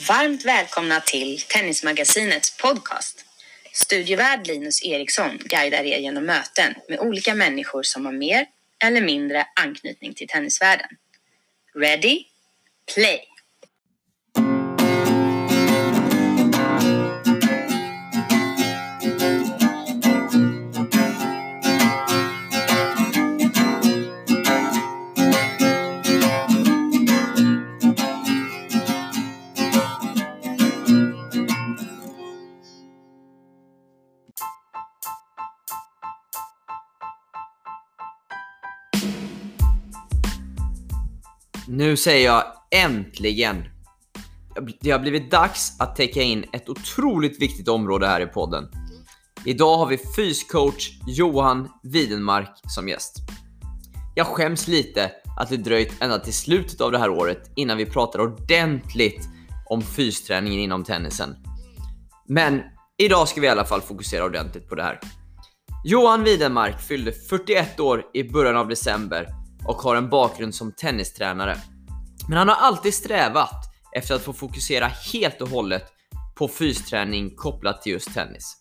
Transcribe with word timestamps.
Varmt 0.00 0.44
välkomna 0.44 1.00
till 1.00 1.40
Tennismagasinets 1.40 2.56
podcast. 2.56 3.24
Studievärd 3.72 4.46
Linus 4.46 4.84
Eriksson 4.84 5.38
guidar 5.44 5.84
er 5.84 5.98
genom 5.98 6.24
möten 6.24 6.74
med 6.88 7.00
olika 7.00 7.34
människor 7.34 7.82
som 7.82 8.06
har 8.06 8.12
mer 8.12 8.46
eller 8.84 9.00
mindre 9.00 9.46
anknytning 9.60 10.14
till 10.14 10.28
tennisvärlden. 10.28 10.88
Ready? 11.74 12.24
Play! 12.94 13.35
Nu 41.96 42.00
säger 42.00 42.26
jag 42.26 42.44
äntligen. 42.70 43.64
Det 44.80 44.90
har 44.90 44.98
blivit 44.98 45.30
dags 45.30 45.80
att 45.80 45.96
täcka 45.96 46.22
in 46.22 46.44
ett 46.52 46.68
otroligt 46.68 47.42
viktigt 47.42 47.68
område 47.68 48.06
här 48.06 48.20
i 48.20 48.26
podden. 48.26 48.68
Idag 49.44 49.78
har 49.78 49.86
vi 49.86 49.98
fyscoach 50.16 50.90
Johan 51.06 51.68
Widenmark 51.82 52.60
som 52.74 52.88
gäst. 52.88 53.16
Jag 54.14 54.26
skäms 54.26 54.68
lite 54.68 55.10
att 55.36 55.48
det 55.48 55.56
dröjt 55.56 56.02
ända 56.02 56.18
till 56.18 56.32
slutet 56.32 56.80
av 56.80 56.92
det 56.92 56.98
här 56.98 57.10
året 57.10 57.50
innan 57.56 57.76
vi 57.76 57.86
pratar 57.86 58.18
ordentligt 58.18 59.28
om 59.66 59.82
fysträningen 59.82 60.60
inom 60.60 60.84
tennisen. 60.84 61.36
Men 62.28 62.62
idag 62.98 63.28
ska 63.28 63.40
vi 63.40 63.46
i 63.46 63.50
alla 63.50 63.64
fall 63.64 63.80
fokusera 63.80 64.24
ordentligt 64.24 64.68
på 64.68 64.74
det 64.74 64.82
här. 64.82 65.00
Johan 65.84 66.24
Widenmark 66.24 66.80
fyllde 66.80 67.12
41 67.12 67.80
år 67.80 68.02
i 68.14 68.24
början 68.24 68.56
av 68.56 68.68
december 68.68 69.26
och 69.66 69.76
har 69.76 69.96
en 69.96 70.08
bakgrund 70.08 70.54
som 70.54 70.72
tennistränare. 70.72 71.56
Men 72.28 72.38
han 72.38 72.48
har 72.48 72.56
alltid 72.56 72.94
strävat 72.94 73.64
efter 73.92 74.14
att 74.14 74.22
få 74.22 74.32
fokusera 74.32 74.86
helt 75.12 75.40
och 75.40 75.48
hållet 75.48 75.84
på 76.34 76.48
fysträning 76.48 77.36
kopplat 77.36 77.82
till 77.82 77.92
just 77.92 78.14
tennis. 78.14 78.56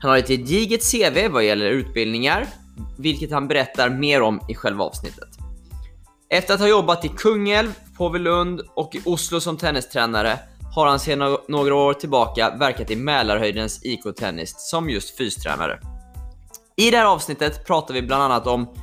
Han 0.00 0.10
har 0.10 0.18
ett 0.18 0.28
gediget 0.28 0.90
CV 0.90 1.28
vad 1.28 1.44
gäller 1.44 1.70
utbildningar, 1.70 2.46
vilket 2.98 3.30
han 3.30 3.48
berättar 3.48 3.90
mer 3.90 4.22
om 4.22 4.40
i 4.48 4.54
själva 4.54 4.84
avsnittet. 4.84 5.28
Efter 6.30 6.54
att 6.54 6.60
ha 6.60 6.68
jobbat 6.68 7.04
i 7.04 7.08
Kungälv, 7.08 7.74
Påvelund 7.96 8.60
och 8.74 8.94
i 8.94 9.00
Oslo 9.04 9.40
som 9.40 9.56
tennistränare 9.56 10.38
har 10.74 10.86
han 10.86 11.00
sedan 11.00 11.38
några 11.48 11.74
år 11.74 11.94
tillbaka 11.94 12.56
verkat 12.56 12.90
i 12.90 12.96
Mälarhöjdens 12.96 13.84
IK 13.84 14.00
Tennis 14.16 14.54
som 14.56 14.90
just 14.90 15.16
fystränare. 15.16 15.80
I 16.76 16.90
det 16.90 16.96
här 16.96 17.04
avsnittet 17.04 17.66
pratar 17.66 17.94
vi 17.94 18.02
bland 18.02 18.22
annat 18.22 18.46
om 18.46 18.74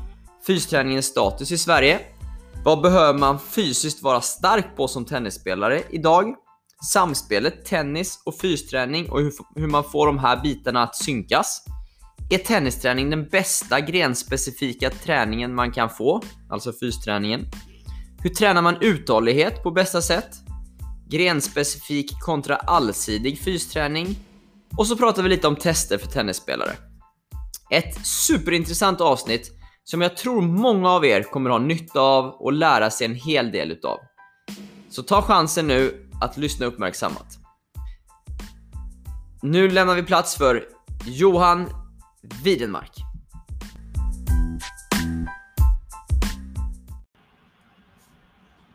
fysträningens 0.47 1.05
status 1.05 1.51
i 1.51 1.57
Sverige. 1.57 1.99
Vad 2.63 2.81
behöver 2.81 3.19
man 3.19 3.39
fysiskt 3.39 4.03
vara 4.03 4.21
stark 4.21 4.75
på 4.77 4.87
som 4.87 5.05
tennisspelare 5.05 5.83
idag? 5.89 6.35
Samspelet 6.93 7.65
tennis 7.65 8.21
och 8.25 8.35
fysträning 8.35 9.09
och 9.09 9.19
hur, 9.19 9.33
hur 9.55 9.67
man 9.67 9.83
får 9.83 10.07
de 10.07 10.19
här 10.19 10.41
bitarna 10.43 10.83
att 10.83 10.95
synkas. 10.95 11.63
Är 12.29 12.37
tennisträning 12.37 13.09
den 13.09 13.27
bästa 13.29 13.79
grenspecifika 13.79 14.89
träningen 14.89 15.55
man 15.55 15.71
kan 15.71 15.89
få? 15.89 16.21
Alltså 16.49 16.73
fysträningen. 16.79 17.45
Hur 18.23 18.29
tränar 18.29 18.61
man 18.61 18.77
uthållighet 18.81 19.63
på 19.63 19.71
bästa 19.71 20.01
sätt? 20.01 20.29
Grenspecifik 21.09 22.19
kontra 22.19 22.55
allsidig 22.55 23.39
fysträning. 23.39 24.19
Och 24.77 24.87
så 24.87 24.95
pratar 24.97 25.23
vi 25.23 25.29
lite 25.29 25.47
om 25.47 25.55
tester 25.55 25.97
för 25.97 26.07
tennisspelare. 26.07 26.71
Ett 27.71 28.05
superintressant 28.05 29.01
avsnitt 29.01 29.58
som 29.89 30.01
jag 30.01 30.17
tror 30.17 30.41
många 30.41 30.89
av 30.89 31.05
er 31.05 31.23
kommer 31.23 31.49
ha 31.49 31.57
nytta 31.57 31.99
av 31.99 32.25
och 32.25 32.53
lära 32.53 32.89
sig 32.89 33.05
en 33.05 33.15
hel 33.15 33.51
del 33.51 33.71
utav. 33.71 33.99
Så 34.89 35.03
ta 35.03 35.21
chansen 35.21 35.67
nu 35.67 36.09
att 36.21 36.37
lyssna 36.37 36.65
uppmärksammat. 36.65 37.27
Nu 39.41 39.69
lämnar 39.69 39.95
vi 39.95 40.03
plats 40.03 40.35
för 40.35 40.65
Johan 41.05 41.69
Widenmark. 42.43 42.91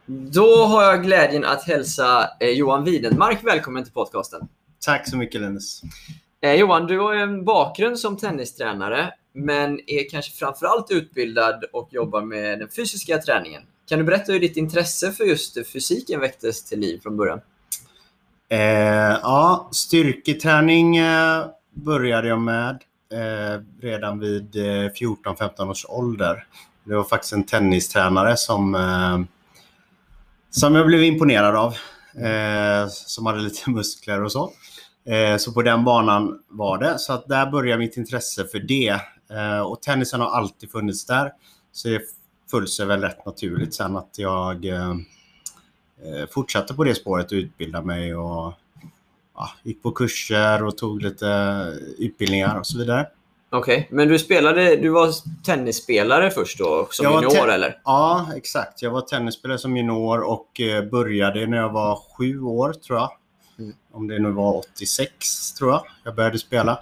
Då 0.07 0.65
har 0.65 0.83
jag 0.83 1.03
glädjen 1.03 1.45
att 1.45 1.65
hälsa 1.65 2.29
eh, 2.41 2.49
Johan 2.49 2.85
Widenmark 2.85 3.39
välkommen 3.45 3.85
till 3.85 3.93
podcasten. 3.93 4.49
Tack 4.85 5.09
så 5.09 5.17
mycket 5.17 5.41
Linus. 5.41 5.83
Eh, 6.41 6.55
Johan, 6.55 6.87
du 6.87 6.99
har 6.99 7.15
en 7.15 7.45
bakgrund 7.45 7.99
som 7.99 8.17
tennistränare 8.17 9.13
men 9.35 9.81
är 9.87 10.11
kanske 10.11 10.33
framförallt 10.33 10.91
utbildad 10.91 11.65
och 11.73 11.89
jobbar 11.93 12.23
med 12.23 12.59
den 12.59 12.69
fysiska 12.69 13.19
träningen. 13.19 13.63
Kan 13.89 13.99
du 13.99 14.05
berätta 14.05 14.33
hur 14.33 14.41
ditt 14.41 14.57
intresse 14.57 15.13
för 15.13 15.25
just 15.25 15.67
fysiken 15.73 16.21
väcktes 16.21 16.65
till 16.65 16.81
liv 16.81 17.01
från 17.03 17.17
början? 17.17 17.41
Eh, 18.49 18.59
ja, 19.23 19.69
styrketräning 19.73 20.97
eh, 20.97 21.47
började 21.73 22.29
jag 22.29 22.41
med 22.41 22.83
eh, 23.13 23.63
redan 23.81 24.19
vid 24.19 24.57
eh, 24.57 24.91
14-15 24.91 25.71
års 25.71 25.87
ålder. 25.89 26.47
Det 26.85 26.95
var 26.95 27.05
faktiskt 27.05 27.33
en 27.33 27.47
tennistränare 27.47 28.37
som, 28.37 28.75
eh, 28.75 29.21
som 30.51 30.75
jag 30.75 30.87
blev 30.87 31.03
imponerad 31.03 31.57
av. 31.57 31.77
Eh, 32.25 32.89
som 32.89 33.27
hade 33.27 33.41
lite 33.41 33.71
muskler 33.71 34.25
och 34.25 34.33
så. 34.33 34.53
Eh, 35.07 35.37
så 35.37 35.53
på 35.53 35.63
den 35.63 35.85
banan 35.85 36.41
var 36.49 36.79
det. 36.79 36.99
Så 36.99 37.13
att 37.13 37.29
där 37.29 37.51
började 37.51 37.79
mitt 37.79 37.97
intresse 37.97 38.45
för 38.45 38.59
det. 38.59 39.01
Eh, 39.31 39.61
och 39.61 39.83
tennisen 39.83 40.21
har 40.21 40.31
alltid 40.31 40.71
funnits 40.71 41.07
där. 41.07 41.33
Så 41.73 41.89
det 41.89 42.03
föll 42.51 42.69
sig 42.69 42.87
väl 42.87 43.01
rätt 43.01 43.27
naturligt 43.27 43.75
sen 43.75 43.97
att 43.97 44.19
jag 44.19 44.65
eh, 44.65 44.91
eh, 46.05 46.29
fortsatte 46.31 46.75
på 46.75 46.85
det 46.85 46.95
spåret 46.95 47.33
och 47.33 47.37
utbildade 47.37 47.87
mig 47.87 48.15
och 48.15 48.53
ja, 49.35 49.51
gick 49.63 49.83
på 49.83 49.91
kurser 49.91 50.65
och 50.65 50.79
tog 50.79 51.03
lite 51.03 51.27
utbildningar 51.99 52.59
och 52.59 52.67
så 52.67 52.79
vidare. 52.79 53.07
Okej, 53.51 53.77
okay. 53.77 53.97
men 53.97 54.09
du 54.09 54.19
spelade, 54.19 54.77
du 54.77 54.89
var 54.89 55.11
tennisspelare 55.45 56.31
först 56.31 56.59
då, 56.59 56.89
som 56.91 57.07
junior 57.07 57.51
eller? 57.51 57.81
Ja, 57.85 58.29
exakt. 58.37 58.83
Jag 58.83 58.91
var 58.91 59.01
tennisspelare 59.01 59.59
som 59.59 59.77
junior 59.77 60.21
och 60.21 60.61
började 60.91 61.47
när 61.47 61.57
jag 61.57 61.73
var 61.73 61.97
sju 62.17 62.41
år 62.41 62.73
tror 62.73 62.99
jag. 62.99 63.11
Mm. 63.59 63.73
Om 63.93 64.09
det 64.09 64.19
nu 64.19 64.31
var 64.31 64.57
86 64.57 65.53
tror 65.53 65.71
jag 65.71 65.85
jag 66.05 66.15
började 66.15 66.39
spela. 66.39 66.79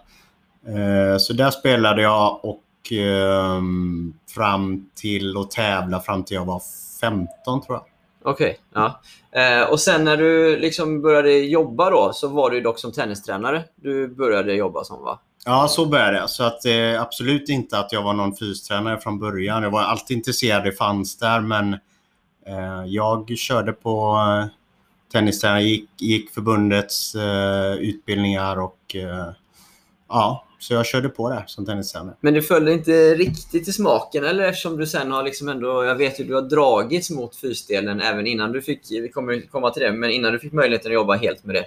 Eh, 0.67 1.19
så 1.19 1.33
där 1.33 1.51
spelade 1.51 2.03
jag 2.03 2.45
och 2.45 2.63
ehm, 2.93 4.15
fram 4.35 4.87
till 4.95 5.37
att 5.37 5.51
tävla 5.51 6.01
fram 6.01 6.25
till 6.25 6.35
jag 6.35 6.45
var 6.45 6.63
15 7.01 7.63
tror 7.63 7.77
jag. 7.77 7.85
Okej, 8.25 8.59
okay, 8.75 8.83
ja. 8.83 9.01
Eh, 9.33 9.71
och 9.71 9.81
sen 9.81 10.05
när 10.05 10.17
du 10.17 10.59
liksom 10.59 11.03
började 11.03 11.33
jobba 11.33 11.91
då 11.91 12.13
så 12.13 12.29
var 12.29 12.51
du 12.51 12.61
dock 12.61 12.79
som 12.79 12.93
tennistränare 12.93 13.65
du 13.77 14.09
började 14.09 14.55
jobba 14.55 14.85
som 14.85 15.05
va? 15.05 15.19
Ja, 15.45 15.69
så 15.69 15.87
började 15.87 16.19
jag. 16.19 16.31
Så 16.31 16.45
att, 16.45 16.65
eh, 16.65 17.03
absolut 17.03 17.49
inte 17.49 17.79
att 17.79 17.93
jag 17.93 18.03
var 18.03 18.13
någon 18.13 18.37
fystränare 18.37 19.01
från 19.01 19.19
början. 19.19 19.63
Jag 19.63 19.71
var 19.71 19.83
alltid 19.83 20.17
intresserad, 20.17 20.65
det 20.65 20.73
fanns 20.73 21.19
där, 21.19 21.41
men 21.41 21.73
eh, 22.47 22.85
jag 22.87 23.39
körde 23.39 23.73
på 23.73 24.17
eh, 24.17 24.47
tennistränare, 25.13 25.63
gick, 25.63 25.91
gick 25.99 26.31
förbundets 26.31 27.15
eh, 27.15 27.75
utbildningar 27.75 28.61
och 28.61 28.97
ja, 30.09 30.45
så 30.63 30.75
jag 30.75 30.87
körde 30.87 31.09
på 31.09 31.29
där 31.29 31.45
som 31.47 31.67
tennistränare. 31.67 32.15
Men 32.21 32.35
du 32.35 32.43
följde 32.43 32.73
inte 32.73 33.15
riktigt 33.15 33.69
i 33.69 33.73
smaken 33.73 34.25
eller 34.25 34.45
eftersom 34.45 34.77
du 34.77 34.87
sen 34.87 35.13
har 35.13 35.23
liksom 35.23 35.49
ändå, 35.49 35.85
jag 35.85 35.95
vet 35.95 36.21
ju 36.21 36.25
du 36.25 36.35
har 36.35 36.43
dragits 36.43 37.11
mot 37.11 37.37
fysdelen 37.37 38.01
även 38.01 38.27
innan 38.27 38.53
du 38.53 38.63
fick, 38.63 38.81
vi 38.91 39.09
kommer 39.09 39.41
komma 39.51 39.71
till 39.71 39.83
det, 39.83 39.93
men 39.93 40.11
innan 40.11 40.33
du 40.33 40.39
fick 40.39 40.53
möjligheten 40.53 40.91
att 40.91 40.95
jobba 40.95 41.15
helt 41.15 41.45
med 41.45 41.55
det. 41.55 41.67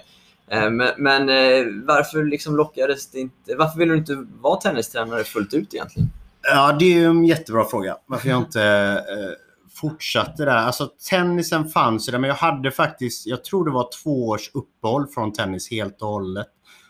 Eh, 0.50 0.70
men, 0.70 0.88
men 0.96 1.28
eh, 1.28 1.66
varför 1.86 2.24
liksom 2.24 2.56
lockades 2.56 3.10
det 3.10 3.20
inte, 3.20 3.54
varför 3.56 3.78
vill 3.78 3.88
du 3.88 3.96
inte 3.96 4.26
vara 4.40 4.60
tennistränare 4.60 5.24
fullt 5.24 5.54
ut 5.54 5.74
egentligen? 5.74 6.10
Ja, 6.42 6.76
det 6.78 6.98
är 6.98 7.08
en 7.08 7.24
jättebra 7.24 7.64
fråga. 7.64 7.96
Varför 8.06 8.28
jag 8.28 8.38
inte 8.38 8.62
eh, 8.62 9.32
fortsatte 9.80 10.44
där. 10.44 10.56
Alltså 10.56 10.90
tennisen 11.10 11.68
fanns 11.68 12.08
ju 12.08 12.12
där, 12.12 12.18
men 12.18 12.28
jag 12.28 12.36
hade 12.36 12.70
faktiskt, 12.70 13.26
jag 13.26 13.44
tror 13.44 13.64
det 13.64 13.70
var 13.70 13.88
två 14.02 14.28
års 14.28 14.50
uppehåll 14.54 15.06
från 15.06 15.32
tennis 15.32 15.70
helt 15.70 16.02
och 16.02 16.08
hållet. 16.08 16.46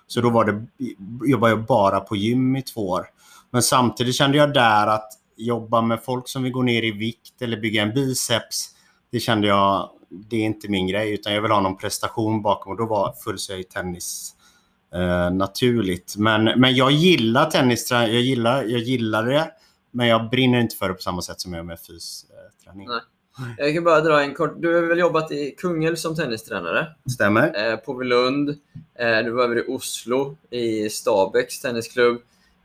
Så 0.07 0.21
då 0.21 0.31
var 0.31 0.45
det, 0.45 0.67
jobbade 1.29 1.53
jag 1.53 1.65
bara 1.65 2.01
på 2.01 2.17
gym 2.17 2.57
i 2.57 2.63
två 2.63 2.89
år. 2.89 3.07
Men 3.51 3.63
samtidigt 3.63 4.15
kände 4.15 4.39
jag 4.39 4.55
där 4.55 4.87
att 4.87 5.13
jobba 5.37 5.83
med 5.83 6.03
folk 6.05 6.29
som 6.29 6.43
vill 6.43 6.53
gå 6.53 6.63
ner 6.63 6.83
i 6.83 6.91
vikt 6.91 7.43
eller 7.43 7.57
bygga 7.57 7.83
en 7.83 7.95
biceps, 7.95 8.71
det 9.13 9.21
kände 9.21 9.49
jag, 9.49 9.91
det 10.09 10.37
är 10.37 10.45
inte 10.45 10.69
min 10.69 10.87
grej, 10.87 11.15
utan 11.15 11.35
jag 11.35 11.43
vill 11.43 11.51
ha 11.51 11.61
någon 11.61 11.77
prestation 11.77 12.43
bakom 12.43 12.73
och 12.73 12.79
då 12.79 12.87
var 12.87 13.13
fullsöjd 13.13 13.69
tennis 13.69 14.35
eh, 14.95 15.31
naturligt. 15.31 16.15
Men, 16.19 16.45
men 16.45 16.75
jag 16.75 16.91
gillar 16.91 17.51
tennis, 17.51 17.91
jag 17.91 18.09
gillar, 18.09 18.63
jag 18.63 18.81
gillar 18.81 19.27
det, 19.27 19.51
men 19.91 20.07
jag 20.07 20.31
brinner 20.31 20.61
inte 20.61 20.77
för 20.77 20.89
det 20.89 20.95
på 20.95 21.03
samma 21.03 21.23
sätt 21.23 21.41
som 21.41 21.53
jag 21.53 21.59
gör 21.59 21.65
med 21.65 21.81
fysträning. 21.81 22.87
Eh, 22.87 22.97
jag 23.59 23.75
kan 23.75 23.85
bara 23.85 24.01
dra 24.01 24.23
en 24.23 24.35
kort. 24.35 24.55
Du 24.59 24.75
har 24.75 24.83
väl 24.83 24.99
jobbat 24.99 25.33
i 25.33 25.55
Kungälv 25.59 25.97
som 25.97 26.17
tennistränare? 26.17 26.87
Stämmer. 27.15 27.71
Eh, 27.73 27.77
på 27.77 27.93
Velund. 27.93 28.49
Eh, 28.99 29.19
du 29.25 29.31
var 29.31 29.45
över 29.45 29.59
i 29.59 29.65
Oslo 29.69 30.37
i 30.51 30.91
Stabäcks 30.91 31.61
tennisklubb. 31.61 32.17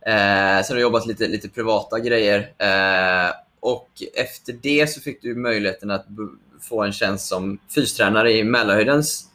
Eh, 0.05 0.63
sen 0.63 0.65
har 0.69 0.75
du 0.75 0.81
jobbat 0.81 1.05
lite, 1.05 1.27
lite 1.27 1.49
privata 1.49 1.99
grejer. 1.99 2.39
Eh, 2.39 3.33
och 3.59 3.89
efter 4.13 4.53
det 4.61 4.89
så 4.89 5.01
fick 5.01 5.21
du 5.21 5.35
möjligheten 5.35 5.91
att 5.91 6.05
få 6.61 6.83
en 6.83 6.91
tjänst 6.91 7.27
som 7.27 7.59
fystränare 7.75 8.31
i 8.31 8.43
Mälarhöjdens 8.43 9.25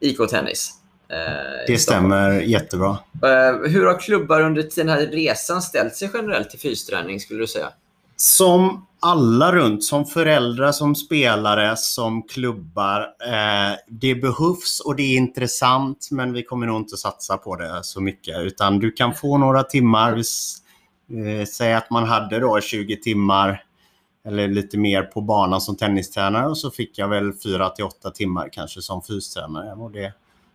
IK-tennis. 0.00 0.70
Eh, 1.08 1.64
i 1.64 1.72
Det 1.72 1.78
stämmer 1.78 2.30
jättebra. 2.40 2.98
Eh, 3.22 3.70
hur 3.70 3.86
har 3.86 4.00
klubbar 4.00 4.40
under 4.40 4.68
den 4.76 4.88
här 4.88 5.06
resan 5.06 5.62
ställt 5.62 5.96
sig 5.96 6.10
generellt 6.14 6.50
till 6.50 6.60
fysträning 6.60 7.20
skulle 7.20 7.40
du 7.40 7.46
säga? 7.46 7.68
Som 8.16 8.86
alla 9.04 9.52
runt, 9.52 9.84
som 9.84 10.04
föräldrar, 10.04 10.72
som 10.72 10.94
spelare, 10.94 11.76
som 11.76 12.22
klubbar. 12.22 13.00
Eh, 13.00 13.76
det 13.88 14.14
behövs 14.14 14.80
och 14.80 14.96
det 14.96 15.02
är 15.02 15.16
intressant 15.16 16.08
men 16.10 16.32
vi 16.32 16.42
kommer 16.42 16.66
nog 16.66 16.76
inte 16.76 16.96
satsa 16.96 17.36
på 17.36 17.56
det 17.56 17.80
så 17.82 18.00
mycket. 18.00 18.38
Utan 18.38 18.78
du 18.78 18.90
kan 18.90 19.14
få 19.14 19.38
några 19.38 19.62
timmar. 19.62 20.12
Eh, 20.12 21.46
säg 21.46 21.74
att 21.74 21.90
man 21.90 22.04
hade 22.04 22.38
då 22.38 22.60
20 22.60 22.96
timmar 22.96 23.62
eller 24.26 24.48
lite 24.48 24.78
mer 24.78 25.02
på 25.02 25.20
banan 25.20 25.60
som 25.60 25.76
tennistränare 25.76 26.46
och 26.46 26.58
så 26.58 26.70
fick 26.70 26.98
jag 26.98 27.08
väl 27.08 27.32
4 27.32 27.68
till 27.68 27.84
8 27.84 28.10
timmar 28.10 28.48
kanske 28.52 28.82
som 28.82 29.02
fystränare. 29.02 29.72
Och 29.72 29.90
det 29.90 30.12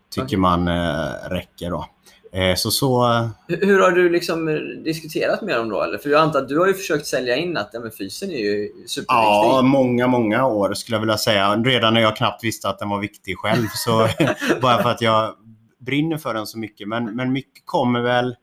tycker 0.10 0.38
man 0.38 0.68
eh, 0.68 1.12
räcker 1.30 1.70
då. 1.70 1.86
Eh, 2.32 2.56
så 2.56 2.72
så 2.72 3.08
Hur, 3.48 3.66
hur 3.66 3.80
har 3.80 3.92
du 3.92 4.10
liksom 4.10 4.48
eh, 4.48 4.56
diskuterat 4.84 5.42
med 5.42 5.58
dem 5.58 5.70
då? 5.70 5.84
Eller? 5.84 5.98
För 5.98 6.10
jag 6.10 6.22
antar 6.22 6.40
att 6.40 6.50
du 6.50 6.60
har 6.60 6.68
ju 6.68 6.74
försökt 6.74 7.06
sälja 7.06 7.36
in 7.36 7.58
att 7.58 7.70
ja, 7.74 7.80
men 7.80 7.92
fysen 7.92 8.32
är 8.32 8.38
ju 8.38 8.68
superviktig. 8.68 9.06
Ja, 9.08 9.62
många, 9.62 10.08
många 10.08 10.46
år 10.46 10.74
skulle 10.74 10.96
jag 10.96 11.00
vilja 11.00 11.18
säga. 11.18 11.56
Redan 11.56 11.94
när 11.94 12.02
jag 12.02 12.16
knappt 12.16 12.44
visste 12.44 12.70
att 12.70 12.80
den 12.80 12.90
var 12.90 13.00
viktig 13.00 13.38
själv. 13.38 13.68
Så 13.74 14.08
bara 14.62 14.84
för 14.84 14.90
att 14.90 15.02
jag 15.02 15.34
brinner 15.80 16.18
för 16.18 16.34
den 16.34 16.48
så 16.48 16.58
mycket. 16.58 16.88
Men, 16.88 17.16
men 17.16 17.32
mycket 17.32 17.66
kommer 17.66 18.02
väl... 18.02 18.36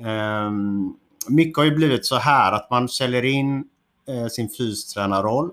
ehm, 0.00 0.94
mycket 1.28 1.56
har 1.56 1.64
ju 1.64 1.74
blivit 1.74 2.06
så 2.06 2.16
här 2.16 2.52
att 2.52 2.70
man 2.70 2.88
säljer 2.88 3.24
in 3.24 3.64
eh, 4.08 4.26
sin 4.26 4.48
fystränarroll 4.48 5.50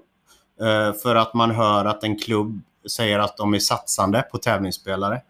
eh, 0.61 0.93
för 0.93 1.15
att 1.15 1.33
man 1.33 1.51
hör 1.51 1.85
att 1.85 2.03
en 2.03 2.19
klubb 2.19 2.61
säger 2.89 3.19
att 3.19 3.37
de 3.37 3.53
är 3.53 3.59
satsande 3.59 4.21
på 4.21 4.37
tävlingsspelare. 4.37 5.21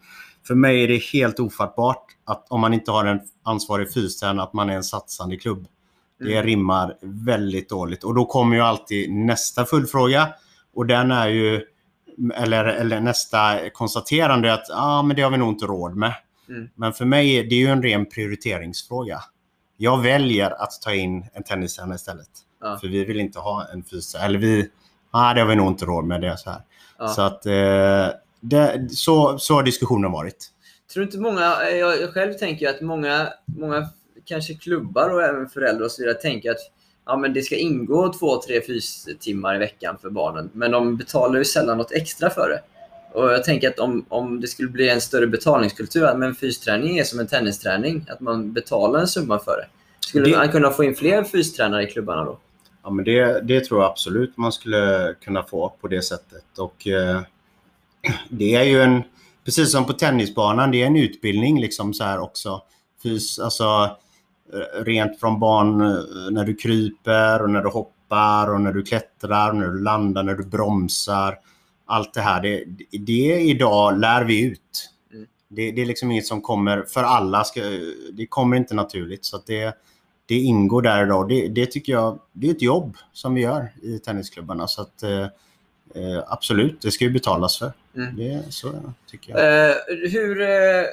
För 0.48 0.56
mig 0.56 0.84
är 0.84 0.88
det 0.88 1.04
helt 1.04 1.39
ofattbart 1.39 2.06
att 2.27 2.45
om 2.50 2.62
man 2.62 2.74
inte 2.74 2.91
har 2.91 3.06
en 3.06 3.19
ansvarig 3.44 3.94
fystränare 3.94 4.44
att 4.44 4.53
man 4.53 4.69
är 4.69 4.75
en 4.75 4.83
satsande 4.83 5.38
klubb. 5.38 5.68
Det 6.19 6.33
Mm. 6.33 6.45
rimmar 6.45 6.97
väldigt 7.01 7.69
dåligt. 7.69 8.03
Och 8.03 8.15
då 8.15 8.25
kommer 8.25 8.56
ju 8.56 8.62
alltid 8.62 9.12
nästa 9.12 9.65
följdfråga. 9.65 10.29
Och 10.75 10.85
den 10.85 11.12
är 11.12 11.27
ju, 11.27 11.62
eller, 12.35 12.65
eller 12.65 13.00
nästa 13.00 13.69
konstaterande 13.69 14.53
att 14.53 14.65
ah, 14.74 15.01
men 15.03 15.15
det 15.15 15.21
har 15.21 15.31
vi 15.31 15.38
nog 15.38 15.50
inte 15.50 15.65
råd 15.65 15.95
med. 15.95 16.13
Mm. 16.50 16.69
Men 16.75 16.94
för 16.94 17.06
mig 17.06 17.35
är 17.35 17.44
det 17.44 17.56
ju 17.56 17.68
en 17.68 17.83
ren 17.83 18.06
prioriteringsfråga. 18.06 19.19
Jag 19.77 20.01
väljer 20.01 20.63
att 20.63 20.81
ta 20.81 20.94
in 20.94 21.25
en 21.33 21.44
tennistränare 21.44 21.95
istället. 21.95 22.29
Ja. 22.62 22.77
För 22.81 22.88
vi 22.88 23.06
vill 23.06 23.19
inte 23.19 23.39
ha 23.39 23.68
en 23.74 23.83
fystränare. 23.83 24.27
Eller 24.29 24.39
vi, 24.39 24.69
ah, 25.12 25.33
det 25.33 25.41
har 25.41 25.47
vi 25.47 25.56
nog 25.56 25.68
inte 25.68 25.85
råd 25.85 26.06
med. 26.06 26.21
Det 26.21 26.27
är 26.27 26.35
så 26.35 26.50
här. 26.50 26.62
Ja. 26.97 27.07
Så 27.07 27.21
att 27.21 27.45
eh, 27.45 28.07
det, 28.39 28.91
så, 28.91 29.39
så 29.39 29.53
har 29.53 29.63
diskussionen 29.63 30.12
varit. 30.12 30.51
Tror 30.94 31.06
inte 31.06 31.18
många, 31.18 31.57
eh, 31.69 31.78
jag, 31.78 32.01
jag 32.01 32.13
själv 32.13 32.34
tänker 32.34 32.69
att 32.69 32.81
många, 32.81 33.30
många 33.45 33.89
kanske 34.25 34.54
klubbar 34.54 35.10
och 35.10 35.24
även 35.24 35.50
föräldrar 35.50 35.86
och 35.86 35.92
så 35.92 36.01
vidare 36.01 36.18
tänker 36.18 36.51
att 36.51 36.57
ja, 37.06 37.18
men 37.18 37.34
det 37.34 37.42
ska 37.42 37.56
ingå 37.56 38.13
två, 38.13 38.42
tre 38.42 38.62
fystimmar 38.62 39.56
i 39.56 39.60
veckan 39.60 39.98
för 40.01 40.10
barnen. 40.10 40.50
Men 40.54 40.72
de 40.72 40.98
betalar 40.98 41.38
ju 41.38 41.45
sällan 41.45 41.78
något 41.78 41.92
extra 41.92 42.30
för 42.30 42.50
det. 42.50 42.62
Och 43.19 43.31
jag 43.31 43.44
tänker 43.44 43.69
att 43.69 43.80
om, 43.80 44.06
om 44.10 44.42
det 44.42 44.48
skulle 44.48 44.69
bli 44.69 44.89
en 44.89 45.01
större 45.01 45.28
betalningskultur, 45.28 46.04
att 46.06 46.19
men 46.19 46.36
fysträning 46.36 46.98
är 46.98 47.04
som 47.04 47.19
en 47.19 47.28
tennisträning, 47.28 48.06
att 48.10 48.19
man 48.19 48.54
betalar 48.54 49.00
en 49.00 49.07
summa 49.07 49.39
för 49.39 49.57
det. 49.57 49.68
Skulle 50.00 50.25
Det- 50.30 50.38
man 50.38 50.50
kunna 50.51 50.72
få 50.72 50.84
in 50.84 50.95
fler 50.95 51.24
fystränare 51.24 51.84
i 51.84 51.86
klubbarna 51.88 52.25
då? 52.25 52.39
Ja, 52.84 52.89
men 52.89 53.06
det, 53.06 53.42
det 53.42 53.66
tror 53.66 53.81
jag 53.81 53.89
absolut 53.92 54.38
man 54.38 54.51
skulle 54.51 55.16
kunna 55.22 55.44
få 55.44 55.69
på 55.81 55.88
det 55.88 56.01
sättet. 56.01 56.44
Och 56.57 56.88
eh, 56.88 57.22
det 58.30 58.56
är 58.56 58.63
ju 58.63 58.81
en, 58.81 59.04
precis 59.47 59.71
som 59.71 59.85
på 59.85 59.94
tennisbanan, 59.94 60.71
det 60.71 60.81
är 60.81 60.88
en 60.88 60.95
utbildning 60.95 61.61
liksom 61.61 61.94
så 61.94 62.03
här 62.03 62.19
också. 62.19 62.61
Fys, 63.03 63.39
alltså 63.39 63.97
eh, 64.53 64.83
rent 64.83 65.19
från 65.19 65.39
barn 65.39 65.81
eh, 65.81 66.31
när 66.31 66.45
du 66.45 66.55
kryper 66.55 67.41
och 67.41 67.49
när 67.49 67.61
du 67.61 67.69
hoppar 67.69 68.53
och 68.53 68.61
när 68.61 68.73
du 68.73 68.83
klättrar, 68.83 69.53
när 69.53 69.67
du 69.67 69.83
landar, 69.83 70.23
när 70.23 70.35
du 70.35 70.44
bromsar. 70.44 71.35
Allt 71.85 72.13
det 72.13 72.21
här, 72.21 72.41
det, 72.41 72.63
det 72.91 73.41
idag 73.41 73.99
lär 73.99 74.23
vi 74.23 74.45
ut. 74.45 74.89
Mm. 75.13 75.27
Det, 75.47 75.71
det 75.71 75.81
är 75.81 75.85
liksom 75.85 76.11
inget 76.11 76.27
som 76.27 76.41
kommer 76.41 76.81
för 76.81 77.03
alla. 77.03 77.43
Ska, 77.43 77.61
det 78.13 78.27
kommer 78.29 78.57
inte 78.57 78.75
naturligt. 78.75 79.25
Så 79.25 79.39
det, 79.45 79.77
det 80.25 80.35
ingår 80.35 80.81
där 80.81 81.05
idag. 81.05 81.29
Det, 81.29 81.47
det 81.47 81.65
tycker 81.65 81.93
jag 81.93 82.19
det 82.33 82.47
är 82.47 82.51
ett 82.51 82.61
jobb 82.61 82.97
som 83.13 83.33
vi 83.33 83.41
gör 83.41 83.71
i 83.81 84.00
tennisklubbarna. 84.00 84.67
Så 84.67 84.81
att, 84.81 85.03
eh, 85.95 86.24
absolut, 86.28 86.81
det 86.81 86.92
ska 86.92 87.04
ju 87.04 87.12
betalas 87.12 87.60
för. 87.60 87.72
Mm. 87.95 88.16
Det, 88.16 88.44
så 88.50 88.94
tycker 89.12 89.31
jag. 89.31 89.69
Eh, 89.69 89.75
hur, 90.12 90.42
eh, 90.42 90.84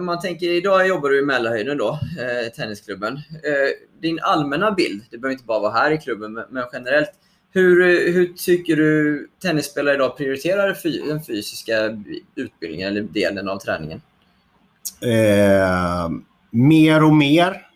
man 0.00 0.20
tänker, 0.20 0.46
idag 0.50 0.88
jobbar 0.88 1.08
du 1.08 1.18
i 1.18 1.24
Mälarhöjden 1.24 1.78
då, 1.78 1.90
eh, 1.90 2.52
tennisklubben. 2.52 3.14
Eh, 3.16 4.00
din 4.00 4.20
allmänna 4.22 4.70
bild, 4.70 5.02
det 5.10 5.18
behöver 5.18 5.32
inte 5.32 5.44
bara 5.44 5.60
vara 5.60 5.72
här 5.72 5.90
i 5.90 5.98
klubben, 5.98 6.32
men, 6.32 6.44
men 6.50 6.64
generellt. 6.72 7.10
Hur, 7.54 8.12
hur 8.12 8.32
tycker 8.36 8.76
du 8.76 9.28
tennisspelare 9.42 9.94
idag 9.94 10.16
prioriterar 10.16 10.74
fy, 10.74 11.00
den 11.00 11.24
fysiska 11.24 11.98
utbildningen 12.34 12.88
eller 12.88 13.02
delen 13.02 13.48
av 13.48 13.58
träningen? 13.58 14.02
Eh, 15.00 16.10
mer 16.50 17.04
och 17.04 17.14
mer. 17.14 17.66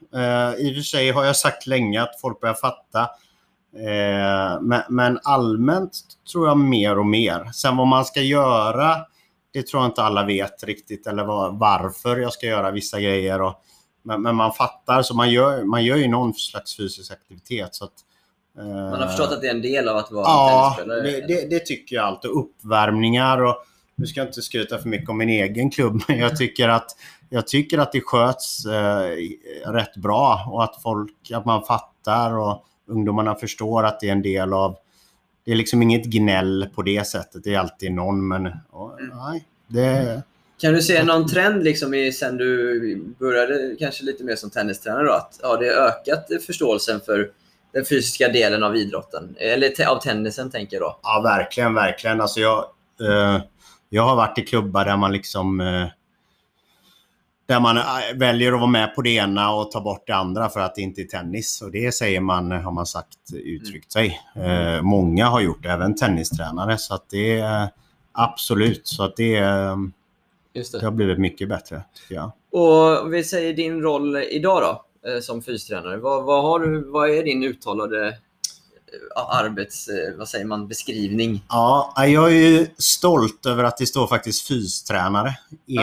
I 0.59 0.71
och 0.71 0.75
för 0.75 0.83
sig 0.83 1.11
har 1.11 1.25
jag 1.25 1.37
sagt 1.37 1.67
länge 1.67 2.03
att 2.03 2.21
folk 2.21 2.41
börjar 2.41 2.55
fatta. 2.55 3.09
Eh, 3.77 4.61
men, 4.63 4.83
men 4.89 5.19
allmänt 5.23 5.93
tror 6.33 6.49
jag 6.49 6.59
mer 6.59 6.99
och 6.99 7.07
mer. 7.07 7.51
Sen 7.55 7.77
vad 7.77 7.87
man 7.87 8.05
ska 8.05 8.21
göra, 8.21 8.97
det 9.53 9.67
tror 9.67 9.83
jag 9.83 9.91
inte 9.91 10.03
alla 10.03 10.25
vet 10.25 10.65
riktigt. 10.65 11.07
Eller 11.07 11.25
vad, 11.25 11.59
varför 11.59 12.17
jag 12.17 12.33
ska 12.33 12.47
göra 12.47 12.71
vissa 12.71 13.01
grejer. 13.01 13.43
Och, 13.43 13.55
men, 14.03 14.23
men 14.23 14.35
man 14.37 14.53
fattar, 14.53 15.03
så 15.03 15.15
man 15.15 15.31
gör, 15.31 15.65
man 15.65 15.85
gör 15.85 15.97
ju 15.97 16.09
någon 16.09 16.35
slags 16.35 16.77
fysisk 16.77 17.13
aktivitet. 17.13 17.75
Så 17.75 17.85
att, 17.85 17.93
eh, 18.59 18.65
Man 18.65 19.01
har 19.01 19.07
förstått 19.07 19.33
att 19.33 19.41
det 19.41 19.47
är 19.47 19.55
en 19.55 19.63
del 19.63 19.89
av 19.89 19.97
att 19.97 20.11
vara 20.13 20.25
Ja, 20.25 20.75
tennisspelare. 20.79 21.27
det, 21.27 21.35
det, 21.35 21.51
det 21.51 21.67
tycker 21.67 21.97
jag 21.97 22.05
alltid. 22.05 22.31
Uppvärmningar 22.31 23.43
och 23.43 23.57
nu 23.95 24.07
ska 24.07 24.21
jag 24.21 24.29
inte 24.29 24.43
skryta 24.43 24.79
för 24.79 24.89
mycket 24.89 25.09
om 25.09 25.19
min 25.19 25.29
egen 25.29 25.71
klubb, 25.71 26.03
men 26.09 26.19
jag 26.19 26.37
tycker 26.37 26.69
att, 26.69 26.91
jag 27.31 27.47
tycker 27.47 27.79
att 27.79 27.93
det 27.93 28.01
sköts 28.01 28.67
eh, 28.67 29.11
rätt 29.67 29.97
bra 29.97 30.49
och 30.51 30.65
att 30.65 30.83
folk, 30.83 31.31
att 31.35 31.45
man 31.45 31.63
fattar 31.65 32.39
och 32.39 32.65
ungdomarna 32.87 33.35
förstår 33.35 33.85
att 33.85 34.01
det 34.01 34.09
är 34.09 34.13
en 34.13 34.23
del 34.23 34.53
av, 34.53 34.77
det 35.45 35.53
är 35.53 35.57
liksom 35.57 35.83
inget 35.83 36.05
gnäll 36.05 36.69
på 36.75 36.83
det 36.83 37.07
sättet. 37.07 37.45
Det 37.45 37.55
är 37.55 37.59
alltid 37.59 37.93
någon, 37.93 38.29
men 38.29 38.51
ja, 38.73 38.99
nej, 39.13 39.47
det, 39.69 40.23
Kan 40.61 40.73
du 40.73 40.83
se 40.83 41.05
någon 41.05 41.29
trend 41.29 41.65
liksom 41.65 41.95
i, 41.95 42.13
sen 42.13 42.37
du 42.37 43.05
började 43.19 43.77
kanske 43.79 44.05
lite 44.05 44.25
mer 44.25 44.37
som 44.37 44.51
tennistränare 44.51 45.05
då? 45.05 45.13
Att 45.13 45.41
ja, 45.43 45.57
det 45.57 45.67
har 45.67 45.89
ökat 45.89 46.45
förståelsen 46.47 47.01
för 47.01 47.31
den 47.73 47.85
fysiska 47.85 48.29
delen 48.29 48.63
av 48.63 48.77
idrotten? 48.77 49.37
Eller 49.39 49.69
te- 49.69 49.85
av 49.85 50.01
tennisen 50.01 50.51
tänker 50.51 50.77
jag 50.77 50.83
då. 50.83 50.99
Ja, 51.03 51.21
verkligen, 51.25 51.75
verkligen. 51.75 52.21
Alltså 52.21 52.41
jag, 52.41 52.65
eh, 53.01 53.41
jag 53.89 54.03
har 54.03 54.17
varit 54.17 54.39
i 54.39 54.43
klubbar 54.43 54.85
där 54.85 54.97
man 54.97 55.13
liksom 55.13 55.61
eh, 55.61 55.87
där 57.47 57.61
man 57.61 57.77
eh, 57.77 57.83
väljer 58.15 58.53
att 58.53 58.61
vara 58.61 58.71
med 58.71 58.95
på 58.95 59.03
det 59.03 59.11
ena 59.11 59.55
och 59.55 59.71
ta 59.71 59.81
bort 59.81 60.07
det 60.07 60.15
andra 60.15 60.49
för 60.49 60.61
att 60.61 60.75
det 60.75 60.83
inte 60.83 61.01
är 61.01 61.05
tennis. 61.05 61.63
Och 61.63 61.71
det 61.71 61.93
säger 61.95 62.21
man, 62.21 62.51
har 62.51 62.73
man 62.73 62.87
sagt, 62.87 63.19
uttryckt 63.33 63.93
sig. 63.93 64.21
Eh, 64.35 64.83
många 64.83 65.27
har 65.27 65.41
gjort 65.41 65.63
det, 65.63 65.71
även 65.71 65.95
tennistränare. 65.95 66.79
Så 66.79 66.95
att 66.95 67.11
det 67.11 67.39
är 67.39 67.69
absolut, 68.13 68.87
så 68.87 69.03
att 69.05 69.17
det, 69.17 69.43
Just 70.53 70.73
det 70.73 70.85
har 70.85 70.91
blivit 70.91 71.19
mycket 71.19 71.49
bättre, 71.49 71.83
jag. 72.11 72.33
Och 72.53 73.03
om 73.03 73.11
vi 73.11 73.25
säger 73.25 73.53
din 73.53 73.83
roll 73.83 74.17
idag 74.17 74.63
då, 74.63 75.11
eh, 75.11 75.21
som 75.21 75.43
fystränare. 75.43 75.97
Vad, 75.97 76.25
vad, 76.25 76.43
har 76.43 76.61
du, 76.61 76.91
vad 76.91 77.11
är 77.11 77.23
din 77.23 77.43
uttalade 77.43 78.19
arbets... 79.31 79.89
eh, 79.89 80.19
Vad 80.19 80.29
säger 80.29 80.45
man? 80.45 80.69
Beskrivning? 80.69 81.45
Ja, 81.49 81.95
jag 81.97 82.27
är 82.33 82.37
ju 82.37 82.67
stolt 82.79 83.47
över 83.47 83.65
att 83.65 83.77
det 83.77 83.87
står 83.87 84.07
faktiskt 84.07 84.49
fystränare 84.49 85.35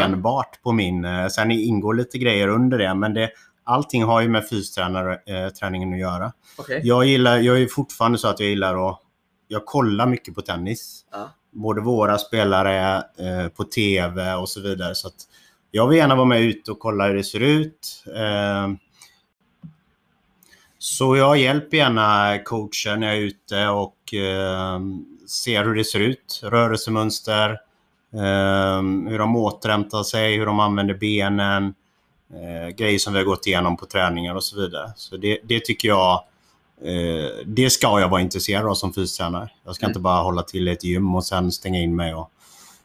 enbart 0.03 0.61
på 0.63 0.71
min. 0.71 1.05
eh, 1.05 1.27
Sen 1.27 1.51
ingår 1.51 1.93
lite 1.93 2.17
grejer 2.17 2.47
under 2.47 2.77
det, 2.77 2.93
men 2.93 3.13
det, 3.13 3.29
allting 3.63 4.03
har 4.03 4.21
ju 4.21 4.29
med 4.29 4.47
fysträningen 4.47 5.93
att 5.93 5.99
göra. 5.99 6.33
Okej. 6.57 6.81
Jag, 6.83 7.05
gillar, 7.05 7.37
jag 7.37 7.61
är 7.61 7.67
fortfarande 7.67 8.17
så 8.17 8.27
att 8.27 8.39
jag 8.39 8.49
gillar 8.49 8.89
att... 8.89 8.99
Jag 9.47 9.65
kollar 9.65 10.05
mycket 10.07 10.35
på 10.35 10.41
tennis. 10.41 11.05
Ja. 11.11 11.29
Både 11.51 11.81
våra 11.81 12.17
spelare, 12.17 12.97
eh, 12.97 13.47
på 13.55 13.63
TV 13.63 14.33
och 14.33 14.49
så 14.49 14.61
vidare. 14.61 14.95
Så 14.95 15.09
jag 15.71 15.87
vill 15.87 15.97
gärna 15.97 16.15
vara 16.15 16.25
med 16.25 16.41
ut 16.41 16.67
och 16.67 16.79
kolla 16.79 17.07
hur 17.07 17.13
det 17.13 17.23
ser 17.23 17.39
ut. 17.39 18.03
Eh, 18.15 18.71
Så 20.83 21.17
jag 21.17 21.37
hjälper 21.37 21.77
gärna 21.77 22.39
coachen 22.43 22.99
när 22.99 23.07
jag 23.07 23.17
är 23.17 23.21
ute 23.21 23.67
och 23.67 24.13
eh, 24.13 24.79
ser 25.27 25.63
hur 25.63 25.75
det 25.75 25.83
ser 25.83 25.99
ut. 25.99 26.39
Rörelsemönster, 26.43 27.49
eh, 28.13 28.81
hur 29.09 29.17
de 29.19 29.35
återhämtar 29.35 30.03
sig, 30.03 30.37
hur 30.37 30.45
de 30.45 30.59
använder 30.59 30.93
benen, 30.93 31.73
eh, 32.33 32.75
grejer 32.75 32.99
som 32.99 33.13
vi 33.13 33.19
har 33.19 33.25
gått 33.25 33.47
igenom 33.47 33.77
på 33.77 33.85
träningar 33.85 34.35
och 34.35 34.43
så 34.43 34.61
vidare. 34.61 34.93
Så 34.95 35.17
det, 35.17 35.39
det 35.43 35.59
tycker 35.59 35.87
jag 35.87 36.23
eh, 36.81 37.29
det 37.45 37.69
ska 37.69 37.99
jag 37.99 38.09
vara 38.09 38.21
intresserad 38.21 38.65
av 38.65 38.73
som 38.73 38.93
fystränare. 38.93 39.49
Jag 39.65 39.75
ska 39.75 39.85
Mm. 39.85 39.91
inte 39.91 39.99
bara 39.99 40.21
hålla 40.23 40.41
till 40.43 40.67
i 40.67 40.71
ett 40.71 40.83
gym 40.83 41.15
och 41.15 41.25
sen 41.25 41.51
stänga 41.51 41.79
in 41.79 41.95
mig 41.95 42.13
och, 42.15 42.29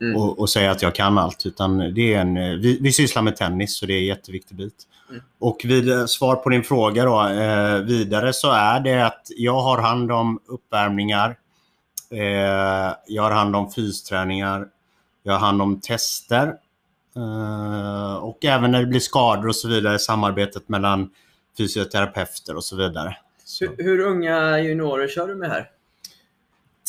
Mm. 0.00 0.16
och, 0.16 0.38
och 0.38 0.50
säga 0.50 0.70
att 0.70 0.82
jag 0.82 0.94
kan 0.94 1.18
allt. 1.18 1.46
Utan 1.46 1.78
det 1.94 2.14
är 2.14 2.20
en, 2.20 2.36
eh, 2.36 2.50
vi, 2.50 2.78
vi 2.80 2.92
sysslar 2.92 3.22
med 3.22 3.36
tennis 3.36 3.76
så 3.76 3.86
det 3.86 3.92
är 3.92 3.98
en 3.98 4.06
jätteviktig 4.06 4.56
bit. 4.56 4.74
Mm. 5.10 5.22
Och 5.38 5.60
vid, 5.64 5.90
eh, 5.90 6.06
svar 6.06 6.36
på 6.36 6.48
din 6.48 6.64
fråga 6.64 7.04
då, 7.04 7.28
eh, 7.28 7.78
vidare 7.78 8.32
så 8.32 8.50
är 8.50 8.80
det 8.80 9.06
att 9.06 9.26
jag 9.36 9.60
har 9.60 9.82
hand 9.82 10.12
om 10.12 10.40
uppvärmningar. 10.46 11.36
Eh, 12.10 12.94
jag 13.06 13.22
har 13.22 13.30
hand 13.30 13.56
om 13.56 13.70
fysträningar. 13.70 14.66
Jag 15.22 15.32
har 15.32 15.40
hand 15.40 15.62
om 15.62 15.80
tester. 15.80 16.54
Eh, 17.16 18.14
och 18.14 18.44
även 18.44 18.70
när 18.70 18.80
det 18.80 18.86
blir 18.86 19.00
skador 19.00 19.48
och 19.48 19.56
så 19.56 19.68
vidare, 19.68 19.98
samarbetet 19.98 20.68
mellan 20.68 21.10
fysioterapeuter 21.56 22.56
och 22.56 22.64
så 22.64 22.76
vidare. 22.76 23.16
Så. 23.44 23.64
Hur, 23.64 23.84
hur 23.84 24.00
unga 24.00 24.58
juniorer 24.58 25.08
kör 25.08 25.28
du 25.28 25.34
med 25.34 25.50
här? 25.50 25.70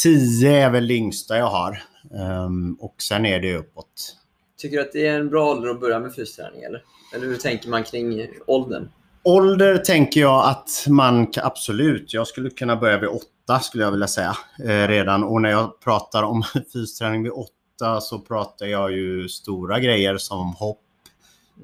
10 0.03 0.51
är 0.51 0.69
väl 0.69 0.87
det 0.87 0.93
yngsta 0.93 1.37
jag 1.37 1.49
har. 1.49 1.83
Ehm, 2.15 2.73
och 2.73 2.95
sen 3.01 3.25
är 3.25 3.39
det 3.39 3.57
uppåt. 3.57 4.15
Tycker 4.57 4.77
du 4.77 4.83
att 4.83 4.91
det 4.91 5.07
är 5.07 5.19
en 5.19 5.29
bra 5.29 5.51
ålder 5.51 5.69
att 5.69 5.79
börja 5.79 5.99
med 5.99 6.13
fysträning? 6.13 6.63
Eller, 6.63 6.83
eller 7.15 7.27
hur 7.27 7.35
tänker 7.35 7.69
man 7.69 7.83
kring 7.83 8.27
åldern? 8.47 8.89
Ålder 9.23 9.77
tänker 9.77 10.21
jag 10.21 10.45
att 10.45 10.85
man 10.87 11.27
absolut, 11.35 12.13
jag 12.13 12.27
skulle 12.27 12.49
kunna 12.49 12.75
börja 12.75 12.97
vid 12.97 13.09
åtta 13.09 13.59
skulle 13.59 13.83
jag 13.83 13.91
vilja 13.91 14.07
säga. 14.07 14.37
Eh, 14.63 14.87
redan. 14.87 15.23
Och 15.23 15.41
när 15.41 15.49
jag 15.49 15.79
pratar 15.79 16.23
om 16.23 16.43
fysträning 16.73 17.23
vid 17.23 17.31
åtta 17.31 18.01
så 18.01 18.19
pratar 18.19 18.65
jag 18.65 18.91
ju 18.91 19.29
stora 19.29 19.79
grejer 19.79 20.17
som 20.17 20.53
hopp, 20.53 20.81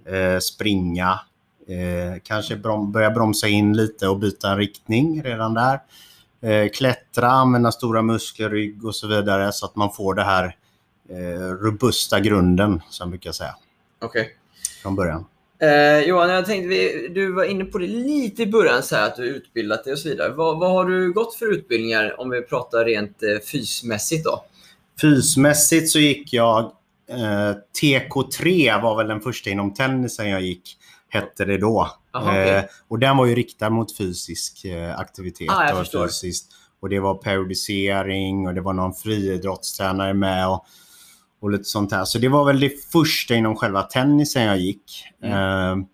eh, 0.05 0.39
springa, 0.39 1.19
eh, 1.67 2.21
kanske 2.23 2.55
brom, 2.55 2.91
börja 2.91 3.09
bromsa 3.09 3.47
in 3.47 3.77
lite 3.77 4.07
och 4.07 4.19
byta 4.19 4.57
riktning 4.57 5.23
redan 5.23 5.53
där. 5.53 5.79
Eh, 6.45 6.69
klättra, 6.69 7.27
använda 7.27 7.71
stora 7.71 8.01
muskler, 8.01 8.49
rygg 8.49 8.85
och 8.85 8.95
så 8.95 9.07
vidare 9.07 9.51
så 9.51 9.65
att 9.65 9.75
man 9.75 9.93
får 9.93 10.13
det 10.13 10.23
här 10.23 10.55
eh, 11.09 11.49
robusta 11.63 12.19
grunden 12.19 12.81
som 12.89 13.03
jag 13.03 13.09
brukar 13.09 13.31
säga 13.31 13.55
Okej. 14.01 14.35
från 14.81 14.95
början. 14.95 15.25
Eh, 15.59 15.99
Johan, 15.99 16.29
jag 16.29 16.45
tänkte, 16.45 16.67
vi, 16.67 17.07
du 17.07 17.31
var 17.31 17.43
inne 17.43 17.65
på 17.65 17.77
det 17.77 17.87
lite 17.87 18.43
i 18.43 18.47
början, 18.47 18.83
så 18.83 18.95
här, 18.95 19.07
att 19.07 19.15
du 19.15 19.23
utbildat 19.23 19.83
dig 19.83 19.93
och 19.93 19.99
så 19.99 20.09
vidare. 20.09 20.33
Vad, 20.33 20.59
vad 20.59 20.71
har 20.71 20.85
du 20.85 21.13
gått 21.13 21.35
för 21.35 21.53
utbildningar 21.53 22.19
om 22.21 22.29
vi 22.29 22.41
pratar 22.41 22.85
rent 22.85 23.23
eh, 23.23 23.39
fysmässigt 23.51 24.25
då? 24.25 24.45
Fysmässigt 25.01 25.89
så 25.89 25.99
gick 25.99 26.33
jag 26.33 26.59
eh, 27.09 27.53
TK3 27.81 28.81
var 28.81 28.97
väl 28.97 29.07
den 29.07 29.21
första 29.21 29.49
inom 29.49 29.73
tennisen 29.73 30.29
jag 30.29 30.41
gick. 30.41 30.77
Hette 31.15 31.45
det 31.45 31.57
då. 31.57 31.89
Aha, 32.13 32.29
okej. 32.29 32.49
eh, 32.49 32.63
och 32.87 32.99
den 32.99 33.17
var 33.17 33.25
ju 33.25 33.35
riktad 33.35 33.69
mot 33.69 33.97
fysisk 33.97 34.65
eh, 34.65 34.99
aktivitet. 34.99 35.49
Ah, 35.49 35.71
och, 35.71 35.77
förstår. 35.77 36.07
fysiskt. 36.07 36.51
och 36.79 36.89
det 36.89 36.99
var 36.99 37.15
periodisering 37.15 38.47
och 38.47 38.53
det 38.53 38.61
var 38.61 38.73
någon 38.73 38.93
friidrottstränare 38.93 40.13
med. 40.13 40.47
Och, 40.47 40.65
och 41.41 41.51
lite 41.51 41.63
sånt 41.63 41.91
här. 41.91 42.05
Så 42.05 42.17
det 42.17 42.29
var 42.29 42.45
väl 42.45 42.59
det 42.59 42.91
första 42.91 43.35
inom 43.35 43.55
själva 43.55 43.81
tennisen 43.83 44.43
jag 44.43 44.57
gick. 44.57 45.03
Mm. 45.23 45.79
Eh, 45.79 45.85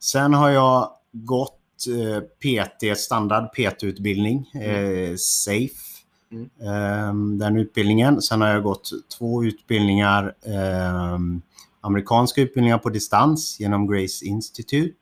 sen 0.00 0.34
har 0.34 0.50
jag 0.50 0.90
gått 1.12 1.60
eh, 1.88 2.20
PT, 2.20 2.98
standard 2.98 3.52
PT-utbildning, 3.52 4.50
eh, 4.54 5.16
SAFE. 5.16 5.90
Mm. 6.32 6.50
Ehm, 6.62 7.38
den 7.38 7.56
utbildningen. 7.56 8.22
Sen 8.22 8.40
har 8.40 8.48
jag 8.48 8.62
gått 8.62 8.90
två 9.18 9.44
utbildningar, 9.44 10.34
ehm, 10.46 11.42
amerikanska 11.80 12.40
utbildningar 12.42 12.78
på 12.78 12.90
distans 12.90 13.60
genom 13.60 13.86
Grace 13.92 14.24
Institute. 14.24 14.94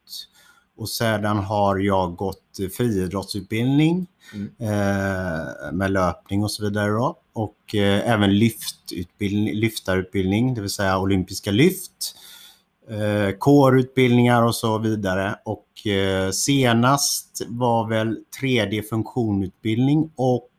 Och 0.76 0.88
sedan 0.88 1.38
har 1.38 1.78
jag 1.78 2.16
gått 2.16 2.42
friidrottsutbildning 2.76 4.06
Mm. 4.34 4.48
eh, 4.58 5.72
med 5.72 5.90
löpning 5.90 6.44
och 6.44 6.50
så 6.50 6.64
vidare. 6.64 6.90
Då. 6.90 7.18
Och 7.32 7.74
eh, 7.74 8.10
även 8.10 8.38
lyftutbildning, 8.38 9.54
lyftarutbildning, 9.54 10.54
det 10.54 10.60
vill 10.60 10.70
säga 10.70 10.98
olympiska 10.98 11.50
lyft. 11.50 12.14
Eh, 12.90 13.36
kårutbildningar 13.38 14.42
och 14.42 14.54
så 14.54 14.78
vidare. 14.78 15.36
Och 15.44 15.86
eh, 15.86 16.30
senast 16.30 17.42
var 17.48 17.88
väl 17.88 18.18
3D-funktionutbildning 18.40 20.10
och 20.16 20.50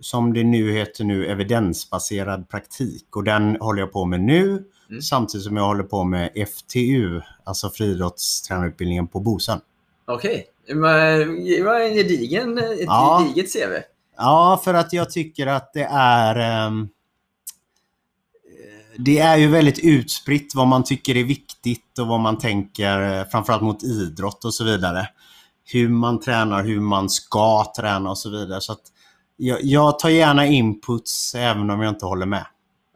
som 0.00 0.32
det 0.32 0.44
nu 0.44 0.72
heter 0.72 1.04
nu, 1.04 1.26
evidensbaserad 1.26 2.48
praktik. 2.48 3.16
Och 3.16 3.24
den 3.24 3.56
håller 3.60 3.80
jag 3.80 3.92
på 3.92 4.04
med 4.04 4.20
nu 4.20 4.64
Mm. 4.90 5.02
samtidigt 5.02 5.44
som 5.46 5.56
jag 5.56 5.64
håller 5.64 5.82
på 5.84 6.04
med 6.04 6.30
FTU, 6.56 7.20
alltså 7.44 7.70
friidrottstränarutbildningen 7.70 9.06
på 9.08 9.20
Bosön. 9.20 9.60
Okej. 10.06 10.46
Men, 10.74 11.44
Det 11.44 11.62
var 11.62 11.80
en 11.80 11.94
gedigen, 11.94 12.58
ett 12.58 12.64
Ja. 12.80 13.24
gediget 13.28 13.52
CV. 13.52 13.72
Ja, 14.16 14.60
för 14.64 14.74
att 14.74 14.92
jag 14.92 15.10
tycker 15.10 15.46
att 15.46 15.72
det 15.72 15.88
är... 15.92 16.36
ehm, 16.66 16.88
det 18.98 19.18
är 19.18 19.36
ju 19.36 19.48
väldigt 19.48 19.78
utspritt 19.78 20.52
vad 20.54 20.66
man 20.68 20.84
tycker 20.84 21.16
är 21.16 21.24
viktigt 21.24 21.98
och 21.98 22.06
vad 22.06 22.20
man 22.20 22.38
tänker, 22.38 23.18
eh, 23.20 23.24
framförallt 23.24 23.62
mot 23.62 23.82
idrott 23.82 24.44
och 24.44 24.54
så 24.54 24.64
vidare. 24.64 25.08
Hur 25.64 25.88
man 25.88 26.20
tränar, 26.20 26.64
hur 26.64 26.80
man 26.80 27.08
ska 27.10 27.72
träna 27.76 28.10
och 28.10 28.18
så 28.18 28.30
vidare. 28.30 28.60
Så 28.60 28.72
att 28.72 28.82
jag, 29.40 29.58
jag 29.62 29.98
tar 29.98 30.08
gärna 30.08 30.46
inputs 30.46 31.34
även 31.34 31.70
om 31.70 31.80
jag 31.82 31.88
inte 31.94 32.06
håller 32.06 32.26
med. 32.26 32.46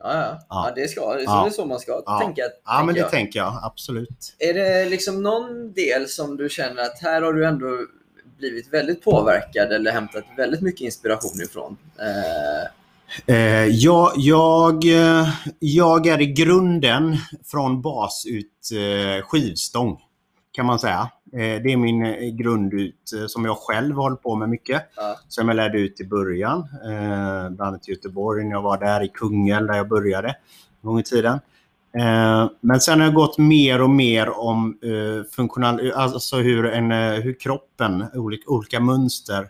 Ja, 0.02 0.14
ja. 0.14 0.38
Ja. 0.48 0.72
det, 0.76 0.88
ska, 0.88 1.14
det, 1.14 1.22
är 1.22 1.26
så, 1.26 1.30
Ja. 1.32 1.42
det 1.42 1.48
är 1.48 1.52
så 1.52 1.64
man 1.66 1.78
ska 1.80 2.02
Ja. 2.06 2.18
tänka. 2.24 2.42
Ja, 2.64 2.82
men 2.84 2.94
det 2.94 3.00
jag. 3.00 3.10
tänker 3.10 3.38
jag. 3.38 3.60
Absolut. 3.62 4.34
Är 4.38 4.54
det 4.54 4.84
liksom 4.90 5.22
någon 5.22 5.72
del 5.72 6.08
som 6.08 6.36
du 6.36 6.48
känner 6.48 6.82
att 6.82 6.98
här 7.02 7.22
har 7.22 7.32
du 7.32 7.46
ändå 7.46 7.66
blivit 8.38 8.72
väldigt 8.72 9.04
påverkad 9.04 9.72
eller 9.72 9.92
hämtat 9.92 10.24
väldigt 10.36 10.60
mycket 10.60 10.80
inspiration 10.80 11.40
ifrån? 11.44 11.76
Eh, 11.98 12.70
Eh, 13.26 13.64
jag, 13.66 14.12
jag, 14.16 14.84
eh, 14.84 15.28
jag 15.58 16.06
är 16.06 16.20
i 16.20 16.26
grunden 16.26 17.16
från 17.44 17.82
bas 17.82 18.26
ut 18.26 18.70
eh, 18.72 19.26
skivstång, 19.26 19.98
kan 20.52 20.66
man 20.66 20.78
säga. 20.78 21.10
Eh, 21.34 21.62
det 21.62 21.72
är 21.72 21.76
min 21.76 22.06
eh, 22.06 22.34
grund 22.34 22.74
ut, 22.74 23.12
eh, 23.16 23.26
som 23.26 23.44
jag 23.44 23.56
själv 23.58 23.96
hållit 23.96 24.22
på 24.22 24.34
med 24.34 24.48
mycket. 24.48 24.82
Ja. 24.96 25.16
Som 25.28 25.48
jag 25.48 25.56
lärde 25.56 25.78
ut 25.78 26.00
i 26.00 26.04
början, 26.04 26.68
bland 27.50 27.60
annat 27.60 27.88
i 27.88 27.92
Göteborg 27.92 28.44
när 28.44 28.50
jag 28.50 28.62
var 28.62 28.78
där 28.78 29.02
i 29.02 29.08
Kungälv 29.08 29.66
där 29.66 29.74
jag 29.74 29.88
började 29.88 30.28
en 30.28 30.88
gång 30.88 30.98
i 30.98 31.02
tiden. 31.02 31.40
Men 32.60 32.80
sen 32.80 33.00
har 33.00 33.06
jag 33.06 33.14
gått 33.14 33.38
mer 33.38 33.82
och 33.82 33.90
mer 33.90 34.38
om 34.38 34.78
funktional, 35.32 35.92
alltså 35.92 36.36
hur, 36.36 36.66
en, 36.66 36.90
hur 37.22 37.40
kroppen, 37.40 38.04
olika, 38.14 38.50
olika 38.50 38.80
mönster 38.80 39.48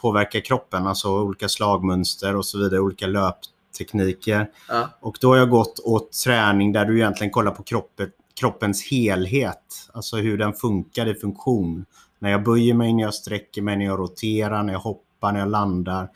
påverkar 0.00 0.40
kroppen. 0.40 0.86
Alltså 0.86 1.08
olika 1.08 1.48
slagmönster 1.48 2.36
och 2.36 2.46
så 2.46 2.58
vidare, 2.58 2.80
olika 2.80 3.06
löptekniker. 3.06 4.50
ja. 4.68 4.88
Och 5.00 5.18
då 5.20 5.28
har 5.28 5.36
jag 5.36 5.50
gått 5.50 5.80
åt 5.84 6.12
träning 6.12 6.72
där 6.72 6.84
du 6.84 6.96
egentligen 6.96 7.30
kollar 7.30 7.50
på 7.50 7.62
kroppen, 7.62 8.10
kroppens 8.40 8.90
helhet. 8.90 9.88
Alltså 9.92 10.16
hur 10.16 10.38
den 10.38 10.52
funkar 10.52 11.06
i 11.06 11.14
funktion. 11.14 11.84
När 12.18 12.30
jag 12.30 12.42
böjer 12.42 12.74
mig, 12.74 12.92
när 12.92 13.02
jag 13.02 13.14
sträcker 13.14 13.62
mig, 13.62 13.76
när 13.76 13.84
jag 13.84 13.98
roterar, 13.98 14.62
när 14.62 14.72
jag 14.72 14.80
hoppar, 14.80 15.32
när 15.32 15.40
jag 15.40 15.48
landar. 15.48 16.08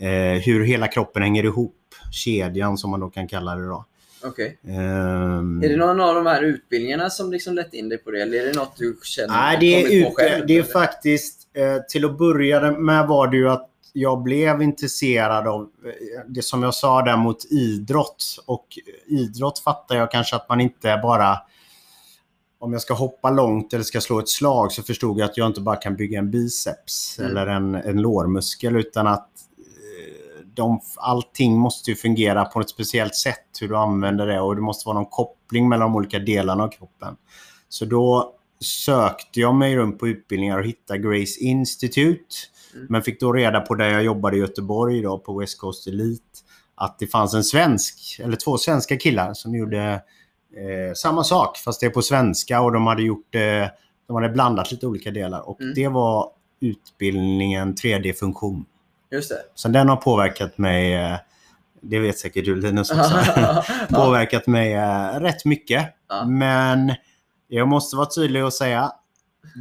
Eh, 0.00 0.42
hur 0.42 0.64
hela 0.64 0.88
kroppen 0.88 1.22
hänger 1.22 1.44
ihop. 1.44 1.74
Kedjan 2.12 2.78
som 2.78 2.90
man 2.90 3.00
då 3.00 3.10
kan 3.10 3.28
kalla 3.28 3.54
det 3.54 3.66
då. 3.66 3.84
Okej. 4.24 4.58
Ehm, 4.64 5.62
Är 5.62 5.68
det 5.68 5.76
någon 5.76 6.00
av 6.00 6.14
de 6.14 6.26
här 6.26 6.42
utbildningarna 6.42 7.10
som 7.10 7.32
liksom 7.32 7.54
lett 7.54 7.74
in 7.74 7.88
dig 7.88 7.98
på 7.98 8.10
det? 8.10 8.22
Eller 8.22 8.38
är 8.42 8.46
det 8.46 8.58
något 8.58 8.76
du 8.76 8.98
känner 9.02 9.28
Nej, 9.34 9.56
det 9.60 9.84
är, 9.84 10.06
ut, 10.08 10.14
själv? 10.14 10.46
det 10.46 10.52
är 10.56 10.62
eller? 10.62 10.72
faktiskt, 10.72 11.48
eh, 11.54 11.76
till 11.88 12.04
att 12.04 12.18
börja 12.18 12.70
med 12.72 13.06
var 13.06 13.26
det 13.26 13.36
ju 13.36 13.48
att 13.48 13.68
jag 13.92 14.22
blev 14.22 14.62
intresserad 14.62 15.46
av 15.48 15.62
eh, 15.62 16.20
det 16.28 16.42
som 16.42 16.62
jag 16.62 16.74
sa 16.74 17.02
där 17.02 17.16
mot 17.16 17.44
idrott. 17.52 18.24
Och 18.46 18.66
idrott 19.06 19.58
fattar 19.58 19.96
jag 19.96 20.10
kanske 20.10 20.36
att 20.36 20.48
man 20.48 20.60
inte 20.60 21.00
bara 21.02 21.38
om 22.60 22.72
jag 22.72 22.82
ska 22.82 22.94
hoppa 22.94 23.30
långt 23.30 23.72
eller 23.72 23.84
ska 23.84 24.00
slå 24.00 24.18
ett 24.18 24.28
slag 24.28 24.72
så 24.72 24.82
förstod 24.82 25.18
jag 25.20 25.30
att 25.30 25.36
jag 25.36 25.46
inte 25.46 25.60
bara 25.60 25.76
kan 25.76 25.96
bygga 25.96 26.18
en 26.18 26.30
biceps 26.30 27.18
Mm. 27.18 27.30
eller 27.30 27.46
en, 27.46 27.74
en 27.74 28.02
lårmuskel 28.02 28.76
utan 28.76 29.06
att 29.06 29.30
eh, 29.58 30.46
de, 30.54 30.80
allting 30.96 31.58
måste 31.58 31.90
ju 31.90 31.96
fungera 31.96 32.44
på 32.44 32.60
ett 32.60 32.70
speciellt 32.70 33.14
sätt 33.14 33.44
hur 33.60 33.68
du 33.68 33.76
använder 33.76 34.26
det 34.26 34.40
och 34.40 34.56
det 34.56 34.62
måste 34.62 34.88
vara 34.88 34.94
någon 34.94 35.10
koppling 35.10 35.68
mellan 35.68 35.92
de 35.92 35.96
olika 35.96 36.18
delarna 36.18 36.64
av 36.64 36.68
kroppen. 36.68 37.16
Så 37.68 37.84
då 37.84 38.34
sökte 38.60 39.40
jag 39.40 39.54
mig 39.54 39.76
runt 39.76 39.98
på 39.98 40.08
utbildningar 40.08 40.58
och 40.58 40.64
hittade 40.64 40.98
Grace 40.98 41.40
Institute. 41.40 42.34
Mm. 42.74 42.86
Men 42.90 43.02
fick 43.02 43.20
då 43.20 43.32
reda 43.32 43.60
på 43.60 43.74
där 43.74 43.88
jag 43.88 44.04
jobbade 44.04 44.36
i 44.36 44.40
Göteborg 44.40 45.02
då, 45.02 45.18
på 45.18 45.38
West 45.38 45.60
Coast 45.60 45.86
Elite 45.86 46.22
att 46.74 46.98
det 46.98 47.06
fanns 47.06 47.34
en 47.34 47.44
svensk, 47.44 48.20
eller 48.22 48.36
två 48.36 48.58
svenska 48.58 48.96
killar 48.96 49.34
som 49.34 49.54
gjorde 49.54 50.02
eh, 50.56 50.94
samma 50.94 51.24
sak 51.24 51.56
fast 51.58 51.80
det 51.80 51.86
är 51.86 51.90
på 51.90 52.02
svenska 52.02 52.60
och 52.60 52.72
de 52.72 52.86
hade 52.86 53.02
gjort 53.02 53.26
det 53.30 53.70
de 54.06 54.16
hade 54.16 54.28
blandat 54.28 54.70
lite 54.70 54.86
olika 54.86 55.10
delar 55.10 55.48
och 55.48 55.60
Mm. 55.60 55.74
det 55.74 55.88
var 55.88 56.30
utbildningen 56.60 57.74
3D-funktion. 57.74 58.64
Just 59.10 59.28
det. 59.30 59.36
Så 59.54 59.68
den 59.68 59.88
har 59.88 59.96
påverkat 59.96 60.58
mig, 60.58 60.94
eh, 60.94 61.16
det 61.80 61.98
vet 61.98 62.18
säkert 62.18 62.44
du 62.44 62.56
Linus 62.56 62.90
också, 62.90 63.14
påverkat 63.90 64.46
mig 64.46 64.72
eh, 64.72 65.20
rätt 65.20 65.44
mycket. 65.44 65.86
Men 66.26 66.94
jag 67.48 67.68
måste 67.68 67.96
vara 67.96 68.06
tydlig 68.06 68.44
och 68.44 68.52
säga, 68.52 68.92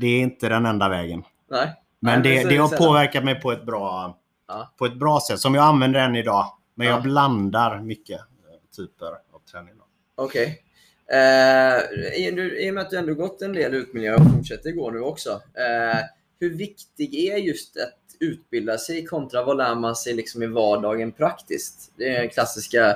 det 0.01 0.07
är 0.07 0.19
inte 0.21 0.49
den 0.49 0.65
enda 0.65 0.89
vägen. 0.89 1.23
Nej. 1.51 1.73
Men 1.99 2.21
Nej, 2.21 2.43
det, 2.43 2.49
det 2.49 2.57
har 2.57 2.77
påverkat 2.77 3.23
mig 3.23 3.41
på 3.41 3.51
ett, 3.51 3.65
bra, 3.65 4.17
Ja. 4.47 4.73
på 4.77 4.85
ett 4.85 4.95
bra 4.99 5.19
sätt 5.27 5.39
som 5.39 5.55
jag 5.55 5.63
använder 5.65 5.99
än 5.99 6.15
idag. 6.15 6.45
Men 6.75 6.87
Ja. 6.87 6.93
jag 6.93 7.03
blandar 7.03 7.79
mycket 7.81 8.19
eh, 8.19 8.25
typer 8.77 9.05
av 9.07 9.39
träning. 9.51 9.73
Okej. 10.15 10.59
Eh, 11.11 12.35
du- 12.35 12.59
I 12.59 12.69
och 12.69 12.73
med 12.73 12.83
att 12.83 12.89
du 12.89 12.97
ändå 12.97 13.13
gått 13.13 13.41
en 13.41 13.53
del 13.53 13.73
utbildningar 13.73 14.15
och 14.15 14.33
fortsätter 14.35 14.71
gå 14.71 14.91
nu 14.91 14.99
också. 14.99 15.29
Eh, 15.29 15.97
hur 16.39 16.49
viktig 16.57 17.15
är 17.15 17.37
just 17.37 17.77
att 17.77 17.93
utbilda 18.19 18.77
sig 18.77 19.05
kontra 19.05 19.43
vad 19.43 19.57
lär 19.57 19.75
man 19.75 19.95
sig 19.95 20.13
liksom 20.13 20.43
i 20.43 20.47
vardagen 20.47 21.11
praktiskt? 21.11 21.91
Det 21.97 22.15
är 22.15 22.19
den 22.19 22.29
klassiska 22.29 22.95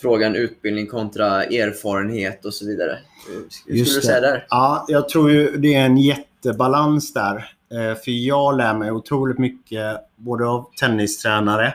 frågan 0.00 0.36
utbildning 0.36 0.86
kontra 0.86 1.44
erfarenhet 1.44 2.44
och 2.44 2.54
så 2.54 2.66
vidare. 2.66 2.98
Hur, 3.28 3.48
skulle 3.50 3.78
Just 3.78 3.94
du 3.94 4.00
det. 4.00 4.06
säga 4.06 4.20
där? 4.20 4.46
Ja, 4.50 4.84
jag 4.88 5.08
tror 5.08 5.30
ju 5.30 5.56
det 5.56 5.74
är 5.74 5.84
en 5.86 5.96
jättebalans 5.98 7.12
där. 7.12 7.36
Eh, 7.72 7.94
För 7.94 8.10
jag 8.26 8.56
lär 8.56 8.74
mig 8.74 8.90
otroligt 8.90 9.38
mycket 9.38 9.96
både 10.16 10.46
av 10.46 10.70
tennistränare, 10.80 11.74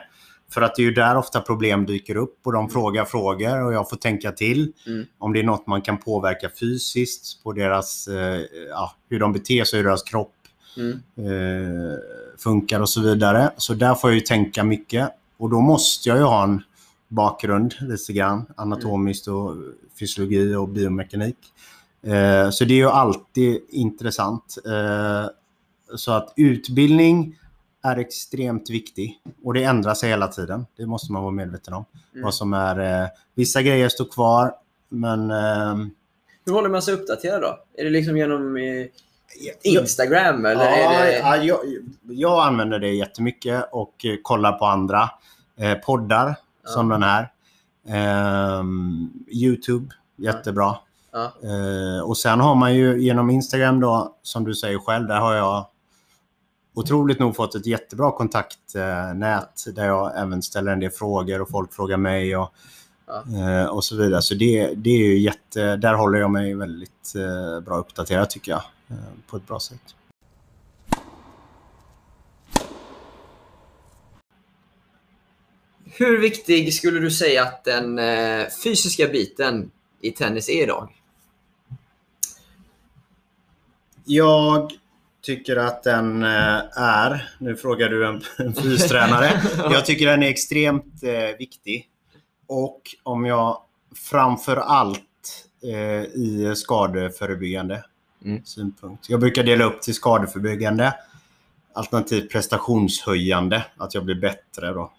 för 0.50 0.62
att 0.62 0.74
det 0.74 0.82
är 0.82 0.84
ju 0.84 0.94
där 0.94 1.16
ofta 1.16 1.40
problem 1.40 1.86
dyker 1.86 2.16
upp 2.16 2.38
och 2.44 2.52
de 2.52 2.70
frågar 2.70 3.04
frågor 3.04 3.64
och 3.64 3.72
jag 3.72 3.90
får 3.90 3.96
tänka 3.96 4.32
till. 4.32 4.72
Mm. 4.86 5.06
Om 5.18 5.32
det 5.32 5.40
är 5.40 5.44
något 5.44 5.66
man 5.66 5.82
kan 5.82 5.98
påverka 5.98 6.50
fysiskt 6.60 7.42
på 7.42 7.52
deras, 7.52 8.08
eh, 8.08 8.40
ja, 8.70 8.92
hur 9.08 9.20
de 9.20 9.32
beter 9.32 9.64
sig, 9.64 9.78
hur 9.78 9.84
deras 9.86 10.02
kropp 10.02 10.32
Mm. 10.76 11.00
eh, 11.16 11.96
funkar 12.38 12.80
och 12.80 12.88
så 12.88 13.00
vidare. 13.00 13.50
Så 13.56 13.74
där 13.74 13.94
får 13.94 14.10
jag 14.10 14.14
ju 14.14 14.20
tänka 14.20 14.64
mycket. 14.64 15.10
Och 15.36 15.50
då 15.50 15.60
måste 15.60 16.08
jag 16.08 16.18
ju 16.18 16.24
ha 16.24 16.44
en 16.44 16.62
bakgrund 17.08 17.74
lite 17.80 18.12
grann, 18.12 18.46
anatomiskt 18.56 19.28
och 19.28 19.56
fysiologi 20.00 20.54
och 20.54 20.68
biomekanik. 20.68 21.36
Eh, 22.02 22.50
så 22.50 22.64
det 22.64 22.74
är 22.74 22.78
ju 22.78 22.88
alltid 22.88 23.60
intressant. 23.68 24.58
Eh, 24.66 25.30
så 25.96 26.12
att 26.12 26.32
utbildning 26.36 27.38
är 27.92 27.96
extremt 27.98 28.70
viktig 28.70 29.20
och 29.44 29.54
det 29.54 29.64
ändrar 29.64 29.94
sig 29.94 30.10
hela 30.10 30.28
tiden. 30.28 30.66
Det 30.76 30.86
måste 30.86 31.12
man 31.12 31.22
vara 31.22 31.32
medveten 31.32 31.74
om. 31.74 31.84
Mm. 32.12 32.24
Vad 32.24 32.34
som 32.34 32.52
är, 32.52 33.02
eh, 33.02 33.08
vissa 33.34 33.62
grejer 33.62 33.88
står 33.88 34.04
kvar, 34.04 34.52
men 34.88 35.30
ehm, 35.30 35.90
Hur 36.46 36.52
håller 36.52 36.68
man 36.68 36.82
sig 36.82 36.94
uppdaterad 36.94 37.42
då? 37.42 37.58
Är 37.78 37.84
det 37.84 37.90
liksom 37.90 38.16
genom 38.16 38.56
eh, 38.56 38.86
Instagram 39.62 40.46
eller 40.46 40.64
Ja, 40.64 40.70
är 40.70 41.06
det... 41.06 41.18
ja, 41.18 41.36
jag, 41.36 41.58
jag 42.02 42.46
använder 42.46 42.78
det 42.78 42.90
jättemycket 42.90 43.64
och 43.72 44.04
eh, 44.04 44.16
kollar 44.22 44.52
på 44.52 44.64
andra 44.66 45.10
eh, 45.56 45.74
poddar 45.74 46.34
som 46.64 46.90
Ja. 46.90 46.96
den 46.98 47.02
här. 47.02 47.28
Ehm, 47.88 49.10
Youtube, 49.28 49.94
jättebra. 50.16 50.76
Ja. 51.12 51.32
Eh, 51.42 52.04
och 52.04 52.18
sen 52.18 52.40
har 52.40 52.54
man 52.54 52.74
ju 52.74 53.02
genom 53.02 53.30
Instagram 53.30 53.80
då, 53.80 54.14
som 54.22 54.44
du 54.44 54.54
säger 54.54 54.78
själv, 54.78 55.06
där 55.08 55.20
har 55.20 55.34
jag 55.34 55.66
otroligt 56.78 57.18
nog 57.18 57.36
fått 57.36 57.54
ett 57.54 57.66
jättebra 57.66 58.10
kontaktnät 58.12 59.64
där 59.74 59.86
jag 59.86 60.18
även 60.20 60.42
ställer 60.42 60.72
en 60.72 60.80
del 60.80 60.90
frågor 60.90 61.40
och 61.40 61.50
folk 61.50 61.72
frågar 61.72 61.96
mig 61.96 62.36
och, 62.36 62.54
Ja. 63.06 63.24
eh, 63.38 63.64
och 63.66 63.84
så 63.84 63.96
vidare. 63.96 64.22
Så 64.22 64.34
det, 64.34 64.74
det 64.74 64.90
är 64.90 64.98
ju 64.98 65.18
jätte, 65.18 65.76
där 65.76 65.94
håller 65.94 66.18
jag 66.18 66.30
mig 66.30 66.54
väldigt 66.54 67.14
eh, 67.16 67.60
bra 67.60 67.76
uppdaterad 67.76 68.30
tycker 68.30 68.52
jag, 68.52 68.62
eh, 68.88 68.96
på 69.30 69.36
ett 69.36 69.46
bra 69.46 69.60
sätt. 69.60 69.94
Hur 75.84 76.18
viktig 76.20 76.74
skulle 76.74 77.00
du 77.00 77.10
säga 77.10 77.42
att 77.42 77.64
den 77.64 78.00
fysiska 78.64 79.08
biten 79.08 79.70
i 80.00 80.10
tennis 80.10 80.48
är 80.48 80.62
idag? 80.62 80.88
Jag 84.04 84.72
tycker 85.28 85.56
att 85.56 85.82
den 85.82 86.22
eh, 86.22 86.78
är, 86.78 87.28
nu 87.38 87.56
frågar 87.56 87.88
du 87.88 88.06
en, 88.06 88.22
en 88.38 88.54
fystränare, 88.54 89.42
jag 89.70 89.86
tycker 89.86 90.06
den 90.06 90.22
är 90.22 90.28
extremt 90.28 91.02
eh, 91.02 91.38
viktig. 91.38 91.88
Och 92.46 92.82
om 93.02 93.26
jag 93.26 93.58
framför 94.10 94.56
allt 94.56 95.00
eh, 95.62 96.02
i 96.02 96.52
skadeförebyggande 96.56 97.84
Mm. 98.24 98.44
synpunkt. 98.44 99.10
Jag 99.10 99.20
brukar 99.20 99.42
dela 99.44 99.64
upp 99.64 99.82
till 99.82 99.94
skadeförebyggande 99.94 100.94
alternativt 101.72 102.30
prestationshöjande, 102.32 103.64
att 103.76 103.94
jag 103.94 104.04
blir 104.04 104.14
bättre 104.14 104.72
då. 104.72 104.92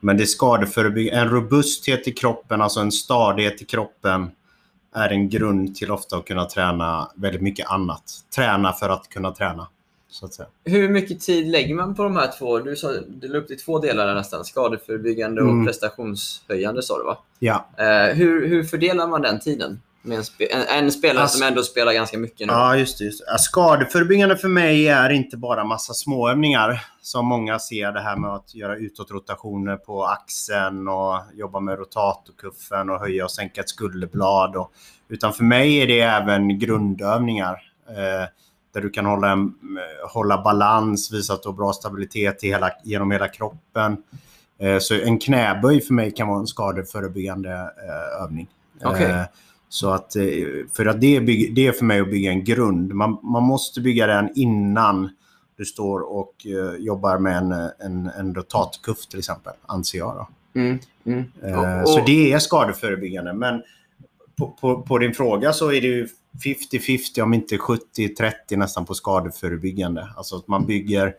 Men 0.00 0.16
det 0.16 0.26
skadeförebyggande, 0.26 1.20
en 1.20 1.28
robusthet 1.28 2.08
i 2.08 2.12
kroppen, 2.12 2.62
alltså 2.62 2.80
en 2.80 2.92
stadighet 2.92 3.62
i 3.62 3.64
kroppen 3.64 4.30
är 4.94 5.08
en 5.10 5.28
grund 5.28 5.74
till 5.76 5.90
ofta 5.90 6.16
att 6.16 6.24
kunna 6.24 6.44
träna 6.44 7.10
väldigt 7.14 7.42
mycket 7.42 7.70
annat. 7.70 8.02
Träna 8.36 8.72
för 8.72 8.88
att 8.88 9.08
kunna 9.08 9.32
träna, 9.32 9.68
så 10.08 10.26
att 10.26 10.34
säga. 10.34 10.48
Hur 10.64 10.88
mycket 10.88 11.20
tid 11.20 11.46
lägger 11.50 11.74
man 11.74 11.94
på 11.94 12.02
de 12.02 12.16
här 12.16 12.30
två? 12.38 12.58
Du 12.58 12.76
sa 12.76 12.92
du 13.08 13.28
la 13.28 13.38
upp 13.38 13.46
till 13.46 13.58
två 13.58 13.78
delar 13.78 14.06
där 14.06 14.14
nästan. 14.14 14.44
Skadeförebyggande 14.44 15.42
och 15.42 15.48
Mm. 15.50 15.66
prestationshöjande 15.66 16.82
sa 16.82 16.98
du 16.98 17.04
va? 17.04 17.18
Ja, 17.38 17.66
Eh, 17.76 18.14
hur, 18.16 18.48
hur 18.48 18.64
fördelar 18.64 19.06
man 19.08 19.22
den 19.22 19.40
tiden? 19.40 19.80
En, 20.04 20.24
spe, 20.24 20.52
en, 20.52 20.84
en 20.84 20.92
spelare 20.92 21.22
Alltså- 21.22 21.38
som 21.38 21.46
ändå 21.46 21.62
spelar 21.62 21.92
ganska 21.92 22.18
mycket 22.18 22.46
nu. 22.46 22.52
ja 22.52 22.76
just 22.76 22.98
det. 22.98 23.04
Just 23.04 23.22
det. 23.32 23.38
Skadeförebyggande 23.38 24.36
för 24.36 24.48
mig 24.48 24.88
är 24.88 25.10
inte 25.10 25.36
bara 25.36 25.64
massa 25.64 25.94
småövningar 25.94 26.84
som 27.02 27.26
många 27.26 27.58
ser 27.58 27.92
det 27.92 28.00
här 28.00 28.16
med 28.16 28.30
att 28.30 28.54
göra 28.54 28.76
utåtrotationer 28.76 29.76
på 29.76 30.04
axeln 30.06 30.88
och 30.88 31.18
jobba 31.34 31.60
med 31.60 31.78
rotatorkuffen 31.78 32.90
och 32.90 33.00
höja 33.00 33.24
och 33.24 33.30
sänka 33.30 33.60
ett 33.60 33.68
skulderblad. 33.68 34.56
Och, 34.56 34.72
utan 35.08 35.32
för 35.32 35.44
mig 35.44 35.76
är 35.82 35.86
det 35.86 36.00
även 36.00 36.58
grundövningar 36.58 37.62
eh, 37.88 38.28
där 38.74 38.80
du 38.80 38.90
kan 38.90 39.06
hålla, 39.06 39.30
en, 39.30 39.54
hålla 40.08 40.42
balans, 40.42 41.12
visa 41.12 41.32
att 41.34 41.42
du 41.42 41.48
har 41.48 41.54
bra 41.56 41.72
stabilitet 41.72 42.42
hela, 42.42 42.70
genom 42.84 43.10
hela 43.10 43.28
kroppen. 43.28 43.96
Eh, 44.58 44.78
så 44.78 44.94
en 44.94 45.18
knäböj 45.18 45.80
för 45.80 45.94
mig 45.94 46.10
kan 46.10 46.28
vara 46.28 46.38
en 46.40 46.46
skadeförebyggande 46.46 47.50
eh, 47.52 48.22
övning. 48.24 48.48
Okej. 48.84 49.24
Så 49.72 49.90
att, 49.90 50.16
eh, 50.16 50.24
för 50.72 50.86
att 50.86 51.00
det, 51.00 51.16
är 51.16 51.20
bygg, 51.20 51.54
det 51.54 51.66
är 51.66 51.72
för 51.72 51.84
mig 51.84 52.00
att 52.00 52.10
bygga 52.10 52.30
en 52.30 52.44
grund. 52.44 52.94
Man, 52.94 53.18
man 53.22 53.42
måste 53.42 53.80
bygga 53.80 54.06
den 54.06 54.30
innan 54.34 55.10
du 55.56 55.64
står 55.64 56.00
och 56.00 56.46
eh, 56.46 56.74
jobbar 56.78 57.18
med 57.18 57.36
en, 57.36 57.52
en, 57.78 58.06
en 58.18 58.34
rotatkuff 58.34 59.06
till 59.06 59.18
exempel, 59.18 59.52
anser 59.66 59.98
jag. 59.98 60.26
Mm, 60.54 60.78
mm. 61.04 61.24
Eh, 61.42 61.80
Och- 61.82 61.88
Så 61.88 62.00
och- 62.00 62.06
det 62.06 62.32
är 62.32 62.38
skadeförebyggande. 62.38 63.32
Men 63.32 63.62
på, 64.38 64.46
på, 64.60 64.82
på 64.82 64.98
din 64.98 65.14
fråga 65.14 65.52
så 65.52 65.72
är 65.72 65.80
det 65.80 65.86
ju 65.86 66.08
50-50, 66.44 67.20
om 67.22 67.34
inte 67.34 67.56
70-30 67.56 68.32
nästan 68.56 68.84
på 68.84 68.94
skadeförebyggande. 68.94 70.08
Alltså 70.16 70.36
att 70.36 70.48
man 70.48 70.66
bygger, 70.66 71.14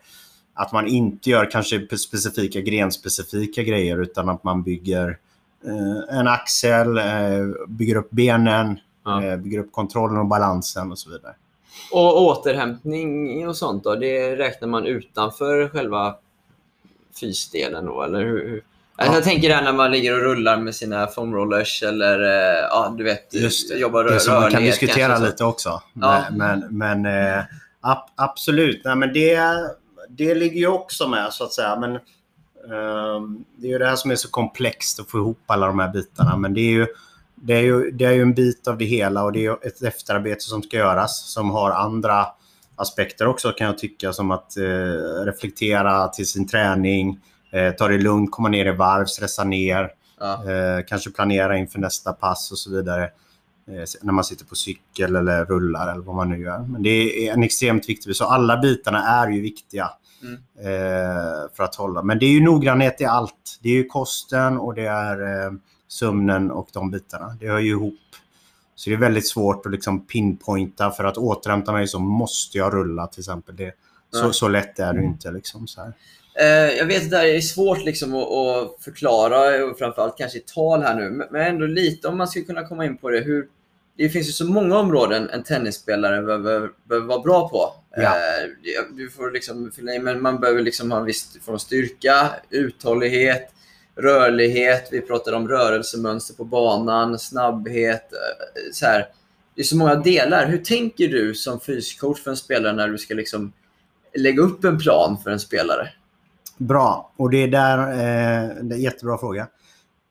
att 0.54 0.72
man 0.72 0.86
inte 0.86 1.30
gör 1.30 1.50
kanske 1.50 1.96
specifika 1.96 2.60
grenspecifika 2.60 3.62
grejer 3.62 4.02
utan 4.02 4.28
att 4.28 4.44
man 4.44 4.62
bygger 4.62 5.18
en 6.10 6.28
axel, 6.28 6.98
eh, 6.98 7.04
bygger 7.68 7.96
upp 7.96 8.10
benen, 8.10 8.78
Ja. 9.04 9.22
eh, 9.24 9.36
bygger 9.36 9.58
upp 9.58 9.72
kontrollen 9.72 10.18
och 10.18 10.26
balansen 10.26 10.92
och 10.92 10.98
så 10.98 11.10
vidare. 11.10 11.34
Och 11.92 12.22
återhämtning 12.22 13.48
och 13.48 13.56
sånt 13.56 13.84
då? 13.84 13.94
Det 13.94 14.36
räknar 14.36 14.68
man 14.68 14.86
utanför 14.86 15.68
själva 15.68 16.14
fysdelen 17.20 17.86
då? 17.86 18.02
Eller 18.02 18.18
hur? 18.24 18.62
Ja. 18.96 19.04
Jag 19.14 19.24
tänker 19.24 19.48
det 19.48 19.54
här 19.54 19.64
när 19.64 19.72
man 19.72 19.90
ligger 19.90 20.12
och 20.14 20.22
rullar 20.24 20.56
med 20.56 20.74
sina 20.74 21.06
foam 21.06 21.34
rollers 21.34 21.82
eller 21.82 22.20
eh, 22.20 22.60
ja, 22.70 22.94
du 22.98 23.04
vet, 23.04 23.34
Just 23.34 23.68
det. 23.70 23.78
jobbar 23.78 24.04
Det 24.04 24.20
som 24.20 24.34
man 24.34 24.50
kan 24.50 24.62
diskutera 24.62 25.06
kanske, 25.08 25.26
lite 25.26 25.44
också. 25.44 25.82
Ja. 25.92 26.24
Men, 26.30 26.64
men, 26.70 27.06
eh, 27.06 27.44
ab- 27.80 28.08
absolut, 28.14 28.82
Nej, 28.84 28.96
men 28.96 29.12
det, 29.12 29.38
det 30.08 30.34
ligger 30.34 30.56
ju 30.60 30.66
också 30.66 31.08
med 31.08 31.32
så 31.32 31.44
att 31.44 31.52
säga. 31.52 31.76
Men, 31.80 31.98
det 33.56 33.66
är 33.66 33.70
ju 33.70 33.78
det 33.78 33.86
här 33.86 33.96
som 33.96 34.10
är 34.10 34.16
så 34.16 34.30
komplext 34.30 35.00
att 35.00 35.10
få 35.10 35.18
ihop 35.18 35.40
alla 35.46 35.66
de 35.66 35.78
här 35.78 35.92
bitarna. 35.92 36.36
Men 36.36 36.54
det 36.54 36.60
är 36.60 36.72
ju, 36.72 36.86
det 37.34 37.54
är 37.54 37.60
ju, 37.60 37.90
det 37.90 38.04
är 38.04 38.12
ju 38.12 38.22
en 38.22 38.34
bit 38.34 38.68
av 38.68 38.78
det 38.78 38.84
hela 38.84 39.24
och 39.24 39.32
det 39.32 39.46
är 39.46 39.66
ett 39.66 39.82
efterarbete 39.82 40.40
som 40.40 40.62
ska 40.62 40.76
göras 40.76 41.32
som 41.32 41.50
har 41.50 41.70
andra 41.70 42.26
aspekter 42.76 43.26
också 43.26 43.52
kan 43.52 43.66
jag 43.66 43.78
tycka 43.78 44.12
som 44.12 44.30
att 44.30 44.56
eh, 44.56 45.24
reflektera 45.24 46.08
till 46.08 46.26
sin 46.26 46.48
träning, 46.48 47.20
eh, 47.50 47.72
ta 47.72 47.88
det 47.88 47.98
lugnt, 47.98 48.30
komma 48.30 48.48
ner 48.48 48.66
i 48.66 48.72
varv, 48.72 49.04
stressa 49.04 49.44
ner. 49.44 49.90
Ja. 50.20 50.50
Eh, 50.50 50.84
kanske 50.86 51.10
planera 51.10 51.56
inför 51.56 51.78
nästa 51.78 52.12
pass 52.12 52.52
och 52.52 52.58
så 52.58 52.70
vidare. 52.70 53.04
Eh, 53.68 53.84
när 54.02 54.12
man 54.12 54.24
sitter 54.24 54.44
på 54.44 54.54
cykel 54.54 55.16
eller 55.16 55.44
rullar 55.44 55.92
eller 55.92 56.02
vad 56.02 56.16
man 56.16 56.28
nu 56.28 56.38
gör. 56.38 56.58
Men 56.58 56.82
det 56.82 57.28
är 57.28 57.32
en 57.32 57.42
extremt 57.42 57.88
viktig 57.88 58.10
bit. 58.10 58.16
Så 58.16 58.24
alla 58.24 58.56
bitarna 58.56 59.02
är 59.02 59.30
ju 59.30 59.40
viktiga 59.40 59.90
Mm. 60.24 60.38
eh, 60.58 61.32
för 61.56 61.64
att 61.64 61.74
hålla. 61.74 62.02
Men 62.02 62.18
det 62.18 62.26
är 62.26 62.30
ju 62.30 62.40
noggrannhet 62.44 63.00
i 63.00 63.04
allt. 63.04 63.58
Det 63.62 63.68
är 63.68 63.72
ju 63.72 63.84
kosten 63.84 64.58
och 64.58 64.74
det 64.74 64.86
är 64.86 65.44
eh, 65.46 65.52
sömnen 65.88 66.50
och 66.50 66.68
de 66.72 66.90
bitarna. 66.90 67.36
Det 67.40 67.48
hör 67.48 67.58
ju 67.58 67.70
ihop 67.70 67.94
Så 68.74 68.90
det 68.90 68.96
är 68.96 69.00
väldigt 69.00 69.28
svårt 69.28 69.66
att 69.66 69.72
liksom 69.72 70.06
pinpointa. 70.06 70.90
För 70.90 71.04
att 71.04 71.16
återhämta 71.18 71.72
mig 71.72 71.88
så 71.88 71.98
måste 71.98 72.58
jag 72.58 72.74
rulla 72.74 73.06
till 73.06 73.20
exempel. 73.20 73.56
Det, 73.56 73.72
så, 74.12 74.32
så 74.32 74.48
lätt 74.48 74.78
är 74.78 74.92
det 74.92 75.04
inte. 75.04 75.30
Liksom, 75.32 75.66
så 75.66 75.80
här. 75.80 75.92
Eh, 76.40 76.76
jag 76.76 76.86
vet 76.86 77.02
att 77.04 77.10
det 77.10 77.16
här 77.16 77.24
är 77.26 77.40
svårt 77.40 77.84
liksom 77.84 78.14
att, 78.14 78.84
förklara, 78.84 79.64
och 79.64 79.78
framförallt 79.78 80.18
kanske 80.18 80.38
i 80.38 80.44
tal 80.54 80.82
här 80.82 80.94
nu, 80.94 81.10
men- 81.10 81.28
men 81.30 81.42
ändå 81.46 81.66
lite 81.66 82.08
om 82.08 82.18
man 82.18 82.28
skulle 82.28 82.44
kunna 82.44 82.66
komma 82.68 82.84
in 82.84 82.96
på 82.96 83.10
det. 83.10 83.20
Hur, 83.20 83.48
det 83.96 84.08
finns 84.08 84.28
ju 84.28 84.32
så 84.32 84.44
många 84.44 84.78
områden 84.78 85.28
en 85.30 85.42
tennisspelare 85.42 86.22
behöver, 86.22 86.70
behöver 86.88 87.06
vara 87.08 87.20
bra 87.20 87.48
på. 87.48 87.72
Ja. 87.96 88.16
Eh, 88.16 88.84
du 88.96 89.10
får 89.10 89.30
liksom 89.30 89.70
fylla 89.76 89.92
i, 89.94 89.98
men 89.98 90.22
man 90.22 90.40
behöver 90.40 90.62
liksom 90.62 90.90
ha 90.90 90.98
en 90.98 91.04
viss 91.04 91.38
form 91.42 91.54
av 91.54 91.58
styrka, 91.58 92.30
uthållighet, 92.50 93.50
rörlighet. 93.96 94.88
Vi 94.92 95.00
pratade 95.00 95.36
om 95.36 95.48
rörelsemönster 95.48 96.34
på 96.34 96.44
banan, 96.44 97.18
snabbhet. 97.18 98.12
eh, 98.12 98.72
Så 98.72 98.86
här. 98.86 99.06
Det 99.54 99.60
är 99.60 99.64
så 99.64 99.76
många 99.76 99.94
delar. 99.94 100.46
Hur 100.46 100.58
tänker 100.58 101.08
du 101.08 101.34
som 101.34 101.60
fyscoach 101.60 102.22
för 102.22 102.30
en 102.30 102.36
spelare 102.36 102.72
när 102.72 102.88
du 102.88 102.98
ska 102.98 103.14
liksom 103.14 103.52
lägga 104.18 104.42
upp 104.42 104.64
en 104.64 104.78
plan 104.78 105.18
för 105.24 105.30
en 105.30 105.40
spelare? 105.40 105.88
Bra. 106.56 107.12
Och 107.16 107.30
det 107.30 107.42
är 107.42 107.48
där... 107.48 107.78
Eh, 107.78 108.48
det 108.62 108.74
är 108.74 108.76
en 108.76 108.80
jättebra 108.82 109.18
fråga. 109.18 109.46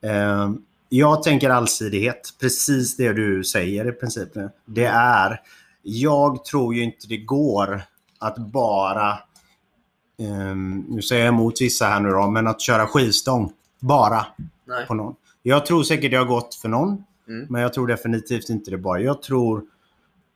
Eh, 0.04 0.50
jag 0.88 1.22
tänker 1.22 1.50
allsidighet. 1.50 2.30
Precis 2.40 2.96
det 2.96 3.12
du 3.12 3.44
säger 3.44 3.88
i 3.88 3.92
princip. 3.92 4.28
Det 4.66 4.84
är... 4.84 5.40
Jag 5.86 6.44
tror 6.44 6.74
ju 6.74 6.82
inte 6.82 7.06
det 7.06 7.16
går 7.16 7.82
att 8.18 8.38
bara... 8.38 9.10
Eh, 10.18 10.56
nu 10.88 11.02
säger 11.02 11.24
jag 11.24 11.34
emot 11.34 11.60
vissa 11.60 11.86
här 11.86 12.00
nu 12.00 12.10
då, 12.10 12.30
men 12.30 12.46
att 12.46 12.60
köra 12.60 12.86
skivstång. 12.86 13.52
Bara 13.80 14.26
Nej. 14.64 14.86
på 14.86 14.94
någon. 14.94 15.14
Jag 15.42 15.66
tror 15.66 15.82
säkert 15.82 16.10
det 16.10 16.16
har 16.16 16.24
gått 16.24 16.54
för 16.54 16.68
någon. 16.68 17.04
Mm. 17.28 17.46
Men 17.50 17.62
jag 17.62 17.72
tror 17.72 17.86
definitivt 17.86 18.48
inte 18.48 18.70
det 18.70 18.78
bara. 18.78 19.00
Jag 19.00 19.22
tror 19.22 19.64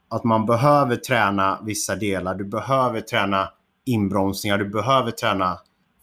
att 0.08 0.24
man 0.24 0.46
behöver 0.46 0.96
träna 0.96 1.58
vissa 1.62 1.96
delar. 1.96 2.34
Du 2.34 2.44
behöver 2.44 3.00
träna 3.00 3.48
inbromsningar. 3.84 4.58
Du 4.58 4.68
behöver 4.68 5.10
träna 5.10 5.58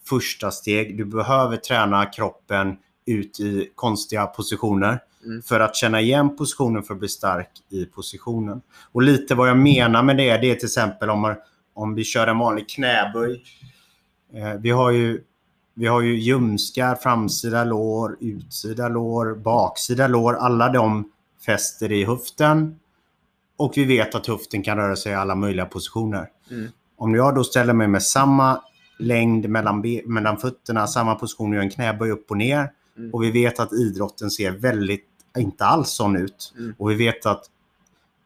första 0.08 0.50
steg. 0.50 0.98
Du 0.98 1.04
behöver 1.04 1.56
träna 1.56 2.06
kroppen 2.06 2.76
ut 3.06 3.40
i 3.40 3.72
konstiga 3.74 4.26
positioner. 4.26 5.00
Mm. 5.26 5.42
För 5.42 5.60
att 5.60 5.76
känna 5.76 6.00
igen 6.00 6.36
positionen 6.36 6.82
för 6.82 6.94
att 6.94 7.00
bli 7.00 7.08
stark 7.08 7.50
i 7.70 7.84
positionen. 7.84 8.60
Och 8.92 9.02
lite 9.02 9.34
vad 9.34 9.48
jag 9.48 9.58
menar 9.58 10.02
med 10.02 10.16
det, 10.16 10.36
det 10.36 10.50
är 10.50 10.54
till 10.54 10.66
exempel 10.66 11.10
om, 11.10 11.20
man, 11.20 11.34
om 11.74 11.94
vi 11.94 12.04
kör 12.04 12.26
en 12.26 12.38
vanlig 12.38 12.68
knäböj. 12.68 13.42
Eh, 14.34 14.54
vi 14.60 14.70
har 14.70 14.90
ju 14.90 15.20
vi 15.78 15.86
har 15.86 16.00
ju 16.00 16.18
ljumskar, 16.18 16.94
framsida 16.94 17.64
lår, 17.64 18.16
utsida 18.20 18.88
lår, 18.88 19.34
baksida 19.34 20.08
lår. 20.08 20.34
Alla 20.34 20.68
de 20.68 21.10
fäster 21.46 21.92
i 21.92 22.04
höften. 22.04 22.78
Och 23.56 23.72
vi 23.76 23.84
vet 23.84 24.14
att 24.14 24.26
höften 24.26 24.62
kan 24.62 24.76
röra 24.76 24.96
sig 24.96 25.12
i 25.12 25.14
alla 25.14 25.34
möjliga 25.34 25.66
positioner. 25.66 26.28
Mm. 26.50 26.68
Om 26.96 27.14
jag 27.14 27.34
då 27.34 27.44
ställer 27.44 27.72
mig 27.72 27.88
med 27.88 28.02
samma 28.02 28.60
längd 28.98 29.48
mellan, 29.48 29.84
mellan 30.04 30.36
fötterna, 30.36 30.86
samma 30.86 31.14
position 31.14 31.52
gör 31.52 31.60
en 31.60 31.70
knäböj 31.70 32.10
upp 32.10 32.30
och 32.30 32.36
ner. 32.36 32.70
Mm. 32.98 33.14
Och 33.14 33.22
vi 33.22 33.30
vet 33.30 33.60
att 33.60 33.72
idrotten 33.72 34.30
ser 34.30 34.50
väldigt, 34.50 35.08
inte 35.38 35.64
alls 35.64 35.90
sån 35.90 36.16
ut. 36.16 36.54
Mm. 36.58 36.74
Och 36.78 36.90
vi 36.90 36.94
vet 36.94 37.26
att 37.26 37.44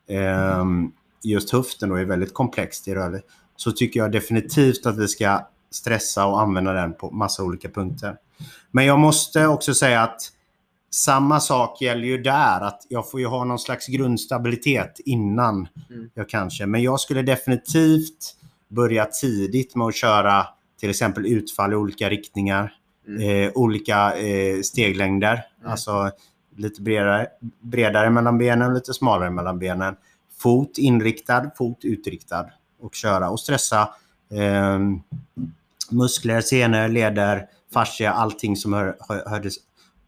ehm, 0.08 0.92
just 1.22 1.50
höften 1.52 1.88
då 1.88 1.94
är 1.94 2.04
väldigt 2.04 2.34
komplext 2.34 2.88
i 2.88 2.94
rörelse. 2.94 3.22
Så 3.56 3.72
tycker 3.72 4.00
jag 4.00 4.12
definitivt 4.12 4.86
att 4.86 4.98
vi 4.98 5.08
ska 5.08 5.46
stressa 5.70 6.26
och 6.26 6.40
använda 6.40 6.72
den 6.72 6.94
på 6.94 7.10
massa 7.10 7.42
olika 7.42 7.68
punkter. 7.68 8.16
Men 8.70 8.84
jag 8.86 8.98
måste 8.98 9.46
också 9.46 9.74
säga 9.74 10.02
att 10.02 10.32
samma 10.90 11.40
sak 11.40 11.80
gäller 11.82 12.04
ju 12.04 12.22
där. 12.22 12.60
Att 12.60 12.86
jag 12.88 13.10
får 13.10 13.20
ju 13.20 13.26
ha 13.26 13.44
någon 13.44 13.58
slags 13.58 13.86
grundstabilitet 13.86 15.00
innan 15.04 15.68
Mm. 15.90 16.10
jag 16.14 16.28
kanske. 16.28 16.66
Men 16.66 16.82
jag 16.82 17.00
skulle 17.00 17.22
definitivt 17.22 18.36
börja 18.68 19.04
tidigt 19.04 19.74
med 19.74 19.86
att 19.86 19.94
köra 19.94 20.46
till 20.80 20.90
exempel 20.90 21.26
utfall 21.26 21.72
i 21.72 21.76
olika 21.76 22.10
riktningar. 22.10 22.74
Mm. 23.08 23.20
Eh, 23.46 23.52
olika 23.54 24.16
eh, 24.16 24.60
steglängder. 24.62 25.42
Mm. 25.60 25.70
Alltså 25.70 26.10
lite 26.56 26.82
bredare, 26.82 27.26
bredare 27.60 28.10
mellan 28.10 28.38
benen 28.38 28.74
lite 28.74 28.94
smalare 28.94 29.30
mellan 29.30 29.58
benen. 29.58 29.96
Fot 30.38 30.78
inriktad, 30.78 31.50
fot 31.56 31.84
utriktad. 31.84 32.46
Och 32.80 32.94
köra 32.94 33.30
och 33.30 33.40
stressa 33.40 33.88
eh, 34.30 34.78
muskler, 35.90 36.40
senor, 36.40 36.88
leder, 36.88 37.46
fascia, 37.72 38.12
allting 38.12 38.56
som 38.56 38.72
hör, 38.72 38.96
hör, 39.08 39.30
hör, 39.30 39.50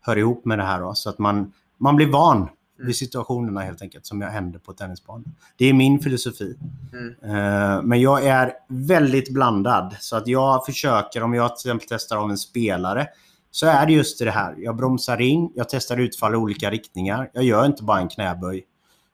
hör 0.00 0.18
ihop 0.18 0.44
med 0.44 0.58
det 0.58 0.64
här. 0.64 0.80
Då, 0.80 0.94
så 0.94 1.10
att 1.10 1.18
man, 1.18 1.52
man 1.78 1.96
blir 1.96 2.12
van 2.12 2.48
Mm. 2.82 2.86
vid 2.86 2.96
situationerna 2.96 3.60
helt 3.60 3.82
enkelt 3.82 4.06
som 4.06 4.22
händer 4.22 4.58
på 4.58 4.72
tennisbanan. 4.72 5.34
Det 5.56 5.64
är 5.66 5.72
min 5.72 6.00
filosofi. 6.00 6.56
Mm. 6.92 7.14
Eh, 7.22 7.82
men 7.82 8.00
jag 8.00 8.26
är 8.26 8.52
väldigt 8.68 9.32
blandad. 9.34 9.96
Så 10.00 10.16
att 10.16 10.26
jag 10.26 10.66
försöker, 10.66 11.22
om 11.22 11.34
jag 11.34 11.56
till 11.56 11.70
exempel 11.70 11.86
testar 11.88 12.16
av 12.16 12.30
en 12.30 12.38
spelare, 12.38 13.06
så 13.54 13.66
är 13.66 13.86
det 13.86 13.92
just 13.92 14.18
det 14.18 14.30
här. 14.30 14.54
Jag 14.58 14.76
bromsar 14.76 15.20
in, 15.20 15.52
jag 15.54 15.68
testar 15.68 15.96
utfall 15.96 16.34
i 16.34 16.36
olika 16.36 16.70
riktningar. 16.70 17.30
Jag 17.32 17.44
gör 17.44 17.66
inte 17.66 17.82
bara 17.82 18.00
en 18.00 18.08
knäböj. 18.08 18.64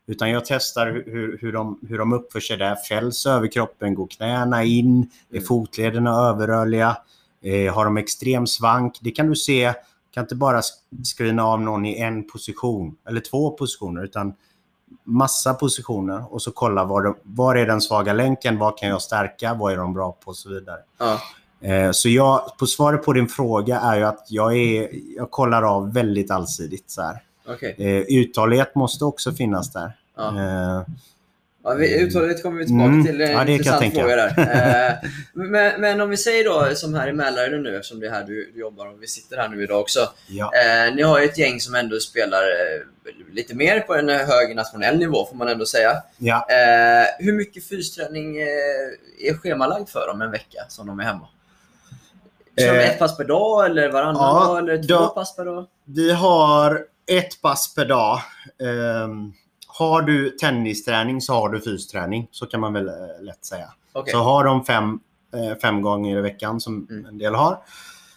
Utan 0.06 0.30
jag 0.30 0.44
testar 0.44 0.86
hur, 0.86 1.38
hur, 1.40 1.52
de, 1.52 1.78
hur 1.88 1.98
de 1.98 2.12
uppför 2.12 2.40
sig 2.40 2.56
där. 2.56 2.76
Fälls 2.76 3.26
överkroppen, 3.26 3.94
går 3.94 4.06
knäna 4.06 4.64
in, 4.64 5.10
är 5.30 5.34
Mm. 5.36 5.46
fotlederna 5.46 6.10
överrörliga? 6.10 6.96
Eh, 7.42 7.74
har 7.74 7.84
de 7.84 7.96
extrem 7.96 8.46
svank? 8.46 8.98
Det 9.00 9.10
kan 9.10 9.26
du 9.28 9.36
se. 9.36 9.72
kan 10.10 10.24
inte 10.24 10.34
bara 10.34 10.62
screena 11.16 11.44
av 11.44 11.60
någon 11.60 11.86
i 11.86 12.00
en 12.00 12.28
position 12.28 12.96
eller 13.08 13.20
två 13.20 13.50
positioner 13.50 14.04
utan 14.04 14.34
massa 15.04 15.54
positioner 15.54 16.34
och 16.34 16.42
så 16.42 16.50
kolla 16.52 16.84
var, 16.84 17.02
de, 17.02 17.16
var 17.22 17.56
är 17.56 17.66
den 17.66 17.80
svaga 17.80 18.12
länken, 18.12 18.58
vad 18.58 18.78
kan 18.78 18.88
jag 18.88 19.02
stärka, 19.02 19.54
vad 19.54 19.72
är 19.72 19.76
de 19.76 19.94
bra 19.94 20.12
på 20.12 20.28
och 20.28 20.36
så 20.36 20.48
vidare. 20.48 20.78
Ja. 20.98 21.20
Eh, 21.60 21.90
Så 21.90 22.08
jag, 22.08 22.52
på 22.58 22.66
svaret 22.66 23.02
på 23.04 23.12
din 23.12 23.28
fråga 23.28 23.80
är 23.80 23.96
ju 23.96 24.04
att 24.04 24.26
jag, 24.28 24.56
är, 24.56 24.88
jag 25.16 25.30
kollar 25.30 25.62
av 25.76 25.92
väldigt 25.94 26.30
allsidigt. 26.30 26.90
Så 26.90 27.02
här. 27.02 27.16
Okej. 27.48 27.74
Eh, 27.78 28.18
uthållighet 28.18 28.74
måste 28.74 29.04
också 29.04 29.32
finnas 29.32 29.72
där. 29.72 29.92
Ja. 30.16 30.28
Eh, 30.38 30.82
Ja, 31.64 31.74
vi, 31.74 32.00
uthållighet 32.02 32.42
kommer 32.42 32.58
vi 32.58 32.66
tillbaka 32.66 32.88
Mm. 32.88 33.04
till. 33.06 33.18
Det 33.18 33.24
är 33.24 33.28
en 33.28 33.36
Ja, 33.38 33.44
det 33.44 33.52
intressant 33.52 33.94
fråga 33.94 34.16
där. 34.16 34.98
Men, 35.32 35.80
men 35.80 36.00
om 36.00 36.10
vi 36.10 36.16
säger 36.16 36.44
då, 36.44 36.74
som 36.74 36.94
här 36.94 37.08
i 37.08 37.12
Mälaren 37.12 37.62
nu, 37.62 37.76
eftersom 37.76 38.00
det 38.00 38.06
är 38.06 38.10
här 38.10 38.24
du, 38.24 38.50
du 38.54 38.60
jobbar 38.60 38.86
och 38.86 39.02
vi 39.02 39.06
sitter 39.06 39.36
här 39.36 39.48
nu 39.48 39.62
idag 39.62 39.80
också. 39.80 40.00
ja. 40.28 40.50
Eh, 40.54 40.94
ni 40.94 41.02
har 41.02 41.18
ju 41.18 41.24
ett 41.24 41.38
gäng 41.38 41.60
som 41.60 41.74
ändå 41.74 41.98
spelar 42.00 42.42
lite 43.32 43.54
mer 43.56 43.80
på 43.80 43.94
en 43.94 44.08
hög 44.08 44.56
nationell 44.56 44.98
nivå, 44.98 45.26
får 45.26 45.36
man 45.36 45.48
ändå 45.48 45.66
säga. 45.66 45.92
Ja. 46.18 46.46
Hur 47.18 47.32
mycket 47.32 47.64
fysträning 47.68 48.36
är 49.20 49.34
schemalagd 49.38 49.88
för 49.88 50.06
dem 50.08 50.22
en 50.22 50.30
vecka 50.30 50.58
som 50.68 50.86
de 50.86 51.00
är 51.00 51.04
hemma? 51.04 51.26
Kör 52.58 52.74
de 52.74 52.80
Eh, 52.80 52.90
ett 52.90 52.98
pass 52.98 53.16
per 53.16 53.24
dag 53.24 53.66
eller 53.66 53.92
varannan 53.92 54.16
ja, 54.22 54.44
dag 54.44 54.58
eller 54.58 54.78
två 54.82 54.94
då- 54.94 55.08
pass 55.08 55.36
per 55.36 55.44
dag? 55.44 55.66
Vi 55.84 56.12
har 56.12 56.84
ett 57.06 57.42
pass 57.42 57.74
per 57.74 57.84
dag. 57.84 58.18
Ehm, 58.62 59.32
har 59.66 60.02
du 60.02 60.30
tennisträning 60.30 61.20
så 61.20 61.32
har 61.34 61.48
du 61.48 61.60
fysträning. 61.60 62.28
Så 62.30 62.46
kan 62.46 62.60
man 62.60 62.72
väl 62.72 62.88
eh, 62.88 62.94
lätt 63.22 63.44
säga. 63.44 63.72
Okej. 63.92 64.12
Så 64.12 64.18
har 64.18 64.44
de 64.44 64.64
fem, 64.64 65.00
eh, 65.34 65.58
fem 65.62 65.82
gånger 65.82 66.18
i 66.18 66.20
veckan 66.20 66.60
som 66.60 66.86
Mm. 66.90 67.06
en 67.06 67.18
del 67.18 67.34
har. 67.34 67.58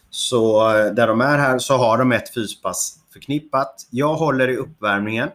Så 0.10 0.68
där 0.74 1.08
de 1.08 1.22
är 1.22 1.38
här 1.38 1.60
så 1.60 1.78
har 1.78 1.98
de 1.98 2.12
ett 2.12 2.34
fyspass 2.34 2.96
förknippat. 3.14 3.88
Jag 3.90 4.14
håller 4.16 4.48
i 4.48 4.58
uppvärmningen. 4.58 5.30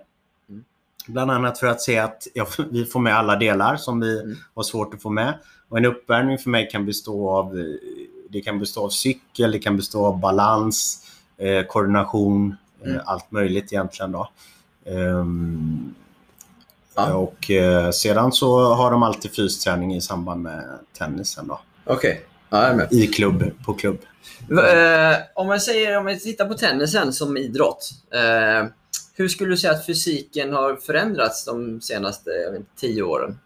Mm. 0.49 0.65
Bland 1.07 1.31
annat 1.31 1.59
för 1.59 1.67
att 1.67 1.81
se 1.81 1.99
att 1.99 2.27
ja, 2.35 2.47
vi 2.71 2.85
får 2.85 3.01
med 3.01 3.17
alla 3.17 3.37
delar 3.37 3.77
som 3.77 4.01
vi 4.01 4.21
Mm. 4.23 4.37
har 4.55 4.63
svårt 4.63 4.95
att 4.95 5.03
få 5.03 5.11
med. 5.11 5.35
Och 5.69 5.79
en 5.79 5.85
uppvärmning 5.85 6.39
för 6.39 6.51
mig 6.51 6.69
kan 6.71 6.87
bestå 6.87 7.31
av, 7.31 7.53
det 8.31 8.41
kan 8.41 8.59
bestå 8.59 8.85
av 8.85 8.89
cykel, 8.91 9.51
det 9.53 9.59
kan 9.59 9.77
bestå 9.77 10.07
av 10.07 10.21
balans, 10.21 11.03
eh, 11.39 11.63
koordination, 11.67 12.57
Mm. 12.85 12.97
eh, 12.97 13.03
allt 13.07 13.31
möjligt 13.31 13.73
egentligen. 13.73 14.13
Då. 14.13 14.29
Ehm, 14.87 15.95
Ja. 16.95 17.15
och 17.15 17.51
eh, 17.51 17.91
sedan 17.91 18.33
så 18.33 18.75
har 18.75 18.91
de 18.91 19.03
alltid 19.03 19.35
fysträning 19.35 19.95
i 19.95 20.01
samband 20.01 20.43
med 20.43 20.79
tennisen. 20.99 21.51
Okej. 21.85 22.25
Ja, 22.51 22.57
är 22.63 22.75
med. 22.75 22.93
I 22.93 23.07
klubb, 23.07 23.51
på 23.65 23.75
klubb. 23.75 23.99
Eh, 24.51 25.17
om 25.35 25.47
man 25.47 25.61
säger, 25.61 25.99
om 25.99 26.05
vi 26.05 26.21
tittar 26.21 26.47
på 26.49 26.55
tennisen 26.55 27.13
som 27.13 27.37
idrott. 27.37 27.91
Eh, 28.11 28.69
hur 29.15 29.29
skulle 29.29 29.51
du 29.51 29.57
säga 29.57 29.73
att 29.73 29.87
fysiken 29.87 30.53
har 30.53 30.77
förändrats 30.77 31.45
de 31.45 31.81
senaste 31.81 32.31
vet, 32.53 32.63
tio 32.77 33.03
åren? 33.03 33.39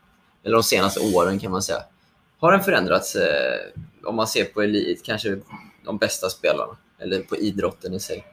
Eller 0.45 0.55
de 0.55 0.63
senaste 0.63 1.01
åren 1.17 1.39
kan 1.39 1.51
man 1.53 1.63
säga. 1.63 1.83
Har 2.39 2.53
den 2.53 2.63
förändrats 2.63 3.17
eh, 3.17 3.59
om 4.05 4.17
man 4.17 4.27
ser 4.27 4.45
på 4.45 4.63
elit, 4.63 5.03
kanske 5.03 5.41
de 5.85 5.99
bästa 5.99 6.29
spelarna? 6.29 6.77
Eller 6.99 7.23
på 7.23 7.37
idrotten 7.37 7.95
i 7.95 8.01
sig? 8.01 8.25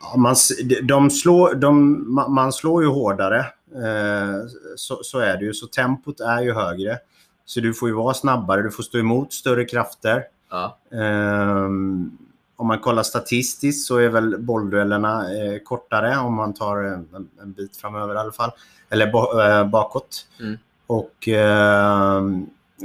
Ja, 0.00 0.16
man, 0.16 0.36
de- 0.82 1.10
slår, 1.10 1.54
de, 1.54 1.96
ma- 2.18 2.28
man 2.28 2.52
slår 2.52 2.82
ju 2.82 2.88
hårdare. 2.88 3.38
Eh, 3.74 4.46
så, 4.76 5.00
så 5.02 5.18
är 5.18 5.36
det 5.36 5.44
ju. 5.44 5.54
Så 5.54 5.66
tempot 5.66 6.20
är 6.20 6.40
ju 6.42 6.52
högre. 6.52 6.98
Så 7.44 7.60
du 7.60 7.74
får 7.74 7.88
ju 7.88 7.94
vara 7.94 8.14
snabbare, 8.14 8.62
du 8.62 8.70
får 8.70 8.82
stå 8.82 8.98
emot 8.98 9.32
större 9.32 9.64
krafter. 9.64 10.24
Ja. 10.50 10.78
Ehm, 10.92 12.18
om 12.56 12.66
man 12.66 12.78
kollar 12.78 13.02
statistiskt 13.02 13.86
så 13.86 13.96
är 13.96 14.08
väl 14.08 14.38
bollduellerna 14.38 15.34
eh, 15.34 15.58
kortare 15.58 16.16
om 16.18 16.34
man 16.34 16.54
tar 16.54 16.76
en, 16.76 17.28
en, 17.42 17.52
bit 17.52 17.76
framöver 17.76 18.14
i 18.14 18.18
alla 18.18 18.32
fall. 18.32 18.50
Eller 18.90 19.12
bo, 19.12 19.40
eh, 19.40 19.64
bakåt. 19.68 20.26
Mm. 20.40 20.58
Och, 20.86 21.28
eh, 21.28 22.22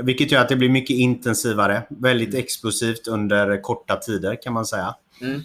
vilket 0.02 0.32
gör 0.32 0.42
att 0.42 0.50
det 0.50 0.56
blir 0.56 0.70
mycket 0.70 0.96
intensivare. 0.96 1.82
Väldigt 1.90 2.30
Mm. 2.30 2.40
explosivt 2.40 3.08
under 3.08 3.62
korta 3.62 3.96
tider 3.96 4.42
kan 4.44 4.54
man 4.54 4.66
säga. 4.66 4.96
Mm. 5.22 5.42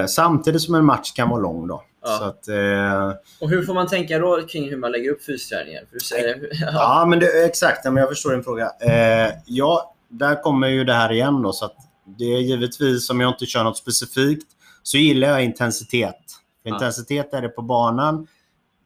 Eh, 0.00 0.06
samtidigt 0.06 0.62
som 0.62 0.74
en 0.74 0.84
match 0.84 1.12
kan 1.12 1.28
vara 1.28 1.40
lång. 1.40 1.66
Då. 1.68 1.82
Ja. 2.02 2.24
Att, 2.26 2.48
eh, 2.48 3.12
Och 3.40 3.50
hur 3.50 3.62
får 3.64 3.74
man 3.74 3.86
tänka 3.86 4.18
då 4.18 4.42
kring 4.46 4.70
hur 4.70 4.76
man 4.76 4.92
lägger 4.92 5.10
upp 5.10 5.24
fysträningen? 5.24 5.84
Säger, 6.02 6.48
ja. 6.52 6.70
Ja, 6.72 7.06
men 7.08 7.18
det, 7.18 7.44
exakt. 7.44 7.84
Men 7.84 7.96
jag 7.96 8.08
förstår 8.08 8.30
din 8.30 8.42
fråga. 8.44 8.70
Eh, 8.80 9.32
ja, 9.46 9.94
där 10.08 10.42
kommer 10.42 10.68
ju 10.68 10.84
det 10.84 10.92
här 10.94 11.12
igen. 11.12 11.42
Då, 11.42 11.52
så 11.52 11.64
att 11.64 11.76
det 12.18 12.24
är 12.24 12.38
givetvis, 12.38 13.10
om 13.10 13.20
jag 13.20 13.30
inte 13.30 13.46
kör 13.46 13.64
något 13.64 13.76
specifikt, 13.78 14.46
så 14.82 14.98
gillar 14.98 15.28
jag 15.28 15.44
intensitet. 15.44 16.16
Intensitet 16.64 17.34
är 17.34 17.42
det 17.42 17.48
på 17.48 17.62
banan. 17.62 18.26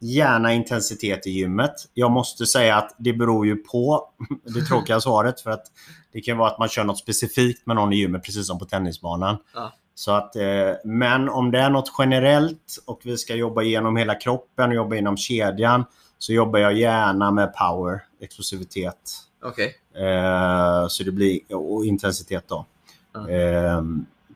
Gärna 0.05 0.53
intensitet 0.53 1.27
i 1.27 1.31
gymmet. 1.31 1.75
Jag 1.95 2.11
måste 2.11 2.47
säga 2.47 2.77
att 2.77 2.95
det 2.99 3.13
beror 3.13 3.47
ju 3.47 3.57
på 3.57 4.09
det 4.55 4.61
tråkiga 4.63 5.01
svaret. 5.01 5.41
För 5.41 5.51
att 5.51 5.65
det 6.13 6.21
kan 6.21 6.39
vara 6.39 6.51
att 6.51 6.59
man 6.59 6.69
kör 6.69 6.85
något 6.85 6.99
specifikt 6.99 7.67
med 7.67 7.77
någon 7.77 7.93
i 7.93 7.97
gymmet, 7.97 8.25
precis 8.25 8.47
som 8.47 8.59
på 8.59 8.65
tennisbanan. 8.65 9.37
Ja. 9.55 9.73
Så 9.95 10.13
att, 10.13 10.37
eh, 10.37 10.73
men 10.85 11.29
om 11.29 11.51
det 11.51 11.59
är 11.59 11.71
något 11.71 11.93
generellt 11.99 12.79
och 12.87 13.01
vi 13.05 13.17
ska 13.17 13.35
jobba 13.35 13.63
igenom 13.63 13.97
hela 13.97 14.15
kroppen 14.15 14.71
och 14.71 14.77
jobba 14.77 14.97
inom 14.97 15.17
kedjan 15.17 15.85
så 16.19 16.33
jobbar 16.33 16.59
jag 16.59 16.79
gärna 16.79 17.31
med 17.31 17.55
power, 17.55 18.01
explosivitet. 18.21 18.97
Okej. 19.43 19.77
Eh, 19.95 20.89
så 20.89 21.05
det 21.05 21.13
blir, 21.13 21.41
och 21.55 21.87
intensitet 21.87 22.45
då. 22.49 22.67
Eh, 23.15 23.83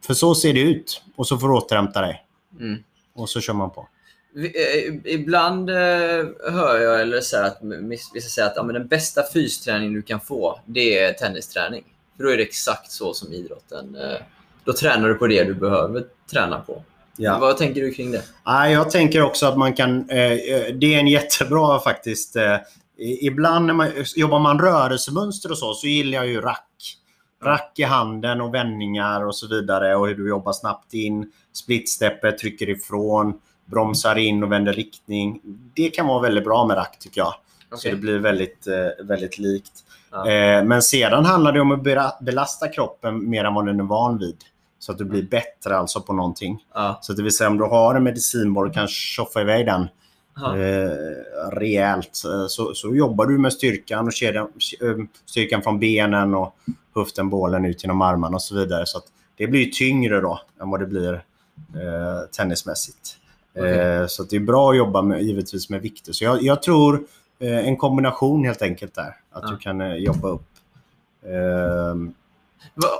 för 0.06 0.14
så 0.14 0.34
ser 0.34 0.54
det 0.54 0.60
ut. 0.60 1.02
Och 1.16 1.26
så 1.26 1.38
får 1.38 1.48
du 1.48 1.54
återhämta 1.54 2.00
dig. 2.00 2.24
Mm. 2.60 2.82
Och 3.14 3.28
så 3.28 3.40
kör 3.40 3.54
man 3.54 3.70
på. 3.70 3.88
Eh, 4.38 4.94
Ibland 5.14 5.70
eh, 5.70 5.76
hör 6.52 6.80
jag 6.80 7.00
eller 7.00 7.20
så 7.20 7.36
att 7.36 7.58
vissa 8.14 8.28
säger 8.28 8.48
att 8.48 8.56
ja, 8.56 8.62
men 8.62 8.74
den 8.74 8.86
bästa 8.86 9.22
fysträning 9.32 9.94
du 9.94 10.02
kan 10.02 10.20
få, 10.20 10.60
det 10.66 10.98
är 10.98 11.12
tennisträning. 11.12 11.84
För 12.16 12.24
då 12.24 12.30
är 12.30 12.36
det 12.36 12.42
exakt 12.42 12.92
så 12.92 13.14
som 13.14 13.32
idrotten. 13.32 13.94
eh, 13.94 14.20
Då 14.64 14.72
tränar 14.72 15.08
du 15.08 15.14
på 15.14 15.26
det 15.26 15.44
du 15.44 15.54
behöver 15.54 16.04
träna 16.32 16.60
på. 16.60 16.84
Vad 17.40 17.56
tänker 17.56 17.80
du 17.80 17.90
kring 17.90 18.10
det? 18.10 18.22
Ja, 18.44 18.70
jag 18.70 18.90
tänker 18.90 19.22
också 19.22 19.46
att 19.46 19.58
man 19.58 19.74
kan... 19.74 20.06
Det 20.06 20.94
är 20.94 20.98
en 20.98 21.08
jättebra 21.08 21.80
faktiskt... 21.80 22.36
Ibland 23.20 23.66
när 23.66 23.74
man 23.74 23.90
jobbar 24.16 24.38
man 24.38 24.58
rörelsemönster 24.58 25.50
och 25.50 25.58
så, 25.58 25.74
så 25.74 25.86
gillar 25.86 26.18
jag 26.18 26.26
ju 26.26 26.40
rack. 26.40 26.96
Rack 27.42 27.78
i 27.78 27.82
handen 27.82 28.40
och 28.40 28.54
vändningar 28.54 29.26
och 29.26 29.36
så 29.36 29.46
vidare 29.48 29.96
och 29.96 30.08
hur 30.08 30.14
du 30.14 30.28
jobbar 30.28 30.52
snabbt 30.52 30.94
in. 30.94 31.32
Splitsteppet, 31.52 32.38
trycker 32.38 32.68
ifrån, 32.68 33.40
bromsar 33.70 34.16
in 34.18 34.42
och 34.42 34.52
vänder 34.52 34.72
riktning. 34.72 35.40
Det 35.74 35.90
kan 35.90 36.06
vara 36.06 36.22
väldigt 36.22 36.44
bra 36.44 36.66
med 36.66 36.76
rack 36.76 36.98
tycker 36.98 37.20
jag. 37.20 37.34
Så 37.70 37.74
Okej. 37.74 37.90
det 37.90 37.96
blir 37.96 38.18
väldigt, 38.18 38.66
eh, 38.66 39.04
väldigt 39.06 39.38
likt. 39.38 39.72
Ja. 40.10 40.30
Eh, 40.30 40.64
men 40.64 40.82
sedan 40.82 41.24
handlar 41.24 41.52
det 41.52 41.60
om 41.60 41.72
att 41.72 42.20
belasta 42.20 42.68
kroppen 42.68 43.30
mer 43.30 43.44
än 43.44 43.54
vad 43.54 43.66
den 43.66 43.80
är 43.80 43.84
van 43.84 44.18
vid. 44.18 44.36
Så 44.78 44.92
att 44.92 44.98
du 44.98 45.04
blir 45.04 45.22
bättre 45.22 45.76
alltså 45.76 46.00
på 46.00 46.12
någonting. 46.12 46.64
Ja. 46.74 46.98
Så 47.02 47.12
det 47.12 47.22
vill 47.22 47.36
säga 47.36 47.50
om 47.50 47.58
du 47.58 47.64
har 47.64 47.94
en 47.94 48.02
medicinboll 48.04 48.66
och 48.68 48.74
kan 48.74 48.88
tjoffa 48.88 49.40
iväg 49.40 49.66
den 49.66 49.88
Ja. 50.40 50.56
eh, 50.56 50.90
rejält 51.52 52.10
så, 52.48 52.74
så 52.74 52.94
jobbar 52.96 53.26
du 53.26 53.38
med 53.38 53.52
styrkan 53.52 54.06
och 54.06 54.12
kedjan, 54.12 54.48
styrkan 55.26 55.62
från 55.62 55.78
benen 55.78 56.34
och 56.34 56.56
höften, 56.94 57.30
bålen 57.30 57.64
ut 57.64 57.84
genom 57.84 58.02
armarna 58.02 58.34
och 58.34 58.42
så 58.42 58.54
vidare. 58.54 58.86
Så 58.86 58.98
att 58.98 59.04
det 59.36 59.46
blir 59.46 59.70
tyngre 59.70 60.20
då 60.20 60.40
än 60.60 60.70
vad 60.70 60.80
det 60.80 60.86
blir 60.86 61.14
eh, 61.14 62.28
tennismässigt. 62.36 63.16
Okej. 63.58 63.78
Eh, 63.78 64.06
så 64.06 64.22
det 64.22 64.36
är 64.36 64.40
bra 64.40 64.70
att 64.70 64.76
jobba 64.76 65.02
med, 65.02 65.22
givetvis 65.22 65.70
med 65.70 65.80
vikter. 65.82 66.12
Så 66.12 66.24
jag, 66.24 66.42
jag 66.42 66.62
tror 66.62 67.00
eh, 67.38 67.58
en 67.68 67.76
kombination 67.76 68.44
helt 68.44 68.62
enkelt 68.62 68.94
där. 68.94 69.16
Att 69.32 69.42
Ja. 69.42 69.50
du 69.50 69.56
kan 69.56 69.80
eh, 69.80 69.94
jobba 69.96 70.28
upp. 70.28 70.42
Ehm, 71.26 72.14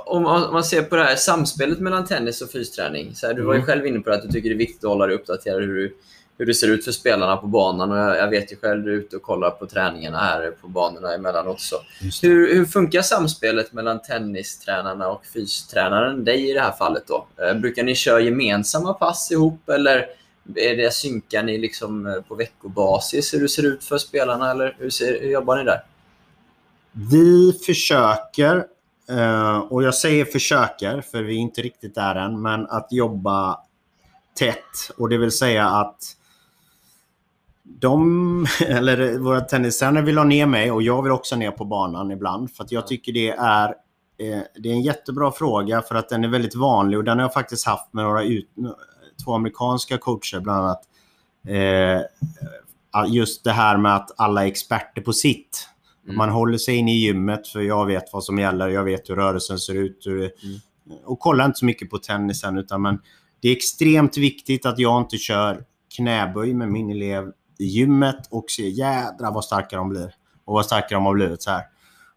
Om 0.06 0.22
man, 0.22 0.44
om 0.44 0.52
man 0.52 0.64
ser 0.64 0.82
på 0.82 0.96
det 0.96 1.04
här 1.04 1.16
samspelet 1.16 1.78
mellan 1.80 2.04
tennis 2.06 2.42
och 2.42 2.50
fysträning. 2.50 3.14
Så 3.14 3.26
här, 3.26 3.34
du 3.34 3.42
var 3.42 3.52
ju 3.52 3.58
Mm. 3.58 3.66
själv 3.66 3.86
inne 3.86 4.00
på 4.00 4.10
att 4.10 4.22
du 4.22 4.28
tycker 4.28 4.48
det 4.48 4.54
är 4.54 4.58
viktigt 4.58 4.84
att 4.84 4.90
hålla 4.90 5.06
dig 5.06 5.14
uppdaterad 5.16 5.60
hur, 5.60 5.74
du- 5.74 5.96
hur 6.38 6.46
det 6.46 6.54
ser 6.54 6.68
ut 6.70 6.84
för 6.84 6.92
spelarna 6.92 7.36
på 7.36 7.46
banan. 7.46 7.90
Och 7.92 7.98
jag, 7.98 8.16
jag 8.16 8.28
vet 8.28 8.52
ju 8.52 8.56
själv, 8.56 8.82
du 8.84 8.92
är 8.92 8.96
ute 8.96 9.16
och 9.16 9.22
kollar 9.22 9.50
på 9.50 9.66
träningarna 9.66 10.18
här 10.18 10.50
på 10.60 10.68
banorna 10.68 11.14
emellanåt. 11.14 11.60
Så. 11.60 11.76
det. 12.00 12.28
Hur, 12.28 12.54
hur 12.54 12.64
funkar 12.64 13.02
samspelet 13.02 13.72
mellan 13.72 14.02
tennistränarna 14.02 15.08
och 15.08 15.26
fystränaren, 15.26 16.24
dig 16.24 16.50
i 16.50 16.52
det 16.52 16.60
här 16.60 16.72
fallet? 16.72 17.02
då? 17.06 17.26
Brukar 17.54 17.82
ni 17.82 17.94
köra 17.94 18.20
gemensamma 18.20 18.92
pass 18.94 19.30
ihop 19.32 19.68
eller 19.68 20.06
är 20.54 20.76
det, 20.76 20.94
synkar 20.94 21.42
ni 21.42 21.58
liksom 21.58 22.06
eh, 22.06 22.22
på 22.28 22.34
veckobasis 22.34 23.34
hur 23.34 23.40
det 23.40 23.48
ser 23.48 23.66
ut 23.66 23.84
för 23.84 23.98
spelarna? 23.98 24.50
Eller 24.50 24.76
hur, 24.78 24.90
ser, 24.90 25.20
hur 25.20 25.30
jobbar 25.30 25.56
ni 25.56 25.64
där? 25.64 25.80
Vi 26.92 27.52
försöker, 27.66 28.64
eh, 29.08 29.58
och 29.58 29.82
jag 29.82 29.94
säger 29.94 30.24
försöker 30.24 31.00
för 31.00 31.22
vi 31.22 31.34
är 31.34 31.40
inte 31.40 31.62
riktigt 31.62 31.94
där 31.94 32.14
än, 32.14 32.42
men 32.42 32.66
att 32.66 32.88
jobba 32.90 33.60
tätt. 34.38 34.90
Och 34.96 35.08
det 35.08 35.18
vill 35.18 35.32
säga 35.32 35.68
att 35.68 36.14
de, 37.62 38.46
eller 38.66 39.18
våra 39.18 39.40
tennistränare 39.40 40.04
vill 40.04 40.18
ha 40.18 40.24
ner 40.24 40.46
mig 40.46 40.70
och 40.70 40.82
jag 40.82 41.02
vill 41.02 41.12
också 41.12 41.36
ner 41.36 41.50
på 41.50 41.64
banan 41.64 42.10
ibland. 42.10 42.50
För 42.50 42.64
att 42.64 42.72
jag 42.72 42.86
tycker 42.86 43.12
det 43.12 43.30
är, 43.30 43.68
eh, 44.18 44.42
det 44.58 44.68
är 44.68 44.72
en 44.72 44.82
jättebra 44.82 45.32
fråga 45.32 45.82
för 45.82 45.94
att 45.94 46.08
den 46.08 46.24
är 46.24 46.28
väldigt 46.28 46.54
vanlig 46.54 46.98
och 46.98 47.04
den 47.04 47.18
har 47.18 47.24
jag 47.24 47.32
faktiskt 47.32 47.66
haft 47.66 47.92
med 47.92 48.04
några 48.04 48.22
ut, 48.22 48.48
två 49.24 49.34
amerikanska 49.34 49.98
coacher 49.98 50.40
bland 50.40 50.64
annat. 50.64 50.82
Eh, 51.48 52.02
just 53.08 53.44
det 53.44 53.52
här 53.52 53.76
med 53.76 53.96
att 53.96 54.10
alla 54.16 54.42
är 54.44 54.46
experter 54.48 55.02
på 55.02 55.12
sitt. 55.12 55.68
Mm. 56.04 56.16
Man 56.16 56.30
håller 56.30 56.58
sig 56.58 56.76
inne 56.76 56.94
i 56.94 56.98
gymmet 56.98 57.48
för 57.48 57.60
jag 57.60 57.86
vet 57.86 58.04
vad 58.12 58.24
som 58.24 58.38
gäller. 58.38 58.68
Jag 58.68 58.84
vet 58.84 59.10
hur 59.10 59.16
rörelsen 59.16 59.58
ser 59.58 59.74
ut. 59.74 60.02
Hur 60.04 60.30
Mm. 60.90 60.98
Och 61.04 61.18
kollar 61.18 61.44
inte 61.44 61.58
så 61.58 61.64
mycket 61.64 61.90
på 61.90 61.98
tennisen. 61.98 62.58
Utan 62.58 62.82
men 62.82 62.98
det 63.40 63.48
är 63.48 63.52
extremt 63.52 64.16
viktigt 64.16 64.66
att 64.66 64.78
jag 64.78 65.00
inte 65.00 65.16
kör 65.16 65.64
knäböj 65.96 66.54
med 66.54 66.68
min 66.68 66.90
elev 66.90 67.32
i 67.58 67.64
gymmet 67.64 68.28
och 68.30 68.50
ser 68.50 68.66
jädra 68.68 69.30
vad 69.30 69.44
starka 69.44 69.76
de 69.76 69.88
blir. 69.88 70.14
Och 70.44 70.54
vad 70.54 70.64
starka 70.66 70.94
de 70.94 71.04
har 71.06 71.14
blivit. 71.14 71.42
Så 71.42 71.50
här. 71.50 71.62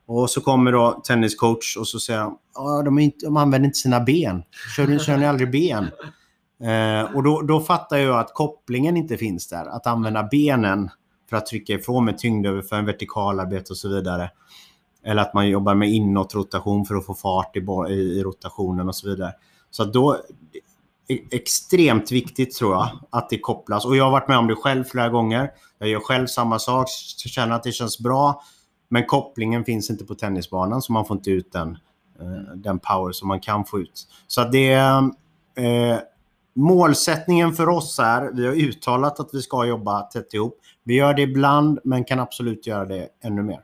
Och 0.05 0.29
så 0.29 0.41
kommer 0.41 0.71
då 0.71 1.01
tenniscoach 1.07 1.77
och 1.77 1.87
så 1.87 1.99
säger 1.99 2.19
han 2.19 2.37
"Ja, 2.55 2.81
de, 2.85 2.99
inte, 2.99 3.25
de 3.25 3.37
använder 3.37 3.65
inte 3.67 3.79
sina 3.79 3.99
ben. 3.99 4.43
Kör, 4.75 4.99
kör 4.99 5.17
ni 5.17 5.25
aldrig 5.25 5.51
ben? 5.51 5.91
Eh, 6.63 7.15
och 7.15 7.23
då, 7.23 7.41
då 7.41 7.59
fattar 7.59 7.97
jag 7.97 8.19
att 8.19 8.33
kopplingen 8.33 8.97
inte 8.97 9.17
finns 9.17 9.47
där. 9.47 9.65
Att 9.65 9.87
använda 9.87 10.23
benen 10.23 10.89
för 11.29 11.37
att 11.37 11.45
trycka 11.45 11.73
ifrån 11.73 12.05
med 12.05 12.17
tyngdöverföring, 12.17 12.85
vertikalarbete 12.85 13.73
och 13.73 13.77
så 13.77 13.89
vidare. 13.89 14.31
Eller 15.03 15.21
att 15.21 15.33
man 15.33 15.49
jobbar 15.49 15.75
med 15.75 15.89
inåtrotation 15.89 16.85
för 16.85 16.95
att 16.95 17.05
få 17.05 17.13
fart 17.13 17.57
i, 17.57 17.59
i, 17.89 17.93
i 17.93 18.23
rotationen 18.23 18.87
och 18.87 18.95
så 18.95 19.09
vidare. 19.09 19.33
Så 19.69 19.83
att 19.83 19.93
då, 19.93 20.17
e, 21.07 21.19
extremt 21.31 22.11
viktigt 22.11 22.55
tror 22.55 22.73
jag 22.73 22.89
att 23.09 23.29
det 23.29 23.39
kopplas. 23.39 23.85
Och 23.85 23.95
jag 23.95 24.03
har 24.03 24.11
varit 24.11 24.27
med 24.27 24.37
om 24.37 24.47
det 24.47 24.55
själv 24.55 24.83
flera 24.83 25.09
gånger. 25.09 25.51
Jag 25.77 25.89
gör 25.89 25.99
själv 25.99 26.27
samma 26.27 26.59
sak, 26.59 26.87
känner 27.27 27.55
att 27.55 27.63
det 27.63 27.71
känns 27.71 27.99
bra. 27.99 28.41
Men 28.89 29.05
kopplingen 29.05 29.65
finns 29.65 29.89
inte 29.89 30.05
på 30.05 30.15
tennisbanan 30.15 30.81
så 30.81 30.93
man 30.93 31.05
får 31.05 31.17
inte 31.17 31.31
ut 31.31 31.51
den, 31.51 31.69
eh, 32.19 32.55
den 32.55 32.79
power 32.79 33.11
som 33.11 33.27
man 33.27 33.39
kan 33.39 33.65
få 33.65 33.79
ut. 33.79 34.07
Så 34.27 34.41
att 34.41 34.51
det 34.51 34.73
eh, 35.55 35.97
målsättningen 36.55 37.53
för 37.53 37.69
oss 37.69 37.99
är, 37.99 38.31
vi 38.33 38.47
har 38.47 38.53
uttalat 38.53 39.19
att 39.19 39.29
vi 39.33 39.41
ska 39.41 39.65
jobba 39.65 40.01
tätt 40.01 40.33
ihop. 40.33 40.59
Vi 40.83 40.93
gör 40.95 41.13
det 41.13 41.21
ibland 41.21 41.79
men 41.83 42.03
kan 42.03 42.19
absolut 42.19 42.67
göra 42.67 42.85
det 42.85 43.07
ännu 43.23 43.43
mer. 43.43 43.59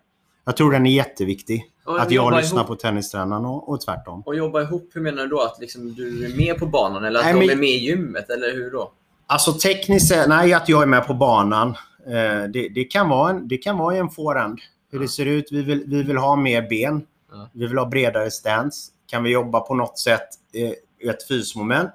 Jag 0.45 0.57
tror 0.57 0.71
den 0.71 0.85
är 0.85 0.91
jätteviktig. 0.91 1.65
Och 1.85 2.01
Att 2.01 2.11
jag 2.11 2.35
lyssnar 2.37 2.59
ihop. 2.59 2.67
på 2.67 2.75
tennistränaren 2.75 3.45
och, 3.45 3.69
och 3.69 3.81
tvärtom. 3.81 4.23
Och 4.25 4.35
jobba 4.35 4.61
ihop, 4.61 4.89
hur 4.93 5.01
menar 5.01 5.23
du 5.23 5.29
då? 5.29 5.41
Att 5.41 5.59
liksom 5.59 5.93
du 5.93 6.25
är 6.25 6.37
med 6.37 6.59
på 6.59 6.65
banan 6.65 7.05
eller 7.05 7.19
att 7.19 7.25
Nej, 7.25 7.33
de 7.33 7.39
men- 7.39 7.49
är 7.49 7.55
med 7.59 7.69
i 7.69 7.77
gymmet? 7.77 8.29
Eller 8.29 8.53
hur 8.53 8.71
då? 8.71 8.91
Alltså 9.27 9.53
tekniskt 9.53 10.13
nej 10.27 10.53
att 10.53 10.69
jag 10.69 10.81
är 10.81 10.85
med 10.85 11.07
på 11.07 11.13
banan. 11.13 11.69
Eh, 12.05 12.13
det, 12.53 12.69
det, 12.75 12.83
kan 12.83 13.09
vara 13.09 13.29
en, 13.29 13.47
det 13.47 13.57
kan 13.57 13.77
vara 13.77 13.95
en 13.95 14.09
forehand. 14.09 14.59
Hur 14.91 14.99
det 14.99 15.07
ser 15.07 15.25
ut. 15.25 15.47
Vi 15.51 15.61
vill, 15.61 15.83
vi 15.87 16.03
vill 16.03 16.17
ha 16.17 16.35
mer 16.35 16.69
ben. 16.69 17.01
Ja. 17.31 17.49
Vi 17.53 17.67
vill 17.67 17.77
ha 17.77 17.85
bredare 17.85 18.31
stance. 18.31 18.91
Kan 19.07 19.23
vi 19.23 19.29
jobba 19.31 19.59
på 19.59 19.75
något 19.75 19.99
sätt 19.99 20.27
eh, 20.53 21.09
ett 21.09 21.27
fysmoment 21.27 21.93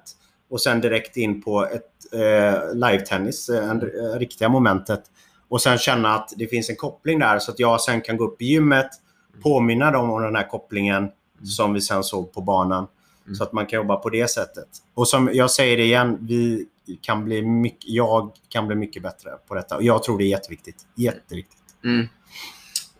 och 0.53 0.61
sen 0.61 0.81
direkt 0.81 1.17
in 1.17 1.41
på 1.41 1.65
ett 1.65 2.13
eh, 2.13 2.73
live-tennis, 2.73 3.49
eh, 3.49 3.69
en, 3.69 3.81
eh, 3.81 4.19
riktiga 4.19 4.49
momentet. 4.49 5.03
Och 5.47 5.61
sen 5.61 5.77
känna 5.77 6.15
att 6.15 6.33
det 6.37 6.47
finns 6.47 6.69
en 6.69 6.75
koppling 6.75 7.19
där 7.19 7.39
så 7.39 7.51
att 7.51 7.59
jag 7.59 7.81
sen 7.81 8.01
kan 8.01 8.17
gå 8.17 8.25
upp 8.25 8.41
i 8.41 8.45
gymmet, 8.45 8.89
påminna 9.43 9.91
dem 9.91 10.11
om 10.11 10.21
den 10.21 10.35
här 10.35 10.49
kopplingen 10.49 11.09
som 11.43 11.73
vi 11.73 11.81
sen 11.81 12.03
såg 12.03 12.33
på 12.33 12.41
banan. 12.41 12.87
Mm. 13.25 13.35
Så 13.35 13.43
att 13.43 13.53
man 13.53 13.65
kan 13.65 13.77
jobba 13.77 13.95
på 13.95 14.09
det 14.09 14.29
sättet. 14.29 14.67
Och 14.93 15.07
som 15.07 15.29
jag 15.33 15.51
säger 15.51 15.77
det 15.77 15.83
igen, 15.83 16.17
vi 16.21 16.67
kan 17.01 17.25
bli 17.25 17.41
mycket, 17.41 17.89
jag 17.89 18.31
kan 18.49 18.67
bli 18.67 18.75
mycket 18.75 19.03
bättre 19.03 19.29
på 19.47 19.55
detta. 19.55 19.75
Och 19.75 19.83
jag 19.83 20.03
tror 20.03 20.17
det 20.17 20.23
är 20.23 20.29
jätteviktigt. 20.29 20.87
Jätteviktigt. 20.95 21.63
Mm. 21.83 22.07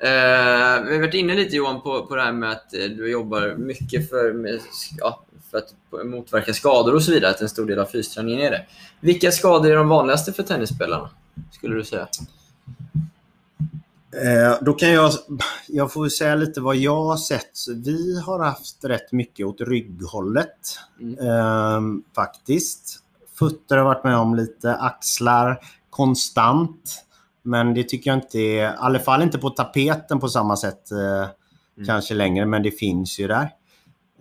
Eh, 0.03 0.83
vi 0.83 0.93
har 0.93 0.99
varit 0.99 1.13
inne 1.13 1.35
lite 1.35 1.55
Johan 1.55 1.81
på, 1.81 2.05
på 2.05 2.15
det 2.15 2.21
här 2.21 2.31
med 2.31 2.51
att 2.51 2.73
eh, 2.73 2.79
du 2.79 3.11
jobbar 3.11 3.55
mycket 3.57 4.09
för, 4.09 4.33
med, 4.33 4.59
ja, 4.97 5.23
för 5.51 5.57
att 5.57 5.73
motverka 6.05 6.53
skador 6.53 6.95
och 6.95 7.03
så 7.03 7.11
vidare. 7.11 7.31
Att 7.31 7.41
en 7.41 7.49
stor 7.49 7.65
del 7.65 7.79
av 7.79 7.85
fysträningen 7.85 8.39
är 8.39 8.51
det. 8.51 8.65
Vilka 8.99 9.31
skador 9.31 9.71
är 9.71 9.75
de 9.75 9.89
vanligaste 9.89 10.33
för 10.33 10.43
tennisspelarna? 10.43 11.09
Skulle 11.51 11.75
du 11.75 11.83
säga? 11.83 12.07
Eh, 14.11 14.57
då 14.61 14.73
kan 14.73 14.91
jag, 14.91 15.11
jag 15.67 15.93
får 15.93 16.09
säga 16.09 16.35
lite 16.35 16.61
vad 16.61 16.75
jag 16.75 17.03
har 17.03 17.17
sett. 17.17 17.51
Vi 17.75 18.21
har 18.21 18.39
haft 18.43 18.85
rätt 18.85 19.11
mycket 19.11 19.45
åt 19.45 19.61
rygghållet. 19.61 20.79
Mm. 21.01 21.27
Eh, 21.27 22.03
faktiskt. 22.15 22.99
Fötter 23.39 23.77
har 23.77 23.85
varit 23.85 24.03
med 24.03 24.17
om 24.17 24.35
lite, 24.35 24.75
axlar 24.75 25.59
konstant. 25.89 27.05
Men 27.43 27.73
det 27.73 27.83
tycker 27.83 28.09
jag 28.09 28.17
inte 28.17 28.39
är, 28.39 28.73
i 28.73 28.75
alla 28.77 28.99
fall 28.99 29.21
inte 29.21 29.37
på 29.37 29.49
tapeten 29.49 30.19
på 30.19 30.27
samma 30.27 30.57
sätt 30.57 30.91
eh, 30.91 31.85
kanske 31.85 32.13
längre, 32.13 32.45
men 32.45 32.63
det 32.63 32.71
finns 32.71 33.19
ju 33.19 33.27
där. 33.27 33.49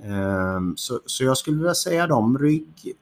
Ehm, 0.04 0.76
så, 0.76 1.00
så 1.06 1.24
jag 1.24 1.36
skulle 1.36 1.56
vilja 1.56 1.74
säga 1.74 2.06
dem, 2.06 2.38
rygg, 2.38 2.94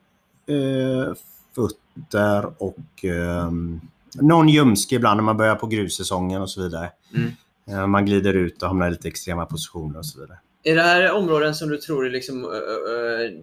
eh, 0.46 1.14
fötter 1.54 2.52
och 2.58 3.04
ehm, 3.04 3.80
någon 4.14 4.48
ljumske 4.48 4.94
ibland 4.94 5.16
när 5.16 5.24
man 5.24 5.36
börjar 5.36 5.54
på 5.54 5.66
grussäsongen 5.66 6.42
och 6.42 6.50
så 6.50 6.62
vidare. 6.62 6.90
Mm. 7.14 7.30
Eh, 7.68 7.86
man 7.86 8.06
glider 8.06 8.34
ut 8.34 8.62
och 8.62 8.68
hamnar 8.68 8.88
i 8.88 8.90
lite 8.90 9.08
extrema 9.08 9.46
positioner 9.46 9.98
och 9.98 10.06
så 10.06 10.20
vidare. 10.20 10.38
Är 10.62 10.74
det 10.74 10.82
här 10.82 11.12
områden 11.12 11.54
som 11.54 11.68
du 11.68 11.76
tror 11.78 12.06
är 12.06 12.10
liksom, 12.10 12.42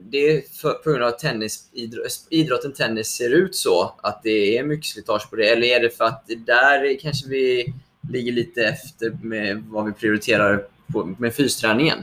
det 0.01 0.17
är 0.17 0.41
för, 0.61 0.73
på 0.73 0.89
grund 0.89 1.03
av 1.03 1.09
att 1.09 1.19
tennis, 1.19 1.69
idrott, 1.73 2.27
idrotten 2.29 2.73
tennis 2.73 3.07
ser 3.07 3.29
ut 3.29 3.55
så? 3.55 3.93
Att 4.01 4.23
det 4.23 4.57
är 4.57 4.63
mycket 4.63 4.85
slitage 4.85 5.29
på 5.29 5.35
det? 5.35 5.49
Eller 5.49 5.67
är 5.67 5.79
det 5.79 5.89
för 5.89 6.05
att 6.05 6.23
där 6.45 6.99
kanske 6.99 7.27
vi 7.29 7.73
ligger 8.11 8.31
lite 8.31 8.61
efter 8.63 9.17
med 9.21 9.63
vad 9.67 9.85
vi 9.85 9.91
prioriterar 9.91 10.63
på, 10.93 11.15
med 11.17 11.33
fysträningen? 11.33 11.97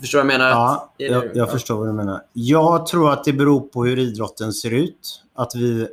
Förstår 0.00 0.18
vad 0.18 0.32
jag 0.32 0.38
menar? 0.38 0.50
Ja, 0.50 0.92
det- 0.98 1.04
jag, 1.04 1.24
jag 1.24 1.30
ja. 1.34 1.46
förstår 1.46 1.78
vad 1.78 1.88
du 1.88 1.92
menar. 1.92 2.22
Jag 2.32 2.86
tror 2.86 3.12
att 3.12 3.24
det 3.24 3.32
beror 3.32 3.60
på 3.60 3.84
hur 3.84 3.98
idrotten 3.98 4.52
ser 4.52 4.70
ut. 4.70 5.22
Att 5.34 5.54
vi 5.54 5.88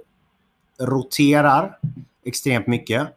roterar 0.82 1.78
extremt 2.26 2.68
mycket. 2.68 3.08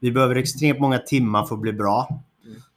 Vi 0.00 0.12
behöver 0.12 0.36
extremt 0.36 0.80
många 0.80 0.98
timmar 0.98 1.46
för 1.46 1.54
att 1.54 1.60
bli 1.60 1.72
bra. 1.72 2.20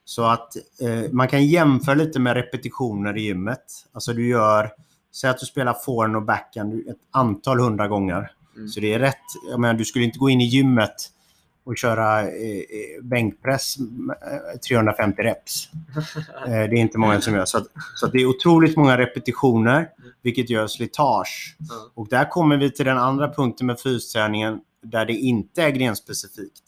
Mm. 0.03 0.05
Så 0.05 0.23
att 0.23 0.55
eh, 0.81 1.11
man 1.11 1.27
kan 1.27 1.45
jämföra 1.45 1.95
lite 1.95 2.19
med 2.19 2.33
repetitioner 2.33 3.17
i 3.17 3.21
gymmet. 3.21 3.63
Alltså 3.91 4.13
du 4.13 4.27
gör, 4.27 4.71
säg 5.15 5.29
att 5.29 5.39
du 5.39 5.45
spelar 5.45 5.73
forehand 5.73 6.15
och 6.15 6.23
backhand 6.23 6.73
ett 6.73 6.97
antal 7.11 7.59
hundra 7.59 7.87
gånger. 7.87 8.31
Mm. 8.55 8.67
Så 8.67 8.79
det 8.79 8.93
är 8.93 8.99
rätt. 8.99 9.17
Jag 9.49 9.59
menar, 9.59 9.73
du 9.73 9.85
skulle 9.85 10.05
inte 10.05 10.19
gå 10.19 10.29
in 10.29 10.41
i 10.41 10.45
gymmet 10.45 11.09
och 11.65 11.77
köra 11.77 12.21
eh, 12.21 12.57
eh, 12.57 13.03
bänkpress 13.03 13.77
eh, 13.77 14.59
350 14.67 15.21
reps. 15.21 15.69
Eh, 16.47 16.49
det 16.49 16.55
är 16.55 16.73
inte 16.73 16.97
många 16.97 17.21
som 17.21 17.33
gör. 17.33 17.45
Så, 17.45 17.57
att, 17.57 17.67
så 17.95 18.05
att 18.05 18.11
det 18.11 18.17
är 18.17 18.25
otroligt 18.25 18.77
många 18.77 18.97
repetitioner, 18.97 19.89
vilket 20.21 20.49
gör 20.49 20.67
slitage. 20.67 21.55
Ja. 21.69 21.91
Och 21.93 22.07
där 22.09 22.29
kommer 22.29 22.57
vi 22.57 22.71
till 22.71 22.85
den 22.85 22.97
andra 22.97 23.33
punkten 23.33 23.67
med 23.67 23.79
fysträningen, 23.79 24.59
där 24.83 25.05
det 25.05 25.13
inte 25.13 25.63
är 25.63 25.69
grenspecifikt. 25.69 26.63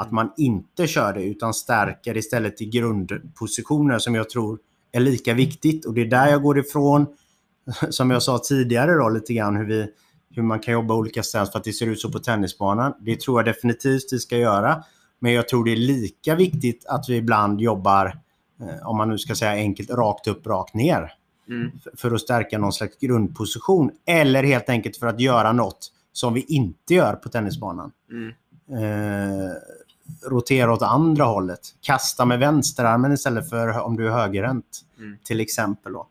Att 0.00 0.10
man 0.10 0.32
inte 0.36 0.86
kör 0.86 1.12
det, 1.12 1.22
utan 1.22 1.54
stärker 1.54 2.16
istället 2.16 2.60
i 2.60 2.66
grundpositioner 2.66 3.98
som 3.98 4.14
jag 4.14 4.30
tror 4.30 4.58
är 4.92 5.00
lika 5.00 5.34
viktigt. 5.34 5.84
Och 5.86 5.94
det 5.94 6.00
är 6.00 6.06
där 6.06 6.28
jag 6.28 6.42
går 6.42 6.58
ifrån, 6.58 7.06
som 7.90 8.10
jag 8.10 8.22
sa 8.22 8.38
tidigare, 8.38 8.94
då, 8.94 9.08
lite 9.08 9.34
grann 9.34 9.56
hur, 9.56 9.64
vi, 9.64 9.86
hur 10.34 10.42
man 10.42 10.60
kan 10.60 10.74
jobba 10.74 10.94
olika 10.94 11.22
ställen 11.22 11.46
för 11.46 11.58
att 11.58 11.64
det 11.64 11.72
ser 11.72 11.86
ut 11.86 12.00
så 12.00 12.12
på 12.12 12.18
tennisbanan. 12.18 12.94
Det 13.00 13.20
tror 13.20 13.38
jag 13.38 13.44
definitivt 13.44 14.12
vi 14.12 14.18
ska 14.18 14.36
göra. 14.36 14.84
Men 15.18 15.32
jag 15.32 15.48
tror 15.48 15.64
det 15.64 15.72
är 15.72 15.76
lika 15.76 16.34
viktigt 16.34 16.86
att 16.86 17.08
vi 17.08 17.16
ibland 17.16 17.60
jobbar, 17.60 18.06
eh, 18.60 18.86
om 18.86 18.96
man 18.96 19.08
nu 19.08 19.18
ska 19.18 19.34
säga 19.34 19.52
enkelt, 19.52 19.90
rakt 19.90 20.26
upp, 20.26 20.46
rakt 20.46 20.74
ner. 20.74 21.12
Mm. 21.48 21.70
För 21.96 22.14
att 22.14 22.20
stärka 22.20 22.58
någon 22.58 22.72
slags 22.72 22.98
grundposition. 22.98 23.90
Eller 24.06 24.42
helt 24.42 24.68
enkelt 24.68 24.96
för 24.96 25.06
att 25.06 25.20
göra 25.20 25.52
något 25.52 25.92
som 26.12 26.34
vi 26.34 26.40
inte 26.40 26.94
gör 26.94 27.14
på 27.14 27.28
tennisbanan. 27.28 27.92
Mm. 28.10 28.32
Eh, 28.72 29.50
rotera 30.22 30.72
åt 30.72 30.82
andra 30.82 31.24
hållet. 31.24 31.60
Kasta 31.80 32.24
med 32.24 32.38
vänsterarmen 32.38 33.12
istället 33.12 33.48
för 33.50 33.80
om 33.80 33.96
du 33.96 34.06
är 34.06 34.10
högerhänt. 34.10 34.80
Mm. 34.98 35.18
Till 35.24 35.40
exempel. 35.40 35.92
Då. 35.92 36.06